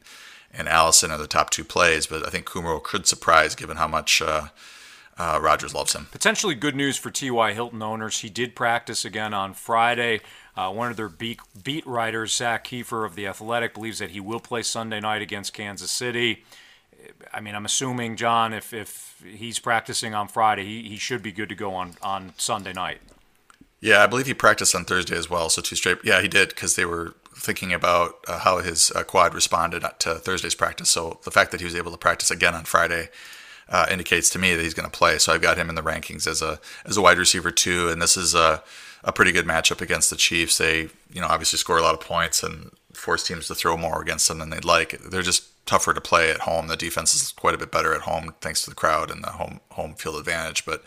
and 0.56 0.68
Allison 0.68 1.10
are 1.10 1.18
the 1.18 1.26
top 1.26 1.50
two 1.50 1.64
plays, 1.64 2.06
but 2.06 2.24
I 2.26 2.30
think 2.30 2.46
Kumerow 2.46 2.82
could 2.82 3.06
surprise 3.06 3.56
given 3.56 3.76
how 3.76 3.88
much 3.88 4.22
uh, 4.22 4.48
uh, 5.18 5.38
Rodgers 5.42 5.74
loves 5.74 5.94
him. 5.94 6.06
Potentially 6.12 6.54
good 6.54 6.76
news 6.76 6.96
for 6.96 7.10
T.Y. 7.10 7.52
Hilton 7.52 7.82
owners. 7.82 8.20
He 8.20 8.30
did 8.30 8.54
practice 8.54 9.04
again 9.04 9.34
on 9.34 9.54
Friday. 9.54 10.20
Uh, 10.56 10.70
one 10.70 10.90
of 10.90 10.96
their 10.96 11.08
beat, 11.08 11.40
beat 11.62 11.86
writers, 11.86 12.36
Zak 12.36 12.64
Keefer 12.64 13.04
of 13.04 13.16
The 13.16 13.26
Athletic, 13.26 13.74
believes 13.74 13.98
that 13.98 14.12
he 14.12 14.20
will 14.20 14.40
play 14.40 14.62
Sunday 14.62 15.00
night 15.00 15.22
against 15.22 15.52
Kansas 15.52 15.90
City. 15.90 16.44
I 17.32 17.40
mean, 17.40 17.54
I'm 17.54 17.64
assuming, 17.64 18.16
John, 18.16 18.52
if, 18.52 18.72
if 18.72 19.22
he's 19.26 19.58
practicing 19.58 20.14
on 20.14 20.28
Friday, 20.28 20.64
he, 20.64 20.88
he 20.88 20.96
should 20.96 21.22
be 21.22 21.32
good 21.32 21.48
to 21.48 21.54
go 21.54 21.74
on, 21.74 21.94
on 22.02 22.32
Sunday 22.36 22.72
night. 22.72 23.00
Yeah, 23.80 24.02
I 24.02 24.06
believe 24.06 24.26
he 24.26 24.34
practiced 24.34 24.74
on 24.74 24.84
Thursday 24.84 25.16
as 25.16 25.28
well. 25.28 25.50
So 25.50 25.60
two 25.60 25.76
straight. 25.76 25.98
Yeah, 26.04 26.22
he 26.22 26.28
did 26.28 26.48
because 26.48 26.74
they 26.74 26.86
were 26.86 27.14
thinking 27.36 27.72
about 27.72 28.14
uh, 28.26 28.38
how 28.38 28.58
his 28.58 28.90
uh, 28.92 29.02
quad 29.02 29.34
responded 29.34 29.84
to 29.98 30.14
Thursday's 30.14 30.54
practice. 30.54 30.88
So 30.88 31.20
the 31.24 31.30
fact 31.30 31.50
that 31.50 31.60
he 31.60 31.66
was 31.66 31.74
able 31.74 31.92
to 31.92 31.98
practice 31.98 32.30
again 32.30 32.54
on 32.54 32.64
Friday 32.64 33.10
uh, 33.68 33.86
indicates 33.90 34.30
to 34.30 34.38
me 34.38 34.54
that 34.54 34.62
he's 34.62 34.74
going 34.74 34.90
to 34.90 34.96
play. 34.96 35.18
So 35.18 35.32
I've 35.32 35.42
got 35.42 35.58
him 35.58 35.68
in 35.68 35.74
the 35.74 35.82
rankings 35.82 36.26
as 36.26 36.40
a 36.40 36.60
as 36.86 36.96
a 36.96 37.02
wide 37.02 37.18
receiver 37.18 37.50
too. 37.50 37.88
And 37.88 38.00
this 38.00 38.16
is 38.16 38.34
a 38.34 38.62
a 39.02 39.12
pretty 39.12 39.32
good 39.32 39.44
matchup 39.44 39.82
against 39.82 40.08
the 40.08 40.16
Chiefs. 40.16 40.56
They 40.56 40.88
you 41.12 41.20
know 41.20 41.26
obviously 41.26 41.58
score 41.58 41.76
a 41.76 41.82
lot 41.82 41.94
of 41.94 42.00
points 42.00 42.42
and 42.42 42.70
force 42.94 43.26
teams 43.26 43.48
to 43.48 43.54
throw 43.54 43.76
more 43.76 44.00
against 44.00 44.28
them 44.28 44.38
than 44.38 44.50
they'd 44.50 44.64
like. 44.64 44.98
They're 45.10 45.22
just 45.22 45.44
tougher 45.66 45.94
to 45.94 46.00
play 46.00 46.30
at 46.30 46.40
home. 46.40 46.68
The 46.68 46.76
defense 46.76 47.14
is 47.14 47.32
quite 47.32 47.54
a 47.54 47.58
bit 47.58 47.70
better 47.70 47.94
at 47.94 48.02
home 48.02 48.34
thanks 48.40 48.62
to 48.64 48.70
the 48.70 48.76
crowd 48.76 49.10
and 49.10 49.22
the 49.22 49.30
home 49.30 49.60
home 49.72 49.94
field 49.94 50.16
advantage. 50.16 50.64
But 50.64 50.82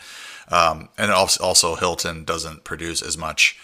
um, 0.48 0.88
and 0.96 1.10
also, 1.10 1.42
also 1.42 1.74
Hilton 1.76 2.24
doesn't 2.24 2.64
produce 2.64 3.02
as 3.02 3.16
much. 3.16 3.58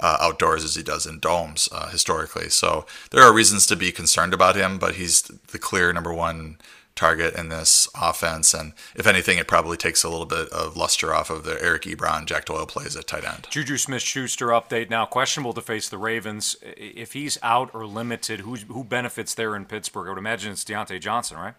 Uh, 0.00 0.16
outdoors 0.20 0.62
as 0.62 0.76
he 0.76 0.82
does 0.84 1.06
in 1.06 1.18
domes 1.18 1.68
uh, 1.72 1.88
historically. 1.88 2.48
So 2.50 2.86
there 3.10 3.20
are 3.20 3.34
reasons 3.34 3.66
to 3.66 3.74
be 3.74 3.90
concerned 3.90 4.32
about 4.32 4.54
him, 4.54 4.78
but 4.78 4.94
he's 4.94 5.22
the 5.22 5.58
clear 5.58 5.92
number 5.92 6.14
one 6.14 6.58
target 6.98 7.34
in 7.34 7.48
this 7.48 7.88
offense. 7.94 8.52
And 8.52 8.72
if 8.94 9.06
anything, 9.06 9.38
it 9.38 9.46
probably 9.46 9.76
takes 9.76 10.02
a 10.02 10.08
little 10.08 10.26
bit 10.26 10.48
of 10.50 10.76
luster 10.76 11.14
off 11.14 11.30
of 11.30 11.44
the 11.44 11.56
Eric 11.62 11.82
Ebron, 11.82 12.26
Jack 12.26 12.46
Doyle 12.46 12.66
plays 12.66 12.96
at 12.96 13.06
tight 13.06 13.24
end. 13.24 13.46
Juju 13.50 13.76
Smith 13.78 14.02
Schuster 14.02 14.48
update 14.48 14.90
now 14.90 15.06
questionable 15.06 15.52
to 15.54 15.62
face 15.62 15.88
the 15.88 15.98
Ravens. 15.98 16.56
If 16.62 17.12
he's 17.12 17.38
out 17.42 17.70
or 17.72 17.86
limited, 17.86 18.40
who, 18.40 18.56
who 18.56 18.84
benefits 18.84 19.34
there 19.34 19.54
in 19.54 19.64
Pittsburgh? 19.64 20.08
I 20.08 20.10
would 20.10 20.18
imagine 20.18 20.52
it's 20.52 20.64
Diontae 20.64 21.00
Johnson, 21.00 21.38
right? 21.38 21.54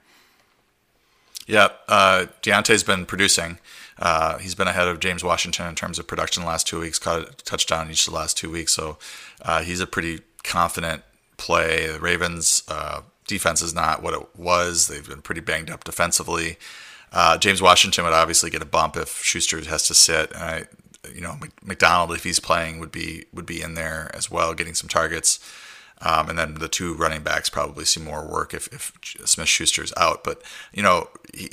Yeah, 1.47 1.69
uh, 1.88 2.28
Diontae's 2.43 2.84
been 2.84 3.08
producing. 3.08 3.58
Uh, 3.97 4.38
he's 4.38 4.54
been 4.54 4.67
ahead 4.67 4.88
of 4.88 4.99
James 4.99 5.23
Washington 5.23 5.67
in 5.67 5.73
terms 5.75 5.97
of 5.97 6.06
production 6.06 6.43
the 6.43 6.47
last 6.47 6.67
two 6.67 6.80
weeks, 6.80 6.99
caught 6.99 7.21
a 7.21 7.25
touchdown 7.43 7.89
each 7.89 8.06
of 8.06 8.13
the 8.13 8.19
last 8.19 8.38
two 8.38 8.52
weeks. 8.52 8.73
So 8.73 8.97
uh, 9.41 9.63
he's 9.63 9.80
a 9.80 9.88
pretty 9.88 10.19
confident 10.43 11.02
play. 11.38 11.88
The 11.88 11.99
Ravens, 11.99 12.62
uh, 12.67 13.02
defense 13.29 13.61
is 13.61 13.73
not 13.73 14.03
what 14.03 14.13
it 14.13 14.35
was. 14.35 14.87
They've 14.87 15.07
been 15.07 15.21
pretty 15.21 15.41
banged 15.41 15.69
up 15.69 15.85
defensively. 15.85 16.57
Uh, 17.13 17.37
James 17.37 17.61
Washington 17.61 18.03
would 18.03 18.13
obviously 18.13 18.49
get 18.49 18.61
a 18.61 18.65
bump 18.65 18.97
if 18.97 19.23
Schuster 19.23 19.63
has 19.63 19.87
to 19.87 19.93
sit. 19.93 20.31
And 20.31 20.43
I, 20.43 20.65
you 21.13 21.21
know, 21.21 21.37
McDonald, 21.63 22.11
if 22.11 22.23
he's 22.23 22.39
playing, 22.39 22.79
would 22.79 22.91
be 22.91 23.25
would 23.33 23.45
be 23.45 23.61
in 23.61 23.75
there 23.75 24.11
as 24.13 24.29
well, 24.29 24.53
getting 24.53 24.73
some 24.73 24.89
targets. 24.89 25.39
Um, 26.01 26.29
and 26.29 26.39
then 26.39 26.55
the 26.55 26.69
two 26.69 26.93
running 26.93 27.23
backs 27.23 27.49
probably 27.49 27.83
see 27.85 27.99
more 27.99 28.25
work 28.25 28.53
if, 28.53 28.67
if 28.73 28.93
Smith 29.25 29.47
Schuster's 29.47 29.93
out. 29.97 30.23
But 30.23 30.41
you 30.73 30.83
know, 30.83 31.09
he, 31.33 31.51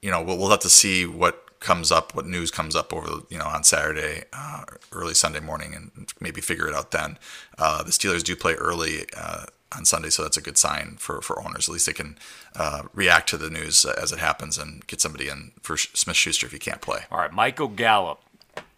you 0.00 0.10
know, 0.10 0.22
we'll, 0.22 0.38
we'll 0.38 0.50
have 0.50 0.60
to 0.60 0.70
see 0.70 1.06
what 1.06 1.60
comes 1.60 1.92
up, 1.92 2.14
what 2.14 2.26
news 2.26 2.50
comes 2.50 2.74
up 2.74 2.92
over 2.92 3.22
you 3.28 3.38
know 3.38 3.46
on 3.46 3.64
Saturday, 3.64 4.24
uh, 4.32 4.64
early 4.92 5.14
Sunday 5.14 5.40
morning, 5.40 5.74
and 5.74 6.12
maybe 6.20 6.40
figure 6.40 6.68
it 6.68 6.74
out 6.74 6.90
then. 6.90 7.18
Uh, 7.58 7.82
the 7.82 7.90
Steelers 7.90 8.24
do 8.24 8.36
play 8.36 8.54
early 8.54 9.06
uh, 9.16 9.46
on 9.76 9.84
Sunday, 9.84 10.10
so 10.10 10.22
that's 10.22 10.36
a 10.36 10.42
good 10.42 10.58
sign 10.58 10.96
for, 10.98 11.20
for 11.20 11.42
owners. 11.42 11.68
At 11.68 11.72
least 11.72 11.86
they 11.86 11.92
can 11.92 12.18
uh, 12.56 12.82
react 12.94 13.28
to 13.30 13.36
the 13.36 13.50
news 13.50 13.84
as 13.84 14.12
it 14.12 14.18
happens 14.18 14.58
and 14.58 14.86
get 14.86 15.00
somebody 15.00 15.28
in 15.28 15.52
for 15.60 15.76
Smith 15.76 16.16
Schuster 16.16 16.46
if 16.46 16.52
he 16.52 16.58
can't 16.58 16.80
play. 16.80 17.00
All 17.10 17.18
right, 17.18 17.32
Michael 17.32 17.68
Gallup 17.68 18.20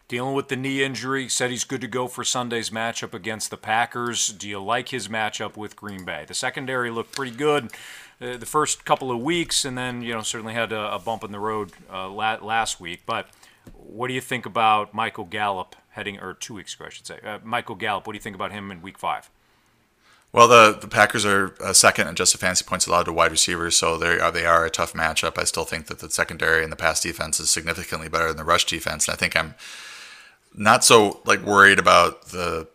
dealing 0.09 0.35
with 0.35 0.49
the 0.49 0.57
knee 0.57 0.83
injury. 0.83 1.29
Said 1.29 1.51
he's 1.51 1.65
good 1.65 1.81
to 1.81 1.89
go 1.89 2.09
for 2.09 2.25
Sunday's 2.25 2.71
matchup 2.71 3.15
against 3.15 3.51
the 3.51 3.57
Packers. 3.57 4.29
Do 4.29 4.49
you 4.49 4.63
like 4.63 4.91
his 4.91 5.09
matchup 5.09 5.57
with 5.57 5.77
Green 5.77 6.05
Bay? 6.05 6.25
The 6.27 6.35
secondary 6.35 6.91
looked 6.91 7.15
pretty 7.15 7.37
good 7.37 7.71
uh, 8.21 8.37
the 8.37 8.47
first 8.47 8.85
couple 8.85 9.11
of 9.11 9.21
weeks, 9.21 9.65
and 9.65 9.77
then 9.77 10.03
you 10.03 10.13
know 10.13 10.23
certainly 10.23 10.55
had 10.55 10.73
a, 10.73 10.95
a 10.95 10.99
bump 10.99 11.25
in 11.25 11.33
the 11.33 11.41
road 11.41 11.73
uh, 11.93 12.09
last 12.09 12.81
week. 12.81 13.03
But 13.07 13.29
what 13.73 14.09
do 14.09 14.15
you 14.15 14.21
think 14.21 14.47
about 14.47 14.95
Michael 14.95 15.25
Gallup 15.25 15.77
heading, 15.91 16.19
or 16.19 16.35
two 16.35 16.55
weeks 16.55 16.75
ago, 16.75 16.87
I 16.87 16.89
should 16.91 17.07
say? 17.07 17.19
Uh, 17.25 17.39
Michael 17.43 17.77
Gallup. 17.77 18.07
What 18.07 18.13
do 18.13 18.17
you 18.17 18.23
think 18.23 18.37
about 18.37 18.53
him 18.53 18.71
in 18.71 18.83
Week 18.83 18.99
Five? 18.99 19.31
Well, 20.35 20.49
the, 20.49 20.77
the 20.81 20.89
Packers 20.89 21.25
are 21.25 21.55
uh, 21.61 21.73
second 21.73 22.09
in 22.09 22.15
a 22.21 22.27
fantasy 22.27 22.65
points 22.65 22.89
allowed 22.89 23.05
to 23.05 23.13
wide 23.13 23.31
receivers, 23.31 23.77
so 23.77 23.97
they 23.97 24.19
are 24.19 24.33
they 24.33 24.45
are 24.45 24.67
a 24.67 24.71
tough 24.71 24.93
matchup. 24.93 25.39
I 25.39 25.45
still 25.45 25.63
think 25.63 25.87
that 25.87 26.01
the 26.01 26.11
secondary 26.11 26.65
and 26.65 26.73
the 26.73 26.77
pass 26.77 27.01
defense 27.01 27.39
is 27.39 27.51
significantly 27.51 28.09
better 28.09 28.27
than 28.27 28.39
the 28.39 28.45
rush 28.45 28.65
defense, 28.65 29.07
and 29.07 29.15
I 29.15 29.17
think 29.17 29.37
I'm 29.37 29.55
not 30.53 30.85
so 30.85 31.21
like 31.25 31.41
worried 31.43 31.79
about 31.79 32.31
the 32.31 32.67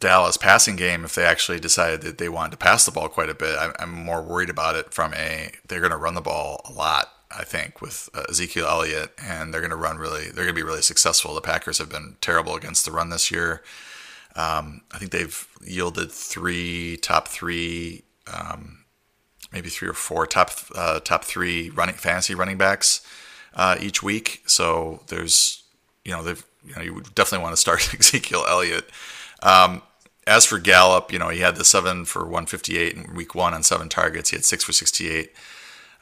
Dallas 0.00 0.36
passing 0.36 0.74
game 0.74 1.04
if 1.04 1.14
they 1.14 1.22
actually 1.22 1.60
decided 1.60 2.00
that 2.00 2.18
they 2.18 2.28
wanted 2.28 2.50
to 2.50 2.56
pass 2.56 2.84
the 2.84 2.90
ball 2.90 3.08
quite 3.08 3.30
a 3.30 3.34
bit. 3.34 3.56
I'm, 3.56 3.74
I'm 3.78 3.92
more 3.92 4.20
worried 4.20 4.50
about 4.50 4.74
it 4.74 4.92
from 4.92 5.14
a 5.14 5.52
they're 5.68 5.78
going 5.78 5.92
to 5.92 5.96
run 5.96 6.16
the 6.16 6.20
ball 6.20 6.62
a 6.68 6.72
lot 6.72 7.12
I 7.30 7.44
think, 7.44 7.80
with 7.80 8.08
uh, 8.14 8.24
Ezekiel 8.28 8.66
Elliott, 8.66 9.12
and 9.22 9.52
they're 9.52 9.60
going 9.60 9.70
to 9.70 9.76
run 9.76 9.98
really. 9.98 10.24
They're 10.24 10.44
going 10.44 10.48
to 10.48 10.52
be 10.54 10.62
really 10.62 10.82
successful. 10.82 11.34
The 11.34 11.40
Packers 11.42 11.78
have 11.78 11.90
been 11.90 12.16
terrible 12.20 12.56
against 12.56 12.84
the 12.84 12.90
run 12.90 13.10
this 13.10 13.30
year. 13.30 13.62
Um, 14.38 14.82
I 14.92 14.98
think 14.98 15.10
they've 15.10 15.48
yielded 15.64 16.12
three 16.12 16.96
top 16.98 17.26
three, 17.26 18.04
um, 18.32 18.84
maybe 19.52 19.68
three 19.68 19.88
or 19.88 19.94
four 19.94 20.28
top 20.28 20.52
uh, 20.76 21.00
top 21.00 21.24
three 21.24 21.70
running 21.70 21.96
fantasy 21.96 22.36
running 22.36 22.56
backs 22.56 23.04
uh, 23.54 23.76
each 23.80 24.00
week. 24.00 24.42
So 24.46 25.02
there's, 25.08 25.64
you 26.04 26.12
know, 26.12 26.22
they've 26.22 26.44
you 26.64 26.76
know 26.76 26.82
you 26.82 26.94
would 26.94 27.12
definitely 27.16 27.42
want 27.42 27.54
to 27.54 27.60
start 27.60 27.92
Ezekiel 27.98 28.44
Elliott. 28.48 28.88
Um, 29.42 29.82
as 30.24 30.44
for 30.44 30.58
Gallup, 30.58 31.12
you 31.12 31.18
know, 31.18 31.30
he 31.30 31.40
had 31.40 31.56
the 31.56 31.64
seven 31.64 32.04
for 32.04 32.20
158 32.20 32.94
in 32.94 33.14
week 33.14 33.34
one 33.34 33.54
on 33.54 33.64
seven 33.64 33.88
targets. 33.88 34.30
He 34.30 34.36
had 34.36 34.44
six 34.44 34.62
for 34.62 34.72
68 34.72 35.32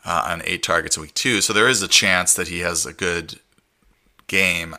uh, 0.05 0.25
on 0.27 0.43
eight 0.45 0.63
targets 0.63 0.97
in 0.97 1.03
week 1.03 1.15
two. 1.15 1.41
So 1.41 1.53
there 1.53 1.69
is 1.69 1.81
a 1.81 1.89
chance 1.89 2.35
that 2.35 2.49
he 2.49 2.59
has 2.59 2.85
a 2.85 2.93
good 2.93 3.41
game. 4.27 4.75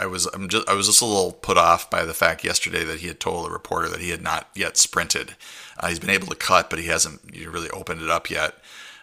I 0.00 0.06
was 0.06 0.26
I'm 0.26 0.48
just 0.48 0.68
I 0.68 0.74
was 0.74 0.86
just 0.86 1.02
a 1.02 1.06
little 1.06 1.32
put 1.32 1.58
off 1.58 1.90
by 1.90 2.04
the 2.04 2.14
fact 2.14 2.42
yesterday 2.42 2.84
that 2.84 3.00
he 3.00 3.08
had 3.08 3.20
told 3.20 3.46
a 3.46 3.52
reporter 3.52 3.88
that 3.90 4.00
he 4.00 4.10
had 4.10 4.22
not 4.22 4.48
yet 4.54 4.76
sprinted. 4.76 5.36
Uh, 5.78 5.88
he's 5.88 5.98
been 5.98 6.10
able 6.10 6.28
to 6.28 6.34
cut, 6.34 6.70
but 6.70 6.78
he 6.78 6.86
hasn't 6.86 7.20
really 7.32 7.70
opened 7.70 8.00
it 8.02 8.10
up 8.10 8.30
yet. 8.30 8.54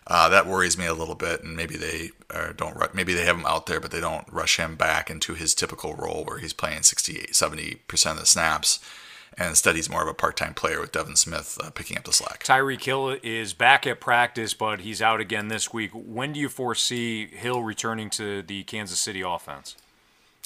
Uh, 0.07 0.29
that 0.29 0.47
worries 0.47 0.77
me 0.77 0.85
a 0.85 0.93
little 0.93 1.15
bit, 1.15 1.43
and 1.43 1.55
maybe 1.55 1.75
they 1.75 2.11
uh, 2.33 2.53
don't. 2.55 2.95
Maybe 2.95 3.13
they 3.13 3.25
have 3.25 3.37
him 3.37 3.45
out 3.45 3.67
there, 3.67 3.79
but 3.79 3.91
they 3.91 3.99
don't 3.99 4.25
rush 4.31 4.57
him 4.57 4.75
back 4.75 5.09
into 5.09 5.33
his 5.35 5.53
typical 5.53 5.93
role 5.95 6.23
where 6.25 6.39
he's 6.39 6.53
playing 6.53 6.83
68, 6.83 7.35
70 7.35 7.75
percent 7.87 8.15
of 8.15 8.21
the 8.21 8.27
snaps 8.27 8.79
and 9.37 9.49
instead 9.49 9.75
he's 9.75 9.89
more 9.89 10.01
of 10.01 10.07
a 10.07 10.13
part-time 10.13 10.53
player 10.53 10.81
with 10.81 10.91
Devin 10.91 11.15
Smith 11.15 11.59
uh, 11.63 11.69
picking 11.69 11.97
up 11.97 12.05
the 12.05 12.13
slack. 12.13 12.43
Tyreek 12.43 12.83
Hill 12.83 13.17
is 13.21 13.53
back 13.53 13.85
at 13.85 14.01
practice, 14.01 14.55
but 14.55 14.79
he's 14.79 15.01
out 15.01 15.21
again 15.21 15.47
this 15.47 15.71
week. 15.71 15.91
When 15.93 16.33
do 16.33 16.39
you 16.39 16.49
foresee 16.49 17.27
Hill 17.27 17.61
returning 17.61 18.09
to 18.11 18.41
the 18.41 18.63
Kansas 18.63 18.99
City 18.99 19.21
offense? 19.21 19.75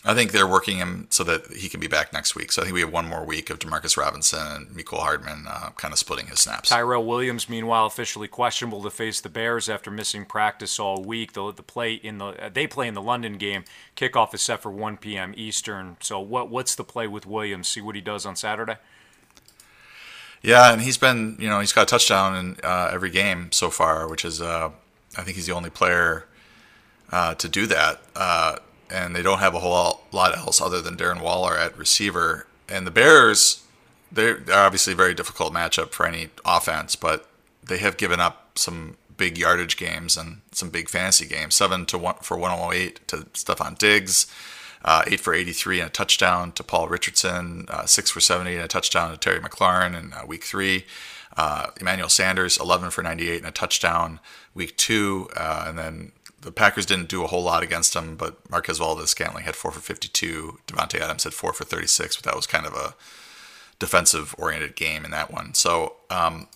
I 0.04 0.16
think 0.16 0.32
they're 0.32 0.48
working 0.48 0.78
him 0.78 1.06
so 1.12 1.24
that 1.26 1.46
he 1.52 1.70
can 1.70 1.80
be 1.80 1.88
back 1.88 2.12
next 2.12 2.36
week. 2.36 2.52
So 2.52 2.62
I 2.62 2.66
think 2.66 2.74
we 2.74 2.82
have 2.82 2.92
one 2.92 3.08
more 3.08 3.24
week 3.24 3.52
of 3.52 3.60
Demarcus 3.60 3.96
Robinson 3.96 4.40
and 4.40 4.68
Mecole 4.70 5.02
Hardman 5.02 5.46
uh, 5.48 5.70
kind 5.78 5.92
of 5.92 6.00
splitting 6.00 6.26
his 6.26 6.40
snaps. 6.40 6.70
Tyrell 6.70 7.06
Williams, 7.06 7.48
meanwhile, 7.48 7.86
officially 7.86 8.28
questionable 8.28 8.82
to 8.82 8.90
face 8.90 9.22
the 9.22 9.30
Bears 9.30 9.70
after 9.70 9.92
missing 9.92 10.26
practice 10.26 10.80
all 10.80 11.04
week. 11.04 11.34
The, 11.34 11.52
the 11.52 11.62
play 11.62 11.94
in 11.94 12.18
the 12.18 12.26
uh, 12.26 12.50
they 12.50 12.66
play 12.66 12.88
in 12.88 12.96
the 12.96 13.02
London 13.02 13.38
game. 13.38 13.64
Kickoff 13.96 14.34
is 14.34 14.42
set 14.42 14.64
for 14.64 14.72
1 14.72 14.98
p.m. 14.98 15.36
Eastern. 15.38 15.98
So 16.00 16.20
what 16.20 16.50
what's 16.50 16.74
the 16.74 16.84
play 16.84 17.06
with 17.06 17.28
Williams? 17.28 17.68
See 17.68 17.82
what 17.82 17.94
he 17.94 18.02
does 18.02 18.26
on 18.26 18.36
Saturday. 18.36 18.78
Yeah, 20.42 20.74
and 20.74 20.82
he's 20.82 20.98
been 20.98 21.38
you 21.40 21.48
know 21.48 21.60
he's 21.60 21.74
got 21.74 21.84
a 21.84 21.86
touchdown 21.86 22.36
in 22.36 22.58
uh, 22.64 22.90
every 22.92 23.12
game 23.12 23.52
so 23.52 23.70
far, 23.70 24.08
which 24.08 24.26
is 24.26 24.42
uh, 24.42 24.72
I 25.16 25.22
think 25.22 25.36
he's 25.36 25.46
the 25.46 25.54
only 25.54 25.70
player 25.70 26.26
uh, 27.12 27.36
to 27.36 27.48
do 27.48 27.68
that 27.68 28.02
uh, 28.16 28.56
and 28.92 29.16
they 29.16 29.22
don't 29.22 29.40
have 29.40 29.56
a 29.56 29.60
whole 29.60 30.02
lot 30.12 30.38
else 30.38 30.62
other 30.62 30.82
than 30.82 30.98
Darren 30.98 31.22
Waller 31.22 31.58
at 31.58 31.78
receiver. 31.78 32.48
And 32.68 32.86
the 32.86 32.92
Bears, 32.92 33.64
they're, 34.12 34.36
they're 34.36 34.60
obviously 34.60 34.94
a 34.94 34.96
very 34.96 35.14
difficult 35.14 35.54
matchup 35.54 35.92
for 35.92 36.06
any 36.06 36.30
offense, 36.46 36.96
but 36.96 37.30
they 37.64 37.78
have 37.78 37.98
given 37.98 38.20
up 38.20 38.58
some 38.58 38.98
big 39.18 39.38
yardage 39.38 39.78
games 39.78 40.18
and 40.18 40.42
some 40.52 40.70
big 40.70 40.90
fantasy 40.90 41.26
games. 41.26 41.56
Seven 41.56 41.86
to 41.88 41.98
one 41.98 42.16
for 42.22 42.38
108 42.38 43.08
to 43.08 43.18
Stefon 43.34 43.78
Diggs, 43.78 44.28
uh, 44.84 45.04
eight 45.08 45.20
for 45.20 45.34
83 45.34 45.80
and 45.80 45.88
a 45.90 45.92
touchdown 45.92 46.52
to 46.54 46.64
Paul 46.64 46.88
Richardson, 46.88 47.66
uh, 47.70 47.86
six 47.86 48.10
for 48.10 48.20
70 48.20 48.56
and 48.56 48.64
a 48.64 48.68
touchdown 48.68 49.12
to 49.12 49.18
Terry 49.18 49.40
McLaurin 49.40 49.98
in 49.98 50.14
uh, 50.14 50.26
week 50.26 50.44
three. 50.44 50.86
Uh, 51.38 51.68
Emmanuel 51.80 52.10
Sanders, 52.10 52.58
11 52.58 52.90
for 52.90 53.04
98 53.04 53.38
and 53.38 53.48
a 53.48 53.52
touchdown 53.52 54.20
week 54.54 54.76
two, 54.76 55.30
uh, 55.38 55.66
and 55.68 55.78
then 55.78 56.12
the 56.42 56.52
Packers 56.52 56.86
didn't 56.86 57.10
do 57.10 57.24
a 57.24 57.28
whole 57.28 57.44
lot 57.44 57.64
against 57.64 57.96
him, 57.96 58.16
but 58.16 58.50
Marquez 58.50 58.80
Valdes-Scantling 58.80 59.46
had 59.46 59.56
four 59.56 59.72
for 59.72 59.80
52. 59.80 60.60
Davante 60.68 61.00
Adams 61.00 61.24
had 61.24 61.34
four 61.34 61.54
for 61.54 61.64
36, 61.64 62.18
but 62.18 62.26
that 62.26 62.36
was 62.36 62.48
kind 62.48 62.66
of 62.66 62.74
a 62.74 62.96
defensive 63.80 64.36
oriented 64.38 64.76
game 64.76 65.06
in 65.06 65.12
that 65.12 65.32
one. 65.32 65.54
So, 65.54 65.96
um, 66.10 66.48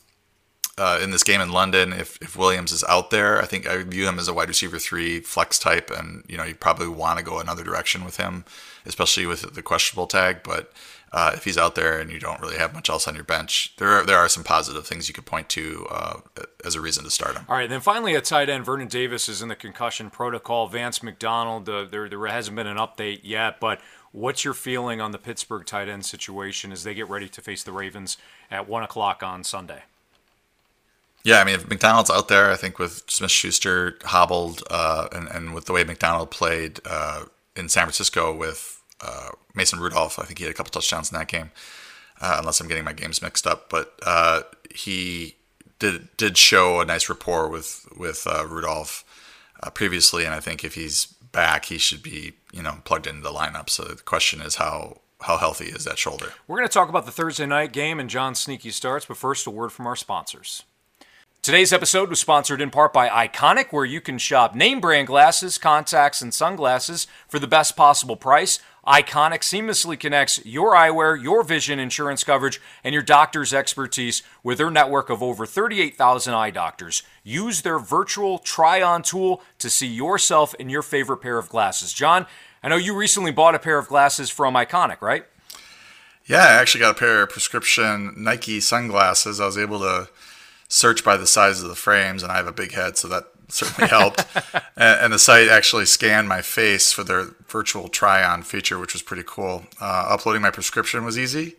uh, 0.78 1.00
in 1.02 1.12
this 1.12 1.24
game 1.24 1.40
in 1.40 1.52
London, 1.52 1.94
if, 1.94 2.22
if 2.22 2.36
Williams 2.36 2.72
is 2.72 2.84
out 2.86 3.10
there, 3.10 3.42
I 3.42 3.46
think 3.46 3.66
I 3.66 3.82
view 3.84 4.08
him 4.08 4.20
as 4.20 4.28
a 4.28 4.34
wide 4.34 4.50
receiver 4.50 4.78
three 4.78 5.22
flex 5.22 5.58
type, 5.58 5.90
and 5.90 6.24
you 6.28 6.36
know 6.36 6.44
you 6.44 6.54
probably 6.54 6.90
want 6.90 7.18
to 7.18 7.24
go 7.24 7.40
another 7.40 7.64
direction 7.64 8.04
with 8.04 8.18
him, 8.18 8.44
especially 8.86 9.26
with 9.26 9.54
the 9.54 9.62
questionable 9.62 10.06
tag. 10.06 10.44
But 10.44 10.74
uh, 11.16 11.32
if 11.34 11.46
he's 11.46 11.58
out 11.58 11.76
there 11.76 11.98
and 11.98 12.12
you 12.12 12.20
don't 12.20 12.42
really 12.42 12.58
have 12.58 12.74
much 12.74 12.90
else 12.90 13.08
on 13.08 13.16
your 13.16 13.24
bench, 13.24 13.74
there 13.78 13.88
are, 13.88 14.06
there 14.06 14.18
are 14.18 14.28
some 14.28 14.44
positive 14.44 14.86
things 14.86 15.08
you 15.08 15.14
could 15.14 15.26
point 15.26 15.48
to 15.48 15.88
uh, 15.90 16.20
as 16.66 16.76
a 16.76 16.82
reason 16.82 17.06
to 17.06 17.10
start 17.10 17.38
him. 17.38 17.46
All 17.48 17.56
right, 17.56 17.70
then 17.70 17.80
finally 17.80 18.16
at 18.16 18.26
tight 18.26 18.50
end, 18.50 18.66
Vernon 18.66 18.90
Davis 18.90 19.30
is 19.30 19.42
in 19.42 19.48
the 19.48 19.56
concussion 19.56 20.10
protocol. 20.10 20.68
Vance 20.68 21.02
McDonald, 21.02 21.70
uh, 21.70 21.86
there 21.86 22.10
there 22.10 22.28
hasn't 22.28 22.58
been 22.58 22.68
an 22.68 22.76
update 22.76 23.22
yet, 23.24 23.62
but 23.62 23.80
what's 24.12 24.44
your 24.44 24.54
feeling 24.54 25.00
on 25.00 25.12
the 25.12 25.18
Pittsburgh 25.18 25.66
tight 25.66 25.88
end 25.88 26.06
situation 26.06 26.74
as 26.74 26.84
they 26.84 26.94
get 26.94 27.08
ready 27.08 27.30
to 27.30 27.42
face 27.42 27.64
the 27.64 27.72
Ravens 27.72 28.18
at 28.52 28.68
one 28.68 28.84
o'clock 28.84 29.24
on 29.24 29.46
Sunday? 29.46 29.84
Yeah, 31.24 31.40
I 31.40 31.46
mean, 31.46 31.56
if 31.56 31.70
McDonald's 31.70 32.12
out 32.12 32.28
there, 32.28 32.52
I 32.52 32.58
think 32.58 32.78
with 32.78 33.04
Smith 33.08 33.32
Schuster 33.32 33.98
hobbled 34.04 34.64
uh, 34.70 35.08
and, 35.14 35.30
and 35.30 35.56
with 35.56 35.64
the 35.64 35.72
way 35.72 35.86
McDonald 35.86 36.30
played 36.30 36.82
uh, 36.86 37.24
in 37.56 37.70
San 37.70 37.84
Francisco 37.86 38.36
with 38.36 38.75
uh, 39.02 39.30
Mason 39.54 39.80
Rudolph. 39.80 40.20
I 40.20 40.24
think 40.24 40.40
he 40.40 40.46
had 40.46 40.52
a 40.52 40.56
couple 40.56 40.72
touchdowns 40.72 41.12
in 41.12 41.18
that 41.18 41.28
game, 41.28 41.52
uh, 42.22 42.38
unless 42.40 42.60
I'm 42.60 42.68
getting 42.68 42.84
my 42.84 42.94
games 42.94 43.22
mixed 43.22 43.48
up. 43.48 43.70
But 43.70 43.94
uh, 44.06 44.44
he 44.74 45.36
did 45.80 46.16
did 46.18 46.38
show 46.38 46.80
a 46.80 46.86
nice 46.86 47.10
rapport 47.10 47.50
with 47.50 47.88
with 47.98 48.28
uh, 48.30 48.46
Rudolph 48.46 49.04
uh, 49.62 49.70
previously, 49.70 50.26
and 50.26 50.34
I 50.34 50.40
think 50.40 50.64
if 50.64 50.76
he's 50.76 51.06
back, 51.06 51.66
he 51.66 51.78
should 51.78 52.02
be 52.02 52.34
you 52.52 52.62
know 52.62 52.78
plugged 52.84 53.08
into 53.08 53.22
the 53.22 53.32
lineup. 53.32 53.70
So 53.70 53.84
the 53.84 53.96
question 53.96 54.42
is 54.42 54.56
how 54.56 55.02
how 55.22 55.38
healthy 55.38 55.66
is 55.66 55.86
that 55.86 55.98
shoulder? 55.98 56.34
We're 56.48 56.58
going 56.58 56.68
to 56.68 56.74
talk 56.74 56.90
about 56.90 57.06
the 57.06 57.12
Thursday 57.12 57.46
night 57.46 57.72
game 57.72 58.00
and 58.00 58.10
John 58.10 58.36
Sneaky 58.36 58.72
starts, 58.72 59.06
but 59.06 59.18
first 59.18 59.48
a 59.48 59.52
word 59.52 59.72
from 59.72 59.88
our 59.88 59.96
sponsors. 59.96 60.64
Today's 61.42 61.72
episode 61.72 62.10
was 62.10 62.20
sponsored 62.20 62.60
in 62.60 62.72
part 62.72 62.92
by 62.92 63.08
Eyeconic, 63.08 63.72
where 63.72 63.86
you 63.86 64.02
can 64.02 64.18
shop 64.18 64.56
name 64.56 64.80
brand 64.80 65.06
glasses, 65.06 65.60
contacts, 65.60 66.20
and 66.20 66.34
sunglasses 66.34 67.06
for 67.28 67.38
the 67.38 67.46
best 67.46 67.76
possible 67.76 68.16
price. 68.16 68.60
Eyeconic 68.88 69.42
seamlessly 69.42 70.00
connects 70.00 70.46
your 70.46 70.74
eyewear, 70.74 71.22
your 71.22 71.44
vision 71.44 71.80
insurance 71.80 72.24
coverage, 72.24 72.62
and 72.84 72.94
your 72.94 73.02
doctor's 73.02 73.54
expertise 73.54 74.22
with 74.44 74.60
their 74.60 74.70
network 74.70 75.10
of 75.10 75.24
over 75.24 75.48
38,000 75.48 76.34
eye 76.34 76.52
doctors. 76.52 77.02
Use 77.24 77.64
their 77.64 77.80
virtual 77.80 78.38
try 78.38 78.84
on 78.84 79.02
tool 79.02 79.42
to 79.58 79.72
see 79.72 79.88
yourself 79.88 80.54
in 80.56 80.70
your 80.70 80.84
favorite 80.84 81.18
pair 81.18 81.40
of 81.40 81.50
glasses. 81.50 81.94
John, 81.94 82.28
I 82.62 82.70
know 82.70 82.76
you 82.76 82.96
recently 82.96 83.32
bought 83.32 83.56
a 83.56 83.60
pair 83.60 83.80
of 83.80 83.88
glasses 83.88 84.30
from 84.30 84.56
Eyeconic, 84.56 85.02
right? 85.02 85.26
Yeah, 86.26 86.44
I 86.44 86.54
actually 86.54 86.82
got 86.82 86.96
a 86.96 87.00
pair 87.00 87.24
of 87.24 87.30
prescription 87.30 88.14
Nike 88.18 88.60
sunglasses. 88.60 89.40
I 89.40 89.46
was 89.46 89.58
able 89.58 89.80
to 89.80 90.10
search 90.68 91.04
by 91.04 91.18
the 91.18 91.28
size 91.28 91.62
of 91.62 91.70
the 91.70 91.76
frames, 91.76 92.24
and 92.24 92.32
I 92.32 92.38
have 92.38 92.48
a 92.48 92.52
big 92.52 92.74
head, 92.74 92.98
so 92.98 93.08
that 93.08 93.26
certainly 93.50 93.90
helped. 93.90 94.26
and, 94.76 95.02
and, 95.02 95.14
the 95.14 95.20
site 95.20 95.48
actually 95.48 95.86
scanned 95.86 96.28
my 96.28 96.42
face 96.42 96.92
for 96.92 97.04
their 97.04 97.28
virtual 97.48 97.88
try-on 97.88 98.44
feature, 98.44 98.80
which 98.80 98.94
was 98.94 99.02
pretty 99.02 99.24
cool. 99.26 99.66
Uh, 99.80 100.08
uploading 100.10 100.42
my 100.42 100.52
prescription 100.52 101.06
was 101.06 101.18
easy, 101.18 101.56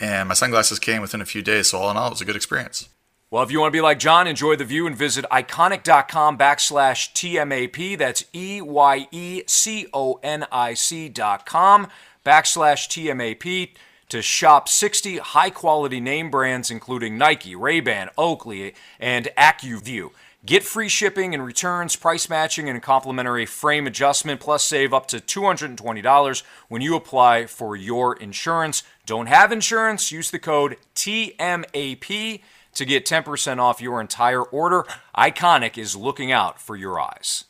and 0.00 0.28
my 0.28 0.34
sunglasses 0.34 0.78
came 0.78 1.02
within 1.02 1.20
a 1.20 1.26
few 1.26 1.42
days. 1.42 1.70
So 1.70 1.78
all 1.78 1.90
in 1.90 1.96
all, 1.96 2.08
it 2.08 2.10
was 2.10 2.20
a 2.20 2.24
good 2.24 2.36
experience. 2.36 2.88
Well, 3.32 3.42
if 3.42 3.50
you 3.50 3.60
want 3.60 3.72
to 3.72 3.76
be 3.76 3.80
like 3.80 3.98
John, 3.98 4.26
enjoy 4.26 4.56
the 4.56 4.64
view 4.66 4.86
and 4.86 4.94
visit 4.94 5.24
eyeconic.com 5.30 6.36
backslash 6.36 7.12
TMAP. 7.14 7.96
That's 7.96 8.24
E 8.34 8.60
Y 8.60 9.08
E 9.10 9.42
C 9.46 9.86
O 9.94 10.20
N 10.22 10.44
I 10.52 10.74
C 10.74 11.08
dot 11.08 11.46
com 11.46 11.88
backslash 12.26 12.88
TMAP 12.88 13.70
to 14.10 14.20
shop 14.20 14.68
60 14.68 15.16
high 15.16 15.48
quality 15.48 15.98
name 15.98 16.30
brands, 16.30 16.70
including 16.70 17.16
Nike, 17.16 17.56
Ray-Ban, 17.56 18.10
Oakley, 18.18 18.74
and 19.00 19.30
AccuView. 19.38 20.10
Get 20.44 20.64
free 20.64 20.88
shipping 20.88 21.34
and 21.34 21.46
returns, 21.46 21.94
price 21.94 22.28
matching, 22.28 22.68
and 22.68 22.82
complimentary 22.82 23.46
frame 23.46 23.86
adjustment, 23.86 24.40
plus 24.40 24.64
save 24.64 24.92
up 24.92 25.06
to 25.06 25.18
$220 25.18 26.42
when 26.66 26.82
you 26.82 26.96
apply 26.96 27.46
for 27.46 27.76
your 27.76 28.16
insurance. 28.16 28.82
Don't 29.06 29.28
have 29.28 29.52
insurance? 29.52 30.10
Use 30.10 30.32
the 30.32 30.40
code 30.40 30.78
TMAP 30.96 32.40
to 32.74 32.84
get 32.84 33.06
10% 33.06 33.58
off 33.58 33.80
your 33.80 34.00
entire 34.00 34.42
order. 34.42 34.84
Eyeconic 35.14 35.78
is 35.78 35.94
looking 35.94 36.32
out 36.32 36.60
for 36.60 36.74
your 36.74 37.00
eyes. 37.00 37.44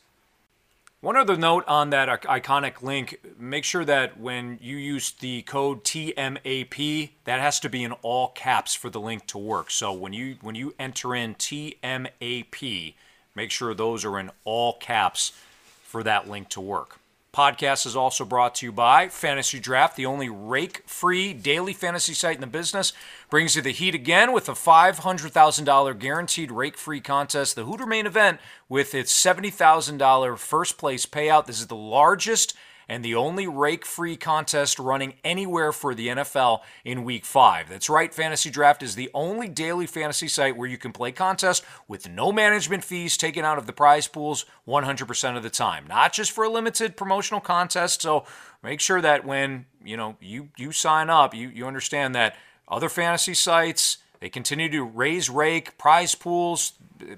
One 1.03 1.17
other 1.17 1.35
note 1.35 1.65
on 1.67 1.89
that 1.89 2.07
eyeconic 2.29 2.81
link 2.81 3.19
make 3.37 3.65
sure 3.65 3.83
that 3.83 4.17
when 4.17 4.57
you 4.61 4.77
use 4.77 5.11
the 5.11 5.41
code 5.41 5.83
TMAP, 5.83 7.09
that 7.25 7.41
has 7.41 7.59
to 7.59 7.67
be 7.67 7.83
in 7.83 7.91
all 8.03 8.29
caps 8.29 8.73
for 8.73 8.89
the 8.89 9.01
link 9.01 9.27
to 9.27 9.37
work. 9.37 9.69
So 9.69 9.91
when 9.91 10.13
you 10.13 10.37
when 10.39 10.55
you 10.55 10.73
enter 10.79 11.13
in 11.13 11.35
TMAP, 11.35 12.93
make 13.35 13.51
sure 13.51 13.73
those 13.73 14.05
are 14.05 14.17
in 14.17 14.31
all 14.45 14.77
caps 14.77 15.33
for 15.83 16.03
that 16.03 16.29
link 16.29 16.47
to 16.51 16.61
work. 16.61 16.99
Podcast 17.33 17.87
is 17.87 17.95
also 17.95 18.23
brought 18.23 18.53
to 18.55 18.65
you 18.67 18.71
by 18.71 19.09
Fantasy 19.09 19.59
Draft, 19.59 19.95
the 19.95 20.05
only 20.05 20.29
rake 20.29 20.83
free 20.85 21.33
daily 21.33 21.73
fantasy 21.73 22.13
site 22.13 22.35
in 22.35 22.41
the 22.41 22.47
business. 22.47 22.93
Brings 23.31 23.55
you 23.55 23.63
the 23.63 23.71
heat 23.71 23.95
again 23.95 24.31
with 24.31 24.47
a 24.47 24.53
$500,000 24.53 25.99
guaranteed 25.99 26.51
rake 26.51 26.77
free 26.77 27.01
contest. 27.01 27.55
The 27.55 27.65
Hooter 27.65 27.87
main 27.87 28.05
event 28.05 28.39
with 28.69 28.93
its 28.93 29.11
$70,000 29.11 30.37
first 30.37 30.77
place 30.77 31.07
payout. 31.07 31.47
This 31.47 31.59
is 31.59 31.67
the 31.67 31.75
largest 31.75 32.55
and 32.87 33.03
the 33.03 33.15
only 33.15 33.47
rake 33.47 33.85
free 33.85 34.15
contest 34.15 34.79
running 34.79 35.15
anywhere 35.23 35.71
for 35.71 35.95
the 35.95 36.09
NFL 36.09 36.61
in 36.83 37.03
week 37.03 37.25
five. 37.25 37.69
That's 37.69 37.89
right, 37.89 38.13
Fantasy 38.13 38.49
Draft 38.49 38.83
is 38.83 38.95
the 38.95 39.09
only 39.13 39.47
daily 39.47 39.87
fantasy 39.87 40.27
site 40.27 40.57
where 40.57 40.67
you 40.67 40.77
can 40.77 40.91
play 40.91 41.11
contests 41.11 41.65
with 41.87 42.09
no 42.09 42.31
management 42.31 42.83
fees 42.83 43.17
taken 43.17 43.45
out 43.45 43.57
of 43.57 43.65
the 43.65 43.73
prize 43.73 44.07
pools 44.07 44.45
100% 44.67 45.37
of 45.37 45.43
the 45.43 45.49
time. 45.49 45.85
Not 45.87 46.13
just 46.13 46.31
for 46.31 46.43
a 46.43 46.49
limited 46.49 46.97
promotional 46.97 47.41
contest. 47.41 48.01
So 48.01 48.25
make 48.61 48.79
sure 48.79 49.01
that 49.01 49.25
when 49.25 49.65
you 49.83 49.97
know 49.97 50.17
you 50.21 50.49
you 50.57 50.71
sign 50.71 51.09
up, 51.09 51.33
you, 51.33 51.49
you 51.49 51.67
understand 51.67 52.15
that 52.15 52.35
other 52.67 52.89
fantasy 52.89 53.33
sites 53.33 53.97
they 54.23 54.29
continue 54.29 54.69
to 54.69 54.85
raise 54.85 55.29
rake 55.29 55.77
prize 55.77 56.15
pools 56.15 56.71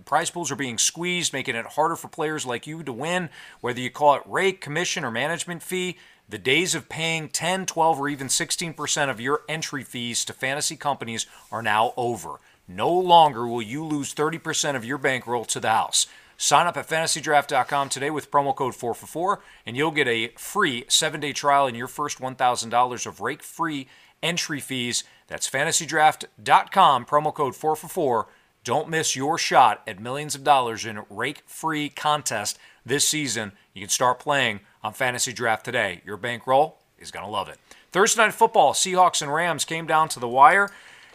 prize 0.06 0.32
pools 0.32 0.50
are 0.50 0.56
being 0.56 0.80
squeezed, 0.80 1.34
making 1.34 1.56
it 1.56 1.68
harder 1.68 1.96
for 1.96 2.08
players 2.08 2.48
like 2.48 2.66
you 2.66 2.82
to 2.82 2.92
win, 2.92 3.30
whether 3.62 3.80
you 3.80 3.92
call 3.92 4.16
it 4.16 4.24
rake, 4.26 4.60
commission, 4.60 5.06
or 5.06 5.12
management 5.12 5.62
fee. 5.62 6.00
The 6.28 6.40
days 6.40 6.74
of 6.74 6.90
paying 6.90 7.30
10, 7.30 7.68
12, 7.68 8.00
or 8.00 8.10
even 8.10 8.26
16% 8.26 9.10
of 9.12 9.22
your 9.22 9.42
entry 9.48 9.84
fees 9.84 10.26
to 10.26 10.34
fantasy 10.34 10.76
companies 10.76 11.28
are 11.52 11.62
now 11.62 11.94
over. 11.96 12.40
No 12.68 12.92
longer 12.92 13.46
will 13.46 13.62
you 13.62 13.86
lose 13.86 14.16
30% 14.16 14.76
of 14.76 14.84
your 14.84 14.98
bankroll 14.98 15.46
to 15.46 15.60
the 15.60 15.70
house. 15.70 16.08
Sign 16.38 16.66
up 16.66 16.76
at 16.76 16.88
fantasydraft.com 16.88 17.90
today 17.90 18.10
with 18.10 18.32
promo 18.32 18.56
code 18.56 18.76
444 18.76 19.42
and 19.66 19.78
you'll 19.78 19.92
get 19.92 20.08
a 20.08 20.30
free 20.30 20.84
7-day 20.86 21.34
trial 21.34 21.68
and 21.68 21.78
your 21.78 21.88
first 21.88 22.20
$1,000 22.20 23.06
of 23.06 23.22
rake-free 23.22 23.88
entry 24.24 24.60
fees. 24.60 25.04
That's 25.28 25.50
fantasydraft.com 25.50 27.06
promo 27.06 27.34
code 27.34 27.56
444 27.56 28.28
don't 28.66 28.90
miss 28.90 29.16
your 29.16 29.38
shot 29.38 29.84
at 29.86 30.00
millions 30.00 30.34
of 30.34 30.44
dollars 30.44 30.88
in 30.88 31.04
rake 31.08 31.44
free 31.46 31.88
contest 31.88 32.58
this 32.84 33.08
season. 33.08 33.52
You 33.76 33.82
can 33.82 33.90
start 33.90 34.20
playing 34.20 34.62
on 34.84 34.94
Fantasy 34.94 35.32
Draft 35.32 35.64
today. 35.64 36.02
Your 36.04 36.18
bankroll 36.18 36.80
is 36.98 37.12
going 37.12 37.24
to 37.24 37.32
love 37.32 37.48
it. 37.48 37.60
Thursday 37.92 38.24
night 38.24 38.34
football, 38.34 38.74
Seahawks 38.74 39.22
and 39.22 39.32
Rams 39.32 39.66
came 39.66 39.86
down 39.86 40.10
to 40.10 40.20
the 40.20 40.28
wire. 40.28 40.72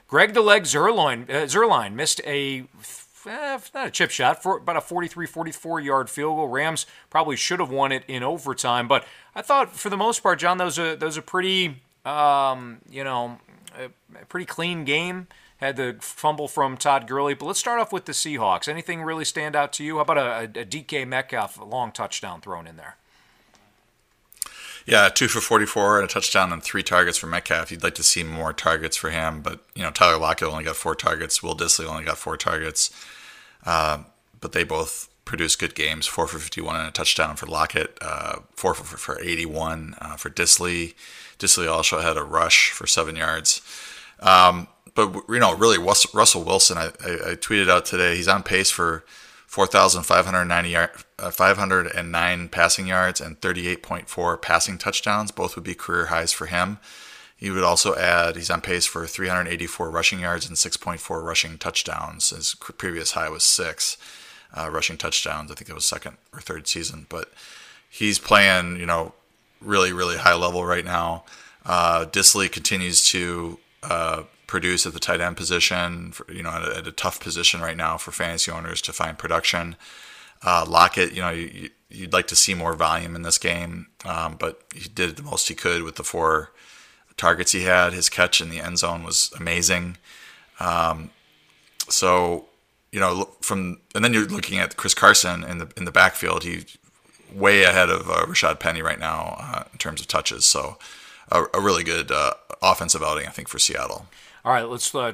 Greg 0.07 0.33
the 0.33 0.43
Leg 0.43 0.63
Zuerlein, 0.63 1.29
uh, 1.29 1.47
Zuerlein 1.47 1.95
missed 1.95 2.21
a 2.25 2.67
eh, 3.27 3.59
not 3.75 3.89
a 3.89 3.91
chip 3.91 4.11
shot 4.11 4.43
for 4.43 4.59
about 4.59 4.77
a 4.77 4.81
43 4.81 5.27
44 5.27 5.81
yard 5.81 6.09
field 6.09 6.37
goal. 6.37 6.47
Rams 6.47 6.87
probably 7.11 7.35
should 7.35 7.59
have 7.59 7.71
won 7.71 7.91
it 7.91 8.05
in 8.07 8.23
overtime, 8.23 8.87
but 8.87 9.05
I 9.35 9.43
thought 9.43 9.75
for 9.75 9.91
the 9.91 9.97
most 9.97 10.23
part, 10.23 10.39
John, 10.39 10.59
those 10.59 10.79
are 10.79 10.95
those 10.95 11.19
are 11.19 11.23
pretty 11.23 11.83
um, 12.05 12.79
you 12.91 13.05
know 13.05 13.39
a, 13.79 13.87
a 14.21 14.25
pretty 14.27 14.47
clean 14.47 14.85
game 14.85 15.29
had 15.59 15.77
the 15.77 15.97
fumble 16.01 16.49
from 16.49 16.77
Todd 16.77 17.07
Gurley. 17.07 17.35
But 17.35 17.47
let's 17.47 17.61
start 17.61 17.81
off 17.81 17.93
with 17.93 18.07
the 18.07 18.13
Seahawks. 18.13 18.67
Anything 18.67 19.03
really 19.03 19.27
stand 19.27 19.55
out 19.55 19.73
to 19.75 19.85
you? 19.85 19.97
How 19.97 20.03
about 20.03 20.19
a, 20.19 20.45
a 20.61 20.65
DK 20.65 21.07
Metcalf 21.07 21.61
long 21.63 21.93
touchdown 21.93 22.41
thrown 22.41 22.67
in 22.67 22.77
there? 22.77 22.97
Yeah, 24.87 25.11
two 25.11 25.29
for 25.29 25.41
44 25.41 26.01
and 26.01 26.11
a 26.11 26.13
touchdown 26.13 26.53
and 26.53 26.63
three 26.63 26.83
targets 26.83 27.19
for 27.19 27.27
Metcalf. 27.27 27.71
You'd 27.71 27.83
like 27.83 27.95
to 27.97 28.03
see 28.03 28.25
more 28.25 28.53
targets 28.53 28.97
for 28.97 29.11
him, 29.11 29.43
but 29.43 29.61
you 29.75 29.83
know 29.83 29.91
Tyler 29.91 30.19
Lockett 30.19 30.49
only 30.49 30.65
got 30.65 30.77
four 30.77 30.95
targets. 30.95 31.43
Will 31.43 31.57
Dissly 31.57 31.87
only 31.87 32.05
got 32.05 32.19
four 32.19 32.37
targets, 32.37 32.91
uh, 33.67 34.05
but 34.41 34.53
they 34.53 34.65
both 34.65 35.09
produced 35.27 35.61
good 35.61 35.75
games. 35.75 36.07
Four 36.07 36.27
for 36.27 36.39
51 36.39 36.77
and 36.77 36.89
a 36.89 36.91
touchdown 36.91 37.37
for 37.37 37.47
Lockett. 37.47 37.99
Uh, 38.01 38.41
four 38.53 38.75
for, 38.75 38.97
for 38.97 39.21
81 39.21 39.95
uh, 40.01 40.17
for 40.17 40.31
Dissly. 40.31 40.95
Dissly 41.40 41.70
also 41.70 42.00
had 42.00 42.16
a 42.16 42.22
rush 42.22 42.70
for 42.70 42.87
seven 42.87 43.16
yards. 43.16 43.61
Um, 44.20 44.68
but 44.94 45.12
you 45.29 45.38
know, 45.38 45.57
really, 45.57 45.79
Russell 45.79 46.44
Wilson. 46.44 46.79
I, 46.79 46.87
I, 47.05 47.31
I 47.31 47.35
tweeted 47.35 47.68
out 47.68 47.85
today. 47.85 48.16
He's 48.16 48.29
on 48.29 48.42
pace 48.42 48.70
for 48.70 49.05
4,590 49.46 50.76
uh, 50.76 51.31
509 51.31 52.48
passing 52.50 52.87
yards 52.87 53.20
and 53.20 53.40
38.4 53.40 54.40
passing 54.40 54.79
touchdowns. 54.79 55.33
Both 55.33 55.57
would 55.57 55.64
be 55.64 55.74
career 55.74 56.07
highs 56.07 56.33
for 56.33 56.46
him. 56.46 56.79
He 57.37 57.50
would 57.50 57.64
also 57.64 57.96
add 57.96 58.37
he's 58.37 58.50
on 58.50 58.61
pace 58.61 58.87
for 58.87 59.07
384 59.07 59.90
rushing 59.90 60.20
yards 60.20 60.46
and 60.46 60.57
6.4 60.57 61.24
rushing 61.24 61.57
touchdowns. 61.57 62.31
His 62.31 62.55
previous 62.55 63.12
high 63.12 63.31
was 63.31 63.42
six 63.42 63.96
uh, 64.57 64.70
rushing 64.70 64.98
touchdowns. 64.98 65.50
I 65.50 65.55
think 65.55 65.70
it 65.70 65.74
was 65.74 65.85
second 65.85 66.18
or 66.33 66.40
third 66.40 66.68
season, 66.68 67.07
but 67.09 67.33
he's 67.88 68.18
playing 68.18 68.76
you 68.76 68.87
know 68.87 69.14
really 69.61 69.92
really 69.92 70.16
high 70.16 70.35
level 70.35 70.64
right 70.64 70.85
now. 70.85 71.25
Uh, 71.64 72.07
Dissly 72.07 72.51
continues 72.51 73.05
to 73.07 73.59
uh, 73.83 74.23
produce 74.46 74.85
at 74.85 74.92
the 74.92 74.99
tight 74.99 75.20
end 75.20 75.37
position, 75.37 76.12
for, 76.12 76.31
you 76.33 76.42
know, 76.42 76.51
at 76.51 76.62
a, 76.66 76.77
at 76.79 76.87
a, 76.87 76.92
tough 76.92 77.20
position 77.20 77.61
right 77.61 77.77
now 77.77 77.96
for 77.96 78.11
fantasy 78.11 78.51
owners 78.51 78.83
to 78.83 78.92
find 78.92 79.16
production. 79.16 79.77
Uh, 80.42 80.64
Lockett, 80.68 81.12
you 81.12 81.23
know, 81.23 81.31
you, 81.31 81.70
would 82.01 82.12
like 82.12 82.27
to 82.29 82.37
see 82.37 82.55
more 82.55 82.75
volume 82.75 83.14
in 83.14 83.23
this 83.23 83.38
game, 83.38 83.87
um, 84.05 84.37
but 84.38 84.62
he 84.75 84.88
did 84.88 85.16
the 85.16 85.23
most 85.23 85.49
he 85.49 85.55
could 85.55 85.83
with 85.83 85.96
the 85.96 86.05
four 86.05 86.51
targets 87.16 87.53
he 87.53 87.62
had. 87.62 87.92
His 87.92 88.09
catch 88.09 88.40
in 88.40 88.49
the 88.49 88.61
end 88.61 88.79
zone 88.79 89.05
was 89.05 89.31
amazing. 89.38 89.99
Um, 90.59 91.11
so, 91.88 92.46
you 92.90 93.01
know, 93.01 93.31
from 93.40 93.81
and 93.94 94.05
then 94.05 94.12
you're 94.12 94.27
looking 94.27 94.59
at 94.59 94.77
Chris 94.77 94.94
Carson 94.94 95.44
in 95.44 95.59
the 95.59 95.70
in 95.77 95.85
the 95.85 95.92
backfield. 95.92 96.44
He's 96.44 96.77
way 97.35 97.62
ahead 97.62 97.90
of 97.90 98.09
uh, 98.11 98.27
Rashaad 98.27 98.61
Penny 98.61 98.83
right 98.83 98.99
now 98.99 99.37
uh, 99.38 99.64
in 99.73 99.79
terms 99.79 100.01
of 100.01 100.09
touches. 100.09 100.45
So, 100.45 100.79
a, 101.31 101.45
a 101.55 101.61
really 101.61 101.85
good 101.85 102.11
uh, 102.11 102.35
offensive 102.62 103.03
outing, 103.03 103.27
I 103.27 103.31
think, 103.31 103.49
for 103.49 103.59
Seattle. 103.59 104.07
All 104.45 104.53
right, 104.53 104.69
let's 104.69 104.95
uh, 104.95 105.12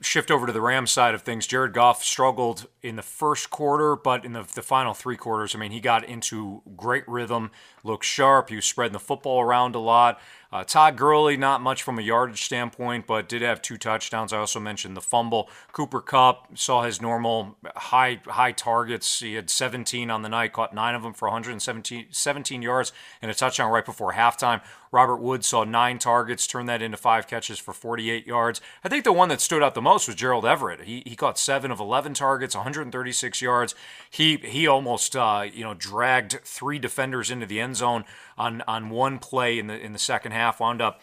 shift 0.00 0.30
over 0.30 0.46
to 0.46 0.52
the 0.52 0.60
Rams 0.60 0.90
side 0.90 1.14
of 1.14 1.22
things. 1.22 1.46
Jared 1.46 1.72
Goff 1.72 2.02
struggled 2.02 2.66
in 2.82 2.96
the 2.96 3.02
first 3.02 3.50
quarter, 3.50 3.96
but 3.96 4.24
in 4.24 4.32
the, 4.32 4.42
the 4.54 4.62
final 4.62 4.94
three 4.94 5.16
quarters, 5.16 5.54
I 5.54 5.58
mean, 5.58 5.72
he 5.72 5.80
got 5.80 6.04
into 6.04 6.62
great 6.76 7.06
rhythm, 7.08 7.50
looked 7.84 8.04
sharp. 8.04 8.50
He 8.50 8.56
was 8.56 8.64
spreading 8.64 8.92
the 8.92 8.98
football 8.98 9.40
around 9.40 9.74
a 9.74 9.80
lot. 9.80 10.20
Uh, 10.56 10.64
Todd 10.64 10.96
Gurley, 10.96 11.36
not 11.36 11.60
much 11.60 11.82
from 11.82 11.98
a 11.98 12.02
yardage 12.02 12.42
standpoint, 12.42 13.06
but 13.06 13.28
did 13.28 13.42
have 13.42 13.60
two 13.60 13.76
touchdowns. 13.76 14.32
I 14.32 14.38
also 14.38 14.58
mentioned 14.58 14.96
the 14.96 15.02
fumble. 15.02 15.50
Cooper 15.72 16.00
Kupp 16.00 16.56
saw 16.56 16.82
his 16.82 16.98
normal 16.98 17.58
high 17.76 18.22
high 18.24 18.52
targets. 18.52 19.20
He 19.20 19.34
had 19.34 19.50
17 19.50 20.10
on 20.10 20.22
the 20.22 20.30
night, 20.30 20.54
caught 20.54 20.74
nine 20.74 20.94
of 20.94 21.02
them 21.02 21.12
for 21.12 21.28
117 21.28 22.06
17 22.10 22.62
yards 22.62 22.94
and 23.20 23.30
a 23.30 23.34
touchdown 23.34 23.70
right 23.70 23.84
before 23.84 24.14
halftime. 24.14 24.62
Robert 24.96 25.18
Woods 25.18 25.46
saw 25.46 25.62
nine 25.62 25.98
targets, 25.98 26.46
turned 26.46 26.70
that 26.70 26.80
into 26.80 26.96
five 26.96 27.26
catches 27.26 27.58
for 27.58 27.74
48 27.74 28.26
yards. 28.26 28.62
I 28.82 28.88
think 28.88 29.04
the 29.04 29.12
one 29.12 29.28
that 29.28 29.42
stood 29.42 29.62
out 29.62 29.74
the 29.74 29.82
most 29.82 30.06
was 30.06 30.16
Gerald 30.16 30.46
Everett. 30.46 30.84
He, 30.84 31.02
he 31.04 31.14
caught 31.14 31.38
seven 31.38 31.70
of 31.70 31.80
11 31.80 32.14
targets, 32.14 32.54
136 32.54 33.42
yards. 33.42 33.74
He 34.08 34.38
he 34.38 34.66
almost 34.66 35.14
uh, 35.14 35.44
you 35.52 35.64
know 35.64 35.74
dragged 35.74 36.40
three 36.44 36.78
defenders 36.78 37.30
into 37.30 37.44
the 37.44 37.60
end 37.60 37.76
zone 37.76 38.06
on 38.38 38.62
on 38.66 38.88
one 38.88 39.18
play 39.18 39.58
in 39.58 39.66
the 39.66 39.78
in 39.78 39.92
the 39.92 39.98
second 39.98 40.32
half. 40.32 40.60
Wound 40.60 40.80
up 40.80 41.02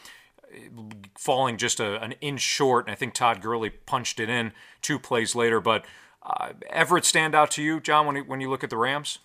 falling 1.16 1.58
just 1.58 1.80
a, 1.80 2.02
an 2.02 2.14
inch 2.14 2.42
short, 2.42 2.88
and 2.88 2.94
I 2.94 2.96
think 2.96 3.14
Todd 3.14 3.42
Gurley 3.42 3.70
punched 3.70 4.20
it 4.20 4.28
in 4.28 4.54
two 4.82 4.98
plays 4.98 5.36
later. 5.36 5.60
But 5.60 5.86
uh, 6.24 6.54
Everett 6.72 7.06
stand 7.06 7.36
out 7.36 7.52
to 7.52 7.62
you, 7.62 7.80
John, 7.80 8.08
when 8.08 8.16
you, 8.16 8.24
when 8.24 8.42
you 8.42 8.50
look 8.50 8.64
at 8.64 8.72
the 8.72 8.78
Rams? 8.78 9.20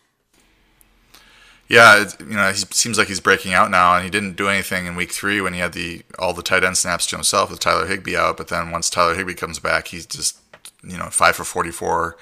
Yeah, 1.68 2.08
you 2.18 2.36
know, 2.36 2.48
he 2.50 2.56
seems 2.56 2.96
like 2.96 3.08
he's 3.08 3.20
breaking 3.20 3.52
out 3.52 3.70
now, 3.70 3.94
and 3.94 4.02
he 4.02 4.10
didn't 4.10 4.36
do 4.36 4.48
anything 4.48 4.86
in 4.86 4.96
week 4.96 5.12
three 5.12 5.40
when 5.42 5.52
he 5.52 5.60
had 5.60 5.74
the 5.74 6.02
all 6.18 6.32
the 6.32 6.42
tight 6.42 6.64
end 6.64 6.78
snaps 6.78 7.06
to 7.06 7.16
himself 7.16 7.50
with 7.50 7.60
Tyler 7.60 7.86
Higbee 7.86 8.16
out. 8.16 8.38
But 8.38 8.48
then 8.48 8.70
once 8.70 8.88
Tyler 8.88 9.14
Higbee 9.14 9.34
comes 9.34 9.58
back, 9.58 9.88
he's 9.88 10.06
just 10.06 10.38
you 10.82 10.96
know 10.96 11.10
five 11.10 11.36
for 11.36 11.44
forty 11.44 11.70
four 11.70 12.16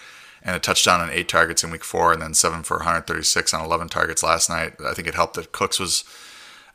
and 0.47 0.55
a 0.55 0.61
touchdown 0.61 1.01
on 1.01 1.11
eight 1.11 1.29
targets 1.29 1.65
in 1.65 1.71
week 1.71 1.85
four, 1.85 2.13
and 2.13 2.23
then 2.23 2.33
seven 2.33 2.63
for 2.63 2.77
136 2.77 3.53
on 3.53 3.65
11 3.65 3.89
targets 3.89 4.23
last 4.23 4.49
night. 4.49 4.75
I 4.85 4.95
think 4.95 5.09
it 5.09 5.17
helped 5.17 5.35
that 5.35 5.51
Cooks 5.51 5.81
was 5.81 6.05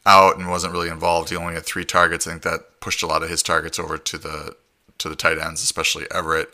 out 0.06 0.38
and 0.38 0.50
wasn't 0.50 0.74
really 0.74 0.90
involved. 0.90 1.30
He 1.30 1.38
only 1.38 1.54
had 1.54 1.66
three 1.66 1.86
targets. 1.86 2.28
I 2.28 2.32
think 2.32 2.44
that 2.44 2.82
pushed 2.82 3.02
a 3.02 3.08
lot 3.08 3.24
of 3.24 3.30
his 3.30 3.42
targets 3.42 3.80
over 3.80 3.98
to 3.98 4.18
the 4.18 4.56
to 4.98 5.10
the 5.10 5.16
tight 5.16 5.40
ends, 5.40 5.64
especially 5.64 6.06
Everett. 6.12 6.54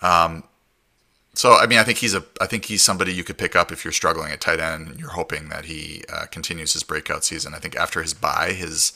Um, 0.00 0.44
so 1.34 1.54
I 1.54 1.66
mean, 1.66 1.78
I 1.78 1.82
think 1.82 1.98
he's 1.98 2.14
a 2.14 2.24
I 2.40 2.46
think 2.46 2.66
he's 2.66 2.82
somebody 2.82 3.12
you 3.12 3.24
could 3.24 3.38
pick 3.38 3.56
up 3.56 3.72
if 3.72 3.84
you're 3.84 3.92
struggling 3.92 4.32
at 4.32 4.40
tight 4.40 4.60
end. 4.60 4.88
and 4.88 5.00
You're 5.00 5.10
hoping 5.10 5.48
that 5.48 5.66
he 5.66 6.04
uh, 6.12 6.26
continues 6.26 6.72
his 6.72 6.82
breakout 6.82 7.24
season. 7.24 7.54
I 7.54 7.58
think 7.58 7.76
after 7.76 8.02
his 8.02 8.14
bye, 8.14 8.52
his 8.52 8.92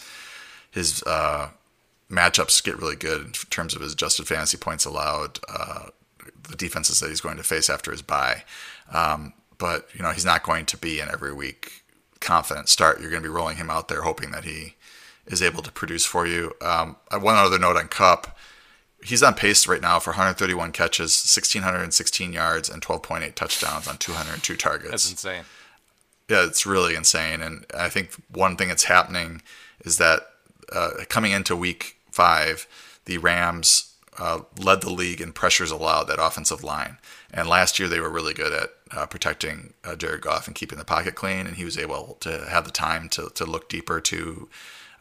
his 0.70 1.02
uh, 1.04 1.48
matchups 2.10 2.62
get 2.62 2.78
really 2.78 2.96
good 2.96 3.20
in 3.22 3.32
terms 3.32 3.74
of 3.74 3.82
his 3.82 3.92
adjusted 3.92 4.26
fantasy 4.26 4.56
points 4.56 4.84
allowed, 4.84 5.38
uh, 5.48 5.86
the 6.48 6.56
defenses 6.56 7.00
that 7.00 7.08
he's 7.08 7.20
going 7.20 7.36
to 7.36 7.42
face 7.42 7.68
after 7.68 7.90
his 7.90 8.02
bye. 8.02 8.44
Um, 8.92 9.32
but 9.58 9.88
you 9.94 10.02
know, 10.02 10.10
he's 10.10 10.24
not 10.24 10.42
going 10.42 10.66
to 10.66 10.76
be 10.76 11.00
an 11.00 11.08
every 11.12 11.32
week 11.32 11.82
confident 12.20 12.68
start. 12.68 13.00
You're 13.00 13.10
going 13.10 13.22
to 13.22 13.28
be 13.28 13.34
rolling 13.34 13.56
him 13.56 13.70
out 13.70 13.88
there, 13.88 14.02
hoping 14.02 14.30
that 14.30 14.44
he 14.44 14.74
is 15.26 15.42
able 15.42 15.62
to 15.62 15.72
produce 15.72 16.04
for 16.04 16.26
you. 16.26 16.54
Um, 16.60 16.96
one 17.10 17.36
other 17.36 17.58
note 17.58 17.76
on 17.76 17.88
Kupp 17.88 18.37
he's 19.02 19.22
on 19.22 19.34
pace 19.34 19.66
right 19.66 19.80
now 19.80 19.98
for 19.98 20.10
131 20.10 20.72
catches, 20.72 21.12
1616 21.12 22.32
yards, 22.32 22.68
and 22.68 22.82
12.8 22.82 23.34
touchdowns 23.34 23.86
on 23.86 23.96
202 23.98 24.56
targets. 24.56 24.90
That's 24.90 25.10
insane. 25.10 25.44
Yeah, 26.28 26.44
it's 26.44 26.66
really 26.66 26.94
insane. 26.94 27.40
And 27.40 27.64
I 27.76 27.88
think 27.88 28.10
one 28.30 28.56
thing 28.56 28.68
that's 28.68 28.84
happening 28.84 29.42
is 29.84 29.98
that 29.98 30.28
uh, 30.72 30.90
coming 31.08 31.32
into 31.32 31.56
week 31.56 31.96
five, 32.10 32.66
the 33.06 33.18
Rams 33.18 33.94
uh, 34.18 34.40
led 34.58 34.80
the 34.80 34.92
league 34.92 35.20
in 35.20 35.32
pressures 35.32 35.70
allowed, 35.70 36.04
that 36.04 36.18
offensive 36.20 36.64
line. 36.64 36.98
And 37.32 37.48
last 37.48 37.78
year 37.78 37.88
they 37.88 38.00
were 38.00 38.10
really 38.10 38.34
good 38.34 38.52
at 38.52 38.70
uh, 38.90 39.06
protecting 39.06 39.74
uh, 39.84 39.96
Jared 39.96 40.22
Goff 40.22 40.46
and 40.46 40.56
keeping 40.56 40.78
the 40.78 40.84
pocket 40.84 41.14
clean, 41.14 41.46
and 41.46 41.56
he 41.56 41.64
was 41.64 41.78
able 41.78 42.16
to 42.20 42.46
have 42.48 42.64
the 42.64 42.70
time 42.70 43.08
to, 43.10 43.30
to 43.34 43.44
look 43.44 43.68
deeper 43.68 44.00
to 44.00 44.48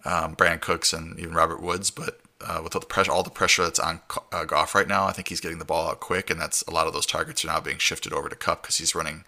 um, 0.05 0.36
Cooks 0.36 0.93
and 0.93 1.19
even 1.19 1.33
Robert 1.33 1.62
Woods. 1.62 1.89
But 1.89 2.19
uh, 2.47 2.62
with 2.63 2.75
all 2.75 2.79
the 2.79 2.88
pressure, 2.88 3.12
all 3.12 3.23
the 3.23 3.29
pressure 3.29 3.63
that's 3.63 3.79
on 3.79 3.99
uh, 4.31 4.45
Goff 4.45 4.73
right 4.73 4.88
now, 4.88 5.05
I 5.05 5.12
think 5.12 5.27
he's 5.27 5.41
getting 5.41 5.60
the 5.60 5.65
ball 5.65 5.89
out 5.89 5.99
quick, 5.99 6.29
and 6.29 6.39
that's 6.39 6.62
a 6.63 6.71
lot 6.71 6.88
of 6.88 6.93
those 6.93 7.05
targets 7.05 7.43
are 7.43 7.49
now 7.49 7.60
being 7.60 7.77
shifted 7.77 8.13
over 8.13 8.29
to 8.29 8.36
Kupp 8.36 8.62
because 8.63 8.77
he's 8.77 8.95
running 8.95 9.23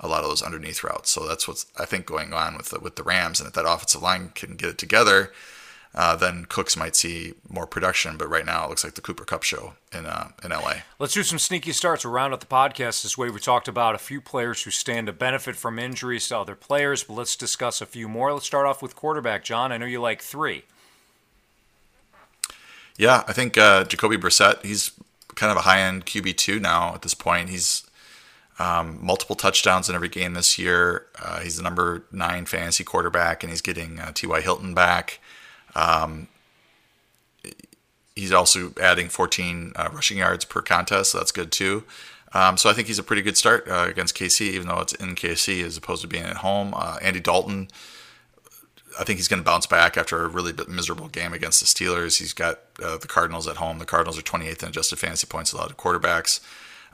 a 0.00 0.08
lot 0.08 0.22
of 0.22 0.28
those 0.30 0.42
underneath 0.42 0.82
routes. 0.82 1.10
So 1.10 1.28
that's 1.28 1.46
what's 1.46 1.66
I 1.78 1.84
think 1.84 2.06
going 2.06 2.32
on 2.32 2.56
with 2.56 2.70
the, 2.70 2.80
with 2.80 2.96
the 2.96 3.02
Rams, 3.02 3.40
and 3.40 3.46
if 3.46 3.54
that 3.54 3.70
offensive 3.70 4.02
line 4.02 4.32
can 4.34 4.56
get 4.56 4.70
it 4.70 4.78
together, 4.78 5.32
uh, 5.94 6.16
then 6.16 6.46
Cooks 6.46 6.74
might 6.74 6.96
see 6.96 7.34
more 7.48 7.66
production. 7.66 8.16
But 8.16 8.30
right 8.30 8.46
now, 8.46 8.64
it 8.64 8.70
looks 8.70 8.84
like 8.84 8.94
the 8.94 9.02
Cooper 9.02 9.24
Kupp 9.24 9.42
show 9.42 9.74
in 9.92 10.06
uh, 10.06 10.28
in 10.42 10.50
LA. 10.50 10.76
Let's 10.98 11.12
do 11.12 11.22
some 11.22 11.38
sneaky 11.38 11.72
starts. 11.72 12.04
We'll 12.04 12.14
round 12.14 12.32
out 12.32 12.40
the 12.40 12.46
podcast 12.46 13.02
this 13.02 13.18
way. 13.18 13.28
We 13.28 13.38
talked 13.38 13.68
about 13.68 13.94
a 13.94 13.98
few 13.98 14.22
players 14.22 14.62
who 14.62 14.70
stand 14.70 15.08
to 15.08 15.12
benefit 15.12 15.56
from 15.56 15.78
injuries 15.78 16.28
to 16.28 16.38
other 16.38 16.54
players, 16.54 17.04
but 17.04 17.14
let's 17.14 17.36
discuss 17.36 17.82
a 17.82 17.86
few 17.86 18.08
more. 18.08 18.32
Let's 18.32 18.46
start 18.46 18.66
off 18.66 18.80
with 18.80 18.96
quarterback. 18.96 19.44
John, 19.44 19.72
I 19.72 19.76
know 19.76 19.86
you 19.86 20.00
like 20.00 20.22
three. 20.22 20.64
Yeah, 22.96 23.24
I 23.26 23.32
think 23.32 23.56
uh, 23.56 23.84
Jacoby 23.84 24.16
Brissett. 24.16 24.64
He's 24.64 24.92
kind 25.34 25.50
of 25.50 25.56
a 25.56 25.62
high 25.62 25.80
end 25.80 26.06
QB 26.06 26.36
two 26.36 26.60
now 26.60 26.94
at 26.94 27.02
this 27.02 27.14
point. 27.14 27.48
He's 27.48 27.86
um, 28.58 28.98
multiple 29.00 29.34
touchdowns 29.34 29.88
in 29.88 29.94
every 29.94 30.08
game 30.08 30.34
this 30.34 30.58
year. 30.58 31.06
Uh, 31.20 31.40
he's 31.40 31.56
the 31.56 31.62
number 31.62 32.04
nine 32.12 32.44
fantasy 32.44 32.84
quarterback, 32.84 33.42
and 33.42 33.50
he's 33.50 33.62
getting 33.62 33.98
uh, 33.98 34.12
T.Y. 34.12 34.40
Hilton 34.40 34.74
back. 34.74 35.20
Um, 35.74 36.28
he's 38.14 38.32
also 38.32 38.72
adding 38.80 39.08
14 39.08 39.72
uh, 39.74 39.88
rushing 39.92 40.18
yards 40.18 40.44
per 40.44 40.60
contest, 40.60 41.12
so 41.12 41.18
that's 41.18 41.32
good 41.32 41.50
too. 41.50 41.84
Um, 42.34 42.56
so 42.56 42.70
I 42.70 42.72
think 42.72 42.88
he's 42.88 42.98
a 42.98 43.02
pretty 43.02 43.22
good 43.22 43.36
start 43.36 43.68
uh, 43.68 43.86
against 43.88 44.16
KC, 44.16 44.42
even 44.52 44.68
though 44.68 44.80
it's 44.80 44.94
in 44.94 45.14
KC 45.14 45.64
as 45.64 45.76
opposed 45.76 46.02
to 46.02 46.08
being 46.08 46.24
at 46.24 46.38
home. 46.38 46.72
Uh, 46.74 46.98
Andy 47.02 47.20
Dalton, 47.20 47.68
I 48.98 49.04
think 49.04 49.18
he's 49.18 49.28
going 49.28 49.40
to 49.40 49.44
bounce 49.44 49.66
back 49.66 49.96
after 49.96 50.24
a 50.24 50.28
really 50.28 50.52
miserable 50.68 51.08
game 51.08 51.32
against 51.32 51.60
the 51.60 51.66
Steelers. 51.66 52.18
He's 52.18 52.32
got 52.32 52.60
uh, 52.82 52.96
the 52.98 53.08
Cardinals 53.08 53.48
at 53.48 53.56
home. 53.56 53.78
The 53.78 53.84
Cardinals 53.84 54.18
are 54.18 54.22
28th 54.22 54.62
in 54.62 54.68
adjusted 54.68 54.98
fantasy 54.98 55.26
points 55.26 55.52
allowed 55.52 55.68
to 55.68 55.74
quarterbacks. 55.74 56.40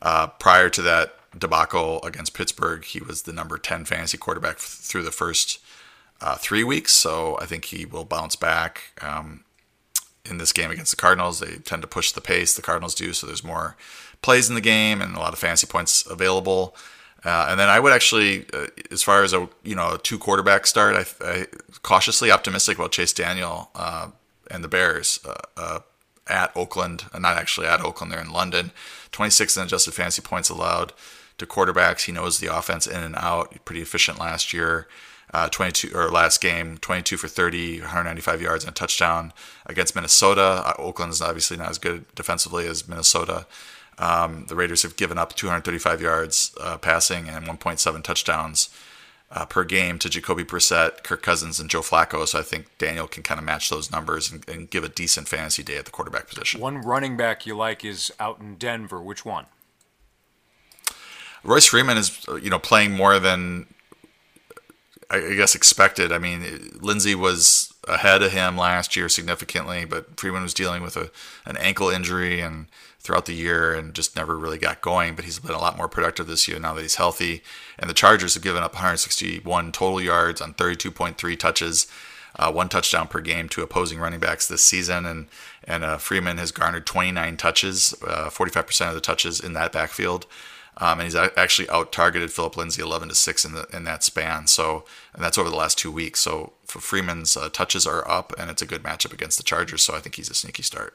Uh, 0.01 0.29
prior 0.29 0.69
to 0.71 0.83
that 0.83 1.15
debacle 1.37 2.03
against 2.05 2.35
Pittsburgh, 2.35 2.85
he 2.85 3.01
was 3.01 3.23
the 3.23 3.33
number 3.33 3.59
10 3.59 3.85
fantasy 3.85 4.17
quarterback 4.17 4.57
f- 4.57 4.63
through 4.63 5.03
the 5.03 5.11
first 5.11 5.59
uh, 6.21 6.37
three 6.37 6.65
weeks. 6.65 6.93
So 6.93 7.39
I 7.41 7.47
think 7.47 7.67
he 7.67 7.85
will 7.85 8.05
bounce 8.05 8.37
back. 8.37 8.93
Um, 9.01 9.45
in 10.25 10.39
this 10.39 10.53
game 10.53 10.71
against 10.71 10.91
the 10.93 10.97
Cardinals, 10.97 11.41
they 11.41 11.57
tend 11.57 11.83
to 11.83 11.89
push 11.89 12.13
the 12.13 12.21
pace. 12.21 12.55
The 12.55 12.63
Cardinals 12.63 12.95
do, 12.95 13.13
so 13.13 13.27
there's 13.27 13.45
more 13.45 13.77
plays 14.21 14.49
in 14.49 14.55
the 14.55 14.61
game 14.61 15.01
and 15.01 15.17
a 15.17 15.19
lot 15.19 15.33
of 15.33 15.39
fantasy 15.39 15.67
points 15.67 16.05
available. 16.07 16.77
Uh, 17.25 17.49
and 17.51 17.59
then 17.59 17.69
I 17.69 17.81
would 17.81 17.93
actually, 17.93 18.47
uh, 18.53 18.67
as 18.91 19.03
far 19.03 19.25
as 19.25 19.33
a 19.33 19.49
you 19.65 19.75
know 19.75 19.95
a 19.95 19.99
two 19.99 20.19
quarterback 20.19 20.67
start, 20.67 20.95
I, 20.95 21.27
I 21.27 21.47
cautiously 21.83 22.31
optimistic 22.31 22.79
about 22.79 22.93
Chase 22.93 23.13
Daniel 23.13 23.71
uh, 23.75 24.11
and 24.51 24.63
the 24.63 24.69
Bears 24.69 25.19
uh, 25.27 25.35
uh, 25.57 25.81
at 26.29 26.57
Oakland, 26.57 27.05
not 27.19 27.37
actually 27.37 27.67
at 27.67 27.81
Oakland, 27.81 28.13
they're 28.13 28.21
in 28.21 28.31
London. 28.31 28.71
26 29.11 29.57
in 29.57 29.63
adjusted 29.65 29.95
fantasy 29.95 30.23
points 30.23 30.49
allowed 30.49 30.93
to 31.39 31.47
quarterbacks. 31.47 32.05
He 32.05 32.13
knows 32.13 32.39
the 32.39 32.55
offense 32.55 32.87
in 32.87 33.03
and 33.03 33.17
out. 33.17 33.65
Pretty 33.65 33.81
efficient 33.81 34.19
last 34.19 34.53
year 34.53 34.87
uh, 35.33 35.49
22 35.49 35.97
or 35.97 36.11
last 36.11 36.41
game, 36.41 36.79
22 36.79 37.17
for 37.17 37.29
30, 37.29 37.81
195 37.81 38.41
yards 38.41 38.65
and 38.65 38.71
a 38.71 38.75
touchdown 38.75 39.33
against 39.67 39.95
Minnesota. 39.95 40.63
Uh, 40.65 40.75
Oakland's 40.79 41.21
obviously 41.21 41.57
not 41.57 41.71
as 41.71 41.79
good 41.79 42.05
defensively 42.15 42.67
as 42.67 42.89
Minnesota. 42.89 43.47
Um, 43.99 44.47
the 44.47 44.55
Raiders 44.55 44.83
have 44.83 44.97
given 44.97 45.19
up 45.19 45.35
235 45.35 46.01
yards 46.01 46.55
uh, 46.61 46.79
passing 46.79 47.29
and 47.29 47.47
1.7 47.47 48.03
touchdowns 48.03 48.69
uh, 49.31 49.45
per 49.45 49.65
game 49.65 49.99
to 49.99 50.09
Jacoby 50.09 50.45
Brissett, 50.45 51.03
Kirk 51.03 51.23
Cousins, 51.23 51.61
and 51.61 51.69
Joe 51.69 51.81
Flacco. 51.81 52.27
So 52.27 52.39
I 52.39 52.43
think 52.43 52.67
Daniel 52.79 53.07
can 53.07 53.23
kind 53.23 53.39
of 53.39 53.45
match 53.45 53.69
those 53.71 53.91
numbers 53.91 54.31
and, 54.31 54.49
and 54.49 54.71
give 54.71 54.85
a 54.85 54.89
decent 54.89 55.29
fantasy 55.29 55.63
day 55.63 55.77
at 55.77 55.85
the 55.85 55.91
quarterback 55.91 56.29
position. 56.29 56.61
One 56.61 56.81
running 56.81 57.17
back 57.17 57.47
you 57.47 57.57
like 57.57 57.85
is 57.85 58.13
out 58.19 58.41
in 58.41 58.57
Denver. 58.57 59.01
Which 59.01 59.25
one? 59.25 59.47
Royce 61.45 61.67
Freeman 61.67 61.97
is, 61.97 62.25
you 62.43 62.51
know, 62.51 62.59
playing 62.59 62.93
more 62.93 63.19
than 63.19 63.67
I 65.11 65.35
guess 65.35 65.55
expected. 65.55 66.13
I 66.13 66.19
mean, 66.19 66.71
Lindsay 66.81 67.15
was 67.15 67.73
ahead 67.87 68.23
of 68.23 68.33
him 68.33 68.57
last 68.59 68.95
year 68.97 69.09
significantly, 69.09 69.85
but 69.87 70.21
Freeman 70.21 70.43
was 70.43 70.53
dealing 70.53 70.83
with 70.83 70.97
a 70.97 71.11
an 71.47 71.57
ankle 71.57 71.89
injury 71.89 72.41
and 72.41 72.67
throughout 73.01 73.27
the 73.27 73.35
year 73.35 73.75
and 73.75 73.95
just 73.95 74.17
never 74.17 74.37
really 74.37 74.59
got 74.59 74.81
going. 74.81 75.15
But 75.15 75.25
he's 75.25 75.39
been 75.39 75.55
a 75.55 75.61
lot 75.61 75.77
more 75.77 75.89
productive 75.89 76.27
this 76.27 76.49
year 76.49 76.59
now 76.59 76.75
that 76.75 76.83
he's 76.83 76.97
healthy. 76.97 77.43
And 77.79 77.89
the 77.89 77.95
Chargers 77.95 78.35
have 78.35 78.43
given 78.43 78.63
up 78.63 78.75
161 78.75 79.73
total 79.73 80.01
yards 80.01 80.41
on 80.41 80.55
32.3 80.55 81.39
touches, 81.39 81.87
uh, 82.37 82.53
one 82.53 82.69
touchdown 82.69 83.09
per 83.09 83.21
game 83.21 83.49
to 83.51 83.63
opposing 83.63 83.99
running 83.99 84.21
backs 84.21 84.47
this 84.47 84.63
season. 84.63 85.07
And 85.07 85.29
and 85.65 85.85
uh, 85.85 85.99
Freeman 85.99 86.39
has 86.39 86.51
garnered 86.51 86.87
29 86.87 87.37
touches, 87.37 87.95
uh, 88.07 88.31
45% 88.31 88.89
of 88.89 88.95
the 88.95 89.01
touches 89.01 89.39
in 89.41 89.53
that 89.53 89.73
backfield. 89.73 90.27
Um, 90.81 91.01
and 91.01 91.03
he's 91.03 91.17
actually 91.17 91.69
out 91.71 91.91
targeted 91.91 92.33
Philip 92.33 92.57
Lindsay 92.57 92.81
11 92.81 93.09
to 93.09 93.15
6 93.15 93.45
in, 93.45 93.53
the, 93.53 93.67
in 93.73 93.83
that 93.85 94.05
span. 94.05 94.47
So, 94.47 94.85
and 95.13 95.23
that's 95.23 95.37
over 95.37 95.51
the 95.51 95.57
last 95.57 95.77
two 95.77 95.91
weeks. 95.91 96.21
So, 96.21 96.53
for 96.67 96.79
Freeman's 96.79 97.37
uh, 97.37 97.49
touches 97.49 97.85
are 97.85 98.09
up, 98.09 98.33
and 98.39 98.49
it's 98.49 98.63
a 98.63 98.67
good 98.67 98.85
matchup 98.85 99.13
against 99.13 99.39
the 99.39 99.43
Chargers. 99.43 99.83
So, 99.83 99.97
I 99.97 99.99
think 99.99 100.15
he's 100.15 100.31
a 100.31 100.35
sneaky 100.35 100.63
start. 100.63 100.95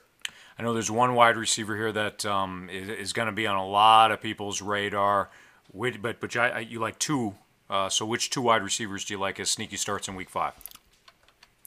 I 0.57 0.63
know 0.63 0.73
there's 0.73 0.91
one 0.91 1.15
wide 1.15 1.37
receiver 1.37 1.75
here 1.75 1.91
that 1.91 2.25
um, 2.25 2.69
is, 2.71 2.89
is 2.89 3.13
going 3.13 3.25
to 3.27 3.31
be 3.31 3.47
on 3.47 3.55
a 3.55 3.65
lot 3.65 4.11
of 4.11 4.21
people's 4.21 4.61
radar. 4.61 5.29
But 5.73 6.19
but 6.19 6.35
I, 6.35 6.59
you 6.59 6.79
like 6.79 6.99
two. 6.99 7.35
Uh, 7.69 7.89
so, 7.89 8.05
which 8.05 8.29
two 8.29 8.41
wide 8.41 8.61
receivers 8.61 9.05
do 9.05 9.15
you 9.15 9.19
like 9.19 9.39
as 9.39 9.49
sneaky 9.49 9.77
starts 9.77 10.07
in 10.07 10.15
Week 10.15 10.29
Five? 10.29 10.53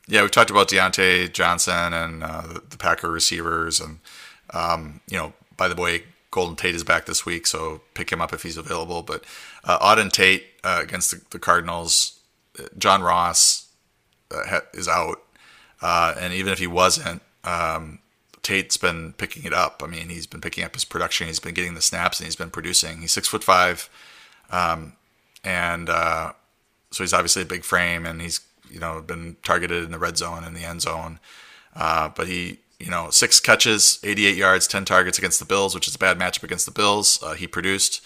Yeah, 0.07 0.22
we've 0.22 0.31
talked 0.31 0.51
about 0.51 0.68
Diontae 0.68 1.33
Johnson 1.33 1.92
and 1.92 2.22
uh, 2.22 2.61
the 2.68 2.77
Packer 2.77 3.11
receivers, 3.11 3.81
and 3.81 3.99
um, 4.51 5.01
you 5.09 5.16
know, 5.16 5.33
by 5.57 5.66
the 5.66 5.81
way, 5.81 6.05
Golden 6.31 6.55
Tate 6.55 6.75
is 6.75 6.85
back 6.85 7.07
this 7.07 7.27
week, 7.27 7.46
so 7.46 7.81
pick 7.94 8.12
him 8.12 8.20
up 8.20 8.33
if 8.33 8.42
he's 8.42 8.57
available. 8.57 9.03
But 9.03 9.25
uh, 9.64 9.79
Auden 9.79 10.12
Tate 10.12 10.44
uh, 10.62 10.81
against 10.83 11.11
the, 11.11 11.22
the, 11.31 11.38
Cardinals, 11.38 12.20
uh, 12.59 12.64
John 12.79 13.03
Ross 13.03 13.68
uh, 14.31 14.61
is 14.72 14.87
out, 14.87 15.22
uh, 15.83 16.14
and 16.20 16.33
even 16.33 16.53
if 16.53 16.59
he 16.59 16.66
wasn't, 16.66 17.22
um, 17.42 18.01
Tate's 18.46 18.76
been 18.76 19.12
picking 19.14 19.44
it 19.44 19.52
up. 19.52 19.82
I 19.85 19.88
mean, 19.88 20.09
he's 20.09 20.26
been 20.26 20.40
picking 20.40 20.64
up 20.64 20.74
his 20.74 20.85
production. 20.85 21.26
He's 21.26 21.40
been 21.40 21.54
getting 21.54 21.74
the 21.74 21.82
snaps, 21.82 22.20
and 22.20 22.26
he's 22.26 22.37
been 22.37 22.50
producing. 22.50 23.00
He's 23.00 23.12
six 23.12 23.28
foot 23.28 23.42
five, 23.42 23.90
um, 24.50 24.92
and 25.42 25.90
uh, 25.90 26.32
so 26.90 27.02
he's 27.02 27.12
obviously 27.12 27.42
a 27.42 27.46
big 27.46 27.64
frame, 27.64 28.06
and 28.06 28.22
he's 28.22 28.40
you 28.70 28.78
know 28.78 29.00
been 29.00 29.37
targeted 29.42 29.85
in 29.85 29.90
the 29.90 29.98
red 29.98 30.16
zone 30.16 30.44
and 30.44 30.56
the 30.56 30.64
end 30.64 30.82
zone. 30.82 31.18
but 31.74 32.26
he 32.28 32.59
you 32.78 32.90
know, 32.90 33.11
six 33.11 33.40
catches, 33.40 33.98
88 34.02 34.37
yards, 34.37 34.66
10 34.66 34.85
targets 34.85 35.18
against 35.18 35.38
the 35.38 35.46
Bills, 35.46 35.75
which 35.75 35.88
is 35.88 35.94
a 35.94 35.98
bad 35.98 36.18
matchup 36.18 36.42
against 36.42 36.66
the 36.66 36.73
Bills. 36.73 37.18
Uh, 37.23 37.35
he 37.35 37.46
produced. 37.46 38.04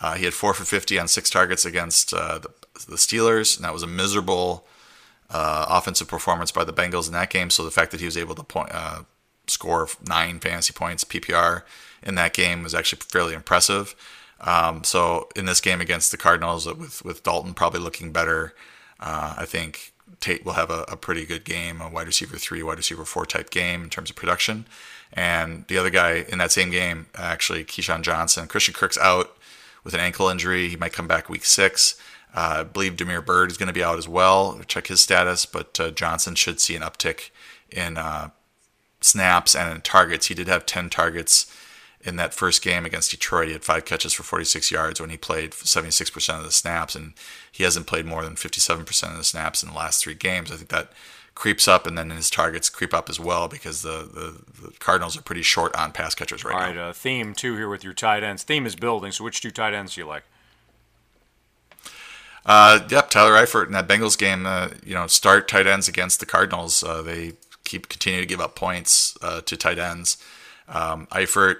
Uh, 0.00 0.14
he 0.14 0.24
had 0.24 0.34
four 0.34 0.54
for 0.54 0.64
50 0.64 0.98
on 0.98 1.08
six 1.08 1.30
targets 1.30 1.64
against 1.64 2.12
uh, 2.12 2.38
the, 2.38 2.50
the, 2.88 2.96
Steelers, 2.96 3.56
and 3.56 3.64
that 3.64 3.72
was 3.72 3.82
a 3.82 3.86
miserable 3.86 4.66
uh, 5.30 5.66
offensive 5.68 6.08
performance 6.08 6.50
by 6.50 6.64
the 6.64 6.72
Bengals 6.72 7.06
in 7.06 7.12
that 7.12 7.30
game. 7.30 7.50
So 7.50 7.64
the 7.64 7.70
fact 7.70 7.90
that 7.92 8.00
he 8.00 8.06
was 8.06 8.16
able 8.16 8.34
to 8.34 8.42
point, 8.42 8.70
uh, 8.72 9.02
score 9.50 9.88
nine 10.06 10.40
fantasy 10.40 10.72
points 10.72 11.04
PPR 11.04 11.62
in 12.02 12.14
that 12.14 12.32
game 12.32 12.62
was 12.62 12.74
actually 12.74 13.00
fairly 13.02 13.34
impressive. 13.34 13.94
Um, 14.40 14.84
so 14.84 15.28
in 15.36 15.44
this 15.44 15.60
game 15.60 15.80
against 15.80 16.10
the 16.10 16.16
Cardinals, 16.16 16.66
with 16.66 17.04
with 17.04 17.22
Dalton 17.22 17.54
probably 17.54 17.80
looking 17.80 18.10
better, 18.12 18.54
uh, 18.98 19.34
I 19.36 19.44
think 19.44 19.92
Tate 20.18 20.44
will 20.44 20.54
have 20.54 20.70
a, 20.70 20.84
a, 20.88 20.96
pretty 20.96 21.24
good 21.26 21.44
game, 21.44 21.80
a 21.80 21.88
wide 21.88 22.06
receiver 22.06 22.36
three, 22.36 22.62
wide 22.62 22.78
receiver 22.78 23.04
four 23.04 23.26
type 23.26 23.50
game 23.50 23.82
in 23.82 23.90
terms 23.90 24.10
of 24.10 24.16
production. 24.16 24.66
And 25.12 25.66
the 25.68 25.78
other 25.78 25.90
guy 25.90 26.24
in 26.28 26.38
that 26.38 26.52
same 26.52 26.70
game, 26.70 27.06
actually, 27.14 27.64
KeeSean 27.64 28.02
Johnson, 28.02 28.46
Christian 28.46 28.74
Kirk's 28.74 28.98
out 28.98 29.36
with 29.84 29.94
an 29.94 30.00
ankle 30.00 30.28
injury. 30.28 30.68
He 30.68 30.76
might 30.76 30.92
come 30.92 31.08
back 31.08 31.28
week 31.28 31.44
six. 31.44 32.00
Uh, 32.34 32.58
I 32.60 32.62
believe 32.62 32.96
Damiere 32.96 33.22
Byrd 33.22 33.50
is 33.50 33.56
going 33.56 33.66
to 33.66 33.72
be 33.72 33.82
out 33.82 33.98
as 33.98 34.08
well. 34.08 34.60
Check 34.66 34.86
his 34.86 35.00
status, 35.00 35.46
but 35.46 35.78
uh, 35.80 35.90
Johnson 35.90 36.34
should 36.34 36.60
see 36.60 36.76
an 36.76 36.82
uptick 36.82 37.30
in 37.70 37.96
uh, 37.96 38.30
snaps 39.00 39.54
and 39.54 39.72
in 39.72 39.80
targets. 39.80 40.26
He 40.26 40.34
did 40.34 40.48
have 40.48 40.66
10 40.66 40.90
targets 40.90 41.54
in 42.02 42.16
that 42.16 42.34
first 42.34 42.62
game 42.62 42.86
against 42.86 43.10
Detroit. 43.10 43.48
He 43.48 43.52
had 43.52 43.64
five 43.64 43.84
catches 43.84 44.12
for 44.12 44.22
46 44.22 44.70
yards 44.70 45.00
when 45.00 45.10
he 45.10 45.16
played 45.16 45.52
76% 45.52 46.38
of 46.38 46.44
the 46.44 46.52
snaps, 46.52 46.94
and 46.94 47.12
he 47.52 47.64
hasn't 47.64 47.86
played 47.86 48.06
more 48.06 48.22
than 48.22 48.34
57% 48.34 49.10
of 49.10 49.16
the 49.16 49.24
snaps 49.24 49.62
in 49.62 49.68
the 49.68 49.74
last 49.74 50.02
three 50.02 50.14
games. 50.14 50.50
I 50.50 50.56
think 50.56 50.70
that 50.70 50.92
creeps 51.34 51.68
up, 51.68 51.86
and 51.86 51.96
then 51.96 52.10
his 52.10 52.30
targets 52.30 52.68
creep 52.68 52.94
up 52.94 53.08
as 53.08 53.20
well 53.20 53.48
because 53.48 53.82
the, 53.82 54.08
the, 54.12 54.62
the 54.62 54.72
Cardinals 54.78 55.16
are 55.16 55.22
pretty 55.22 55.42
short 55.42 55.74
on 55.76 55.92
pass 55.92 56.14
catchers 56.14 56.44
right 56.44 56.54
All 56.54 56.60
now. 56.60 56.66
All 56.66 56.72
right, 56.72 56.88
uh, 56.88 56.92
theme 56.92 57.34
two 57.34 57.56
here 57.56 57.68
with 57.68 57.84
your 57.84 57.94
tight 57.94 58.22
ends. 58.22 58.42
Theme 58.42 58.66
is 58.66 58.76
building, 58.76 59.12
so 59.12 59.24
which 59.24 59.40
two 59.40 59.50
tight 59.50 59.74
ends 59.74 59.94
do 59.94 60.00
you 60.00 60.06
like? 60.06 60.24
Uh, 62.46 62.80
yep, 62.90 63.10
Tyler 63.10 63.32
Eifert 63.32 63.66
in 63.66 63.72
that 63.72 63.86
Bengals 63.86 64.18
game, 64.18 64.46
uh, 64.46 64.70
you 64.84 64.94
know, 64.94 65.06
start 65.06 65.46
tight 65.46 65.66
ends 65.66 65.88
against 65.88 66.20
the 66.20 66.26
Cardinals. 66.26 66.82
Uh, 66.82 67.02
they 67.02 67.32
keep 67.70 67.88
continue 67.88 68.20
to 68.20 68.26
give 68.26 68.40
up 68.40 68.56
points 68.56 69.16
uh, 69.22 69.40
to 69.42 69.56
tight 69.56 69.78
ends. 69.78 70.16
Um, 70.68 71.06
Eifert 71.12 71.56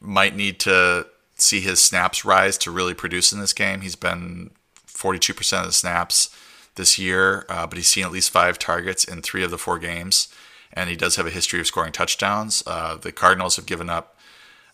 might 0.00 0.36
need 0.36 0.60
to 0.60 1.06
see 1.36 1.60
his 1.60 1.82
snaps 1.82 2.24
rise 2.24 2.58
to 2.58 2.70
really 2.70 2.94
produce 2.94 3.32
in 3.32 3.40
this 3.40 3.52
game. 3.52 3.80
He's 3.80 3.96
been 3.96 4.50
42% 4.86 5.60
of 5.60 5.66
the 5.66 5.72
snaps 5.72 6.30
this 6.76 6.98
year, 6.98 7.46
uh, 7.48 7.66
but 7.66 7.76
he's 7.76 7.88
seen 7.88 8.04
at 8.04 8.12
least 8.12 8.30
five 8.30 8.58
targets 8.58 9.04
in 9.04 9.22
three 9.22 9.42
of 9.42 9.50
the 9.50 9.58
four 9.58 9.78
games, 9.78 10.28
and 10.72 10.90
he 10.90 10.96
does 10.96 11.16
have 11.16 11.26
a 11.26 11.30
history 11.30 11.60
of 11.60 11.66
scoring 11.66 11.92
touchdowns. 11.92 12.62
Uh, 12.66 12.96
the 12.96 13.12
Cardinals 13.12 13.56
have 13.56 13.66
given 13.66 13.88
up 13.88 14.16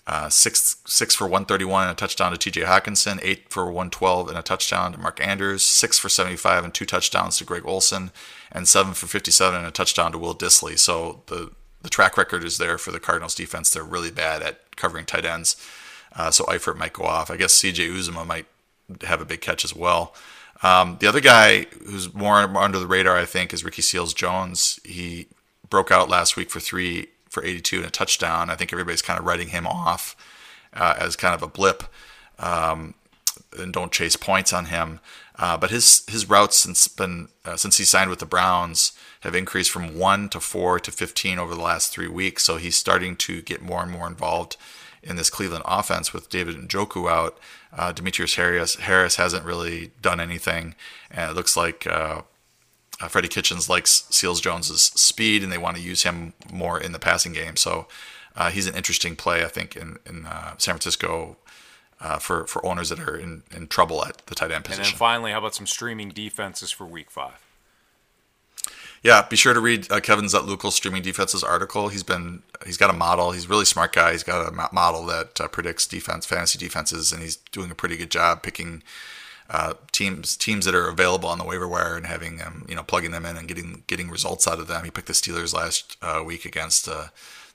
uh, 0.04 0.28
six 0.28 0.78
six 0.84 1.14
for 1.14 1.24
131 1.24 1.84
and 1.84 1.92
a 1.92 1.94
touchdown 1.94 2.32
to 2.32 2.38
T.J. 2.38 2.62
Hockenson, 2.62 3.20
eight 3.22 3.48
for 3.50 3.66
112 3.66 4.28
and 4.28 4.36
a 4.36 4.42
touchdown 4.42 4.92
to 4.92 4.98
Mark 4.98 5.24
Andrews, 5.24 5.62
six 5.62 5.96
for 5.96 6.08
75 6.08 6.64
and 6.64 6.74
two 6.74 6.84
touchdowns 6.84 7.38
to 7.38 7.44
Greg 7.44 7.62
Olsen, 7.64 8.10
and 8.52 8.68
seven 8.68 8.94
for 8.94 9.06
57 9.06 9.58
and 9.58 9.66
a 9.66 9.70
touchdown 9.70 10.12
to 10.12 10.18
Will 10.18 10.34
Dissly. 10.34 10.78
So 10.78 11.22
the 11.26 11.50
the 11.82 11.90
track 11.90 12.16
record 12.16 12.44
is 12.44 12.58
there 12.58 12.78
for 12.78 12.92
the 12.92 13.00
Cardinals 13.00 13.34
defense. 13.34 13.70
They're 13.70 13.82
really 13.82 14.12
bad 14.12 14.40
at 14.40 14.76
covering 14.76 15.04
tight 15.04 15.24
ends. 15.24 15.56
Uh, 16.14 16.30
so 16.30 16.44
Eifert 16.44 16.76
might 16.76 16.92
go 16.92 17.02
off. 17.04 17.28
I 17.30 17.36
guess 17.36 17.60
CJ 17.60 17.90
Uzomah 17.90 18.24
might 18.26 18.46
have 19.02 19.20
a 19.20 19.24
big 19.24 19.40
catch 19.40 19.64
as 19.64 19.74
well. 19.74 20.14
Um, 20.62 20.96
the 21.00 21.08
other 21.08 21.20
guy 21.20 21.66
who's 21.84 22.14
more 22.14 22.36
under 22.36 22.78
the 22.78 22.86
radar, 22.86 23.16
I 23.16 23.24
think, 23.24 23.52
is 23.52 23.64
Ricky 23.64 23.82
Seals 23.82 24.14
Jones. 24.14 24.78
He 24.84 25.26
broke 25.68 25.90
out 25.90 26.08
last 26.08 26.36
week 26.36 26.50
for 26.50 26.60
three 26.60 27.08
for 27.28 27.44
82 27.44 27.78
and 27.78 27.86
a 27.86 27.90
touchdown. 27.90 28.50
I 28.50 28.54
think 28.54 28.72
everybody's 28.72 29.02
kind 29.02 29.18
of 29.18 29.24
writing 29.24 29.48
him 29.48 29.66
off 29.66 30.14
uh, 30.74 30.94
as 30.98 31.16
kind 31.16 31.34
of 31.34 31.42
a 31.42 31.48
blip, 31.48 31.82
um, 32.38 32.94
and 33.58 33.72
don't 33.72 33.90
chase 33.90 34.16
points 34.16 34.52
on 34.52 34.66
him. 34.66 35.00
Uh, 35.42 35.56
but 35.56 35.72
his 35.72 36.04
his 36.08 36.30
routes 36.30 36.56
since 36.56 36.86
been 36.86 37.26
uh, 37.44 37.56
since 37.56 37.76
he 37.76 37.84
signed 37.84 38.08
with 38.08 38.20
the 38.20 38.24
Browns 38.24 38.92
have 39.22 39.34
increased 39.34 39.72
from 39.72 39.98
one 39.98 40.28
to 40.28 40.38
four 40.38 40.78
to 40.78 40.92
15 40.92 41.36
over 41.36 41.52
the 41.52 41.60
last 41.60 41.92
three 41.92 42.06
weeks. 42.06 42.44
So 42.44 42.58
he's 42.58 42.76
starting 42.76 43.16
to 43.16 43.42
get 43.42 43.60
more 43.60 43.82
and 43.82 43.90
more 43.90 44.06
involved 44.06 44.56
in 45.02 45.16
this 45.16 45.30
Cleveland 45.30 45.64
offense 45.66 46.12
with 46.12 46.30
David 46.30 46.54
Njoku 46.54 47.10
out. 47.10 47.40
Uh, 47.76 47.90
Demetrius 47.90 48.36
Harris, 48.36 48.76
Harris 48.76 49.16
hasn't 49.16 49.44
really 49.44 49.90
done 50.00 50.20
anything, 50.20 50.76
and 51.10 51.28
it 51.28 51.34
looks 51.34 51.56
like 51.56 51.88
uh, 51.88 52.22
uh, 53.00 53.08
Freddie 53.08 53.26
Kitchens 53.26 53.68
likes 53.68 54.04
Seals 54.10 54.40
Jones's 54.40 54.92
speed, 54.94 55.42
and 55.42 55.50
they 55.50 55.58
want 55.58 55.76
to 55.76 55.82
use 55.82 56.04
him 56.04 56.34
more 56.52 56.78
in 56.78 56.92
the 56.92 57.00
passing 57.00 57.32
game. 57.32 57.56
So 57.56 57.88
uh, 58.36 58.50
he's 58.50 58.68
an 58.68 58.76
interesting 58.76 59.16
play, 59.16 59.44
I 59.44 59.48
think, 59.48 59.74
in 59.74 59.98
in 60.06 60.24
uh, 60.24 60.54
San 60.58 60.74
Francisco. 60.74 61.36
Uh, 62.02 62.18
for, 62.18 62.48
for 62.48 62.66
owners 62.66 62.88
that 62.88 62.98
are 62.98 63.16
in, 63.16 63.44
in 63.54 63.68
trouble 63.68 64.04
at 64.04 64.26
the 64.26 64.34
tight 64.34 64.50
end 64.50 64.64
position. 64.64 64.82
And 64.82 64.92
then 64.92 64.98
finally, 64.98 65.30
how 65.30 65.38
about 65.38 65.54
some 65.54 65.68
streaming 65.68 66.08
defenses 66.08 66.72
for 66.72 66.84
week 66.84 67.12
five? 67.12 67.38
Yeah, 69.04 69.22
be 69.28 69.36
sure 69.36 69.54
to 69.54 69.60
read 69.60 69.90
uh, 69.90 70.00
Kevin 70.00 70.26
Zatloukal's 70.26 70.74
streaming 70.74 71.02
defenses 71.02 71.44
article. 71.44 71.90
He's 71.90 72.02
been 72.02 72.42
he's 72.64 72.76
got 72.76 72.90
a 72.90 72.92
model. 72.92 73.30
He's 73.30 73.44
a 73.46 73.48
really 73.48 73.64
smart 73.64 73.92
guy. 73.92 74.12
He's 74.12 74.24
got 74.24 74.48
a 74.48 74.74
model 74.74 75.06
that 75.06 75.40
uh, 75.40 75.46
predicts 75.46 75.86
defense, 75.86 76.26
fantasy 76.26 76.58
defenses, 76.58 77.12
and 77.12 77.22
he's 77.22 77.36
doing 77.36 77.70
a 77.70 77.74
pretty 77.74 77.96
good 77.96 78.10
job 78.10 78.42
picking 78.42 78.82
uh, 79.50 79.74
teams 79.90 80.36
teams 80.36 80.64
that 80.64 80.74
are 80.74 80.88
available 80.88 81.28
on 81.28 81.38
the 81.38 81.44
waiver 81.44 81.68
wire 81.68 81.96
and 81.96 82.06
having 82.06 82.36
them, 82.38 82.64
you 82.68 82.74
know, 82.74 82.82
plugging 82.82 83.10
them 83.10 83.26
in 83.26 83.36
and 83.36 83.48
getting 83.48 83.82
getting 83.86 84.08
results 84.08 84.46
out 84.46 84.60
of 84.60 84.68
them. 84.68 84.84
He 84.84 84.90
picked 84.90 85.08
the 85.08 85.12
Steelers 85.12 85.52
last 85.52 85.96
uh, 86.00 86.22
week 86.24 86.44
against 86.44 86.88
uh, 86.88 87.06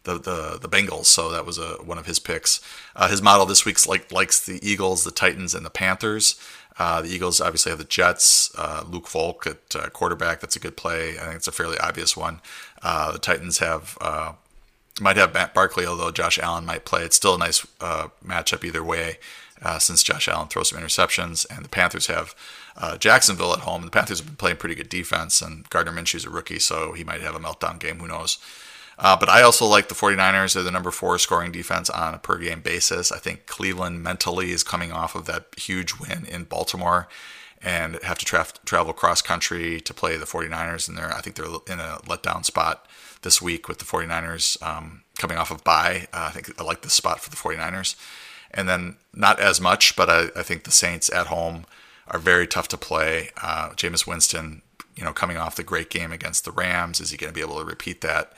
the, 0.03 0.17
the 0.17 0.57
the 0.61 0.69
Bengals, 0.69 1.05
so 1.05 1.29
that 1.31 1.45
was 1.45 1.57
a 1.57 1.75
one 1.83 1.97
of 1.97 2.05
his 2.05 2.19
picks. 2.19 2.61
Uh, 2.95 3.07
his 3.09 3.21
model 3.21 3.45
this 3.45 3.65
week's 3.65 3.87
like 3.87 4.11
likes 4.11 4.45
the 4.45 4.59
Eagles, 4.67 5.03
the 5.03 5.11
Titans, 5.11 5.53
and 5.53 5.65
the 5.65 5.69
Panthers. 5.69 6.39
Uh, 6.79 7.01
the 7.01 7.09
Eagles 7.09 7.41
obviously 7.41 7.71
have 7.71 7.79
the 7.79 7.85
Jets. 7.85 8.51
Uh, 8.55 8.83
Luke 8.87 9.07
Falk 9.07 9.47
at 9.47 9.75
uh, 9.75 9.89
quarterback. 9.89 10.39
That's 10.39 10.55
a 10.55 10.59
good 10.59 10.77
play. 10.77 11.17
I 11.17 11.23
think 11.23 11.35
it's 11.35 11.47
a 11.47 11.51
fairly 11.51 11.77
obvious 11.79 12.15
one. 12.15 12.39
Uh, 12.83 13.11
the 13.11 13.19
Titans 13.19 13.57
have 13.59 13.97
uh, 13.99 14.33
might 15.01 15.17
have 15.17 15.33
Matt 15.33 15.53
Barkley, 15.53 15.85
although 15.85 16.11
Josh 16.11 16.37
Allen 16.37 16.65
might 16.65 16.85
play. 16.85 17.03
It's 17.03 17.15
still 17.15 17.35
a 17.35 17.39
nice 17.39 17.65
uh, 17.81 18.09
matchup 18.25 18.63
either 18.63 18.83
way, 18.83 19.17
since 19.79 20.03
Josh 20.03 20.27
Allen 20.27 20.47
throws 20.47 20.69
some 20.69 20.79
interceptions, 20.79 21.45
and 21.49 21.65
the 21.65 21.69
Panthers 21.69 22.07
have. 22.07 22.35
Jacksonville 22.99 23.53
at 23.53 23.61
home. 23.61 23.81
The 23.81 23.89
Panthers 23.89 24.19
have 24.19 24.27
been 24.27 24.35
playing 24.35 24.57
pretty 24.57 24.75
good 24.75 24.87
defense, 24.87 25.41
and 25.41 25.67
Gardner 25.71 25.91
Minshew's 25.91 26.25
a 26.25 26.29
rookie, 26.29 26.59
so 26.59 26.93
he 26.93 27.03
might 27.03 27.21
have 27.21 27.33
a 27.33 27.39
meltdown 27.39 27.79
game. 27.79 27.97
Who 27.97 28.07
knows? 28.07 28.37
Uh, 28.99 29.15
but 29.15 29.29
I 29.29 29.43
also 29.43 29.65
like 29.65 29.89
the 29.89 29.95
49ers. 29.95 30.53
They're 30.53 30.63
the 30.63 30.71
number 30.71 30.91
four 30.91 31.17
scoring 31.19 31.51
defense 31.51 31.89
on 31.89 32.13
a 32.13 32.17
per 32.17 32.37
game 32.37 32.61
basis. 32.61 33.11
I 33.11 33.19
think 33.19 33.45
Cleveland 33.45 34.01
mentally 34.01 34.51
is 34.51 34.63
coming 34.63 34.91
off 34.91 35.15
of 35.15 35.25
that 35.25 35.45
huge 35.57 35.99
win 35.99 36.25
in 36.25 36.45
Baltimore 36.45 37.07
and 37.61 38.01
have 38.03 38.17
to 38.19 38.25
tra- 38.25 38.47
travel 38.65 38.93
cross 38.93 39.21
country 39.21 39.79
to 39.81 39.93
play 39.93 40.17
the 40.17 40.25
49ers. 40.25 40.87
And 40.87 40.97
they're, 40.97 41.13
I 41.13 41.21
think 41.21 41.35
they're 41.35 41.45
in 41.45 41.79
a 41.79 41.99
letdown 42.05 42.43
spot 42.43 42.87
this 43.21 43.41
week 43.41 43.67
with 43.67 43.79
the 43.79 43.85
49ers 43.85 44.61
um, 44.63 45.03
coming 45.17 45.37
off 45.37 45.51
of 45.51 45.63
bye. 45.63 46.07
Uh, 46.13 46.27
I 46.27 46.31
think 46.31 46.59
I 46.59 46.63
like 46.63 46.81
this 46.81 46.93
spot 46.93 47.19
for 47.19 47.29
the 47.29 47.35
49ers. 47.35 47.95
And 48.51 48.67
then 48.67 48.97
not 49.13 49.39
as 49.39 49.59
much, 49.59 49.95
but 49.95 50.09
I, 50.09 50.29
I 50.35 50.43
think 50.43 50.63
the 50.63 50.71
Saints 50.71 51.11
at 51.11 51.27
home 51.27 51.65
are 52.07 52.19
very 52.19 52.47
tough 52.47 52.67
to 52.69 52.77
play. 52.77 53.29
Uh, 53.41 53.69
Jameis 53.71 54.07
Winston, 54.07 54.61
you 54.95 55.03
know, 55.03 55.13
coming 55.13 55.37
off 55.37 55.55
the 55.55 55.63
great 55.63 55.89
game 55.89 56.11
against 56.11 56.45
the 56.45 56.51
Rams, 56.51 56.99
is 56.99 57.11
he 57.11 57.17
going 57.17 57.31
to 57.31 57.35
be 57.35 57.41
able 57.41 57.59
to 57.59 57.65
repeat 57.65 58.01
that? 58.01 58.33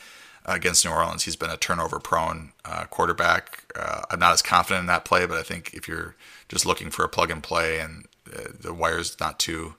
Against 0.46 0.86
New 0.86 0.92
Orleans. 0.92 1.24
He's 1.24 1.36
been 1.36 1.50
a 1.50 1.58
turnover 1.58 2.00
prone 2.00 2.54
uh, 2.66 2.86
quarterback. 2.86 3.72
Uh, 3.76 4.02
I'm 4.10 4.20
not 4.20 4.34
as 4.34 4.42
confident 4.42 4.82
in 4.82 4.88
that 4.88 5.06
play, 5.06 5.26
but 5.26 5.38
I 5.38 5.44
think 5.44 5.74
if 5.74 5.88
you're 5.88 6.16
just 6.48 6.66
looking 6.66 6.90
for 6.90 7.04
a 7.04 7.10
plug 7.10 7.32
and 7.32 7.44
play 7.44 7.80
and 7.80 8.06
uh, 8.34 8.50
the 8.60 8.74
wire's 8.74 9.20
not 9.20 9.40
too 9.40 9.76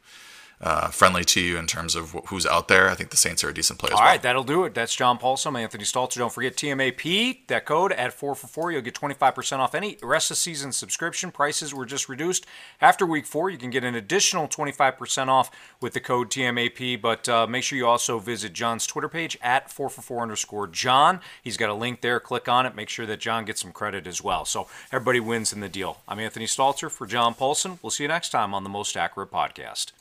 uh, 0.61 0.88
friendly 0.88 1.24
to 1.24 1.40
you 1.40 1.56
in 1.56 1.66
terms 1.66 1.94
of 1.94 2.14
who's 2.26 2.44
out 2.44 2.68
there. 2.68 2.88
I 2.90 2.94
think 2.94 3.11
the 3.11 3.16
Saints 3.16 3.42
are 3.42 3.48
a 3.48 3.54
decent 3.54 3.78
play. 3.78 3.90
All 3.90 3.98
well. 3.98 4.06
right, 4.06 4.20
that'll 4.20 4.44
do 4.44 4.64
it. 4.64 4.74
That's 4.74 4.94
John 4.94 5.18
Paulsen, 5.18 5.58
Anthony 5.58 5.84
Stalter. 5.84 6.16
Don't 6.16 6.32
forget 6.32 6.56
TMAP. 6.56 7.46
That 7.46 7.64
code 7.64 7.92
at 7.92 8.12
four 8.12 8.34
for 8.34 8.46
four, 8.46 8.70
you'll 8.70 8.82
get 8.82 8.94
twenty 8.94 9.14
five 9.14 9.34
percent 9.34 9.62
off 9.62 9.74
any 9.74 9.96
rest 10.02 10.30
of 10.30 10.36
the 10.36 10.40
season 10.40 10.72
subscription. 10.72 11.30
Prices 11.30 11.72
were 11.74 11.86
just 11.86 12.08
reduced 12.08 12.46
after 12.80 13.06
week 13.06 13.26
four. 13.26 13.50
You 13.50 13.58
can 13.58 13.70
get 13.70 13.84
an 13.84 13.94
additional 13.94 14.48
twenty 14.48 14.72
five 14.72 14.98
percent 14.98 15.30
off 15.30 15.50
with 15.80 15.94
the 15.94 16.00
code 16.00 16.30
TMAP. 16.30 17.00
But 17.00 17.28
uh, 17.28 17.46
make 17.46 17.64
sure 17.64 17.78
you 17.78 17.86
also 17.86 18.18
visit 18.18 18.52
John's 18.52 18.86
Twitter 18.86 19.08
page 19.08 19.38
at 19.42 19.70
four 19.70 19.88
for 19.88 20.02
four 20.02 20.22
underscore 20.22 20.66
John. 20.66 21.20
He's 21.42 21.56
got 21.56 21.70
a 21.70 21.74
link 21.74 22.02
there. 22.02 22.20
Click 22.20 22.48
on 22.48 22.66
it. 22.66 22.74
Make 22.74 22.88
sure 22.88 23.06
that 23.06 23.20
John 23.20 23.44
gets 23.44 23.62
some 23.62 23.72
credit 23.72 24.06
as 24.06 24.22
well. 24.22 24.44
So 24.44 24.68
everybody 24.92 25.20
wins 25.20 25.52
in 25.52 25.61
the 25.61 25.68
deal. 25.68 25.98
I'm 26.06 26.18
Anthony 26.18 26.46
Stalter 26.46 26.90
for 26.90 27.06
John 27.06 27.34
Paulsen. 27.34 27.78
We'll 27.82 27.90
see 27.90 28.04
you 28.04 28.08
next 28.08 28.30
time 28.30 28.52
on 28.52 28.62
the 28.62 28.70
Most 28.70 28.96
Accurate 28.96 29.30
Podcast. 29.30 29.92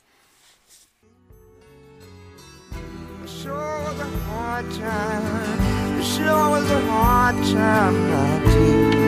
Sure 3.26 3.82
was 3.84 4.00
a 4.00 4.10
hard 4.26 4.70
time. 4.72 6.02
Sure 6.02 6.50
was 6.50 6.70
a 6.70 6.80
hard 6.86 7.36
time 7.46 8.10
not 8.10 8.52
to. 8.52 8.99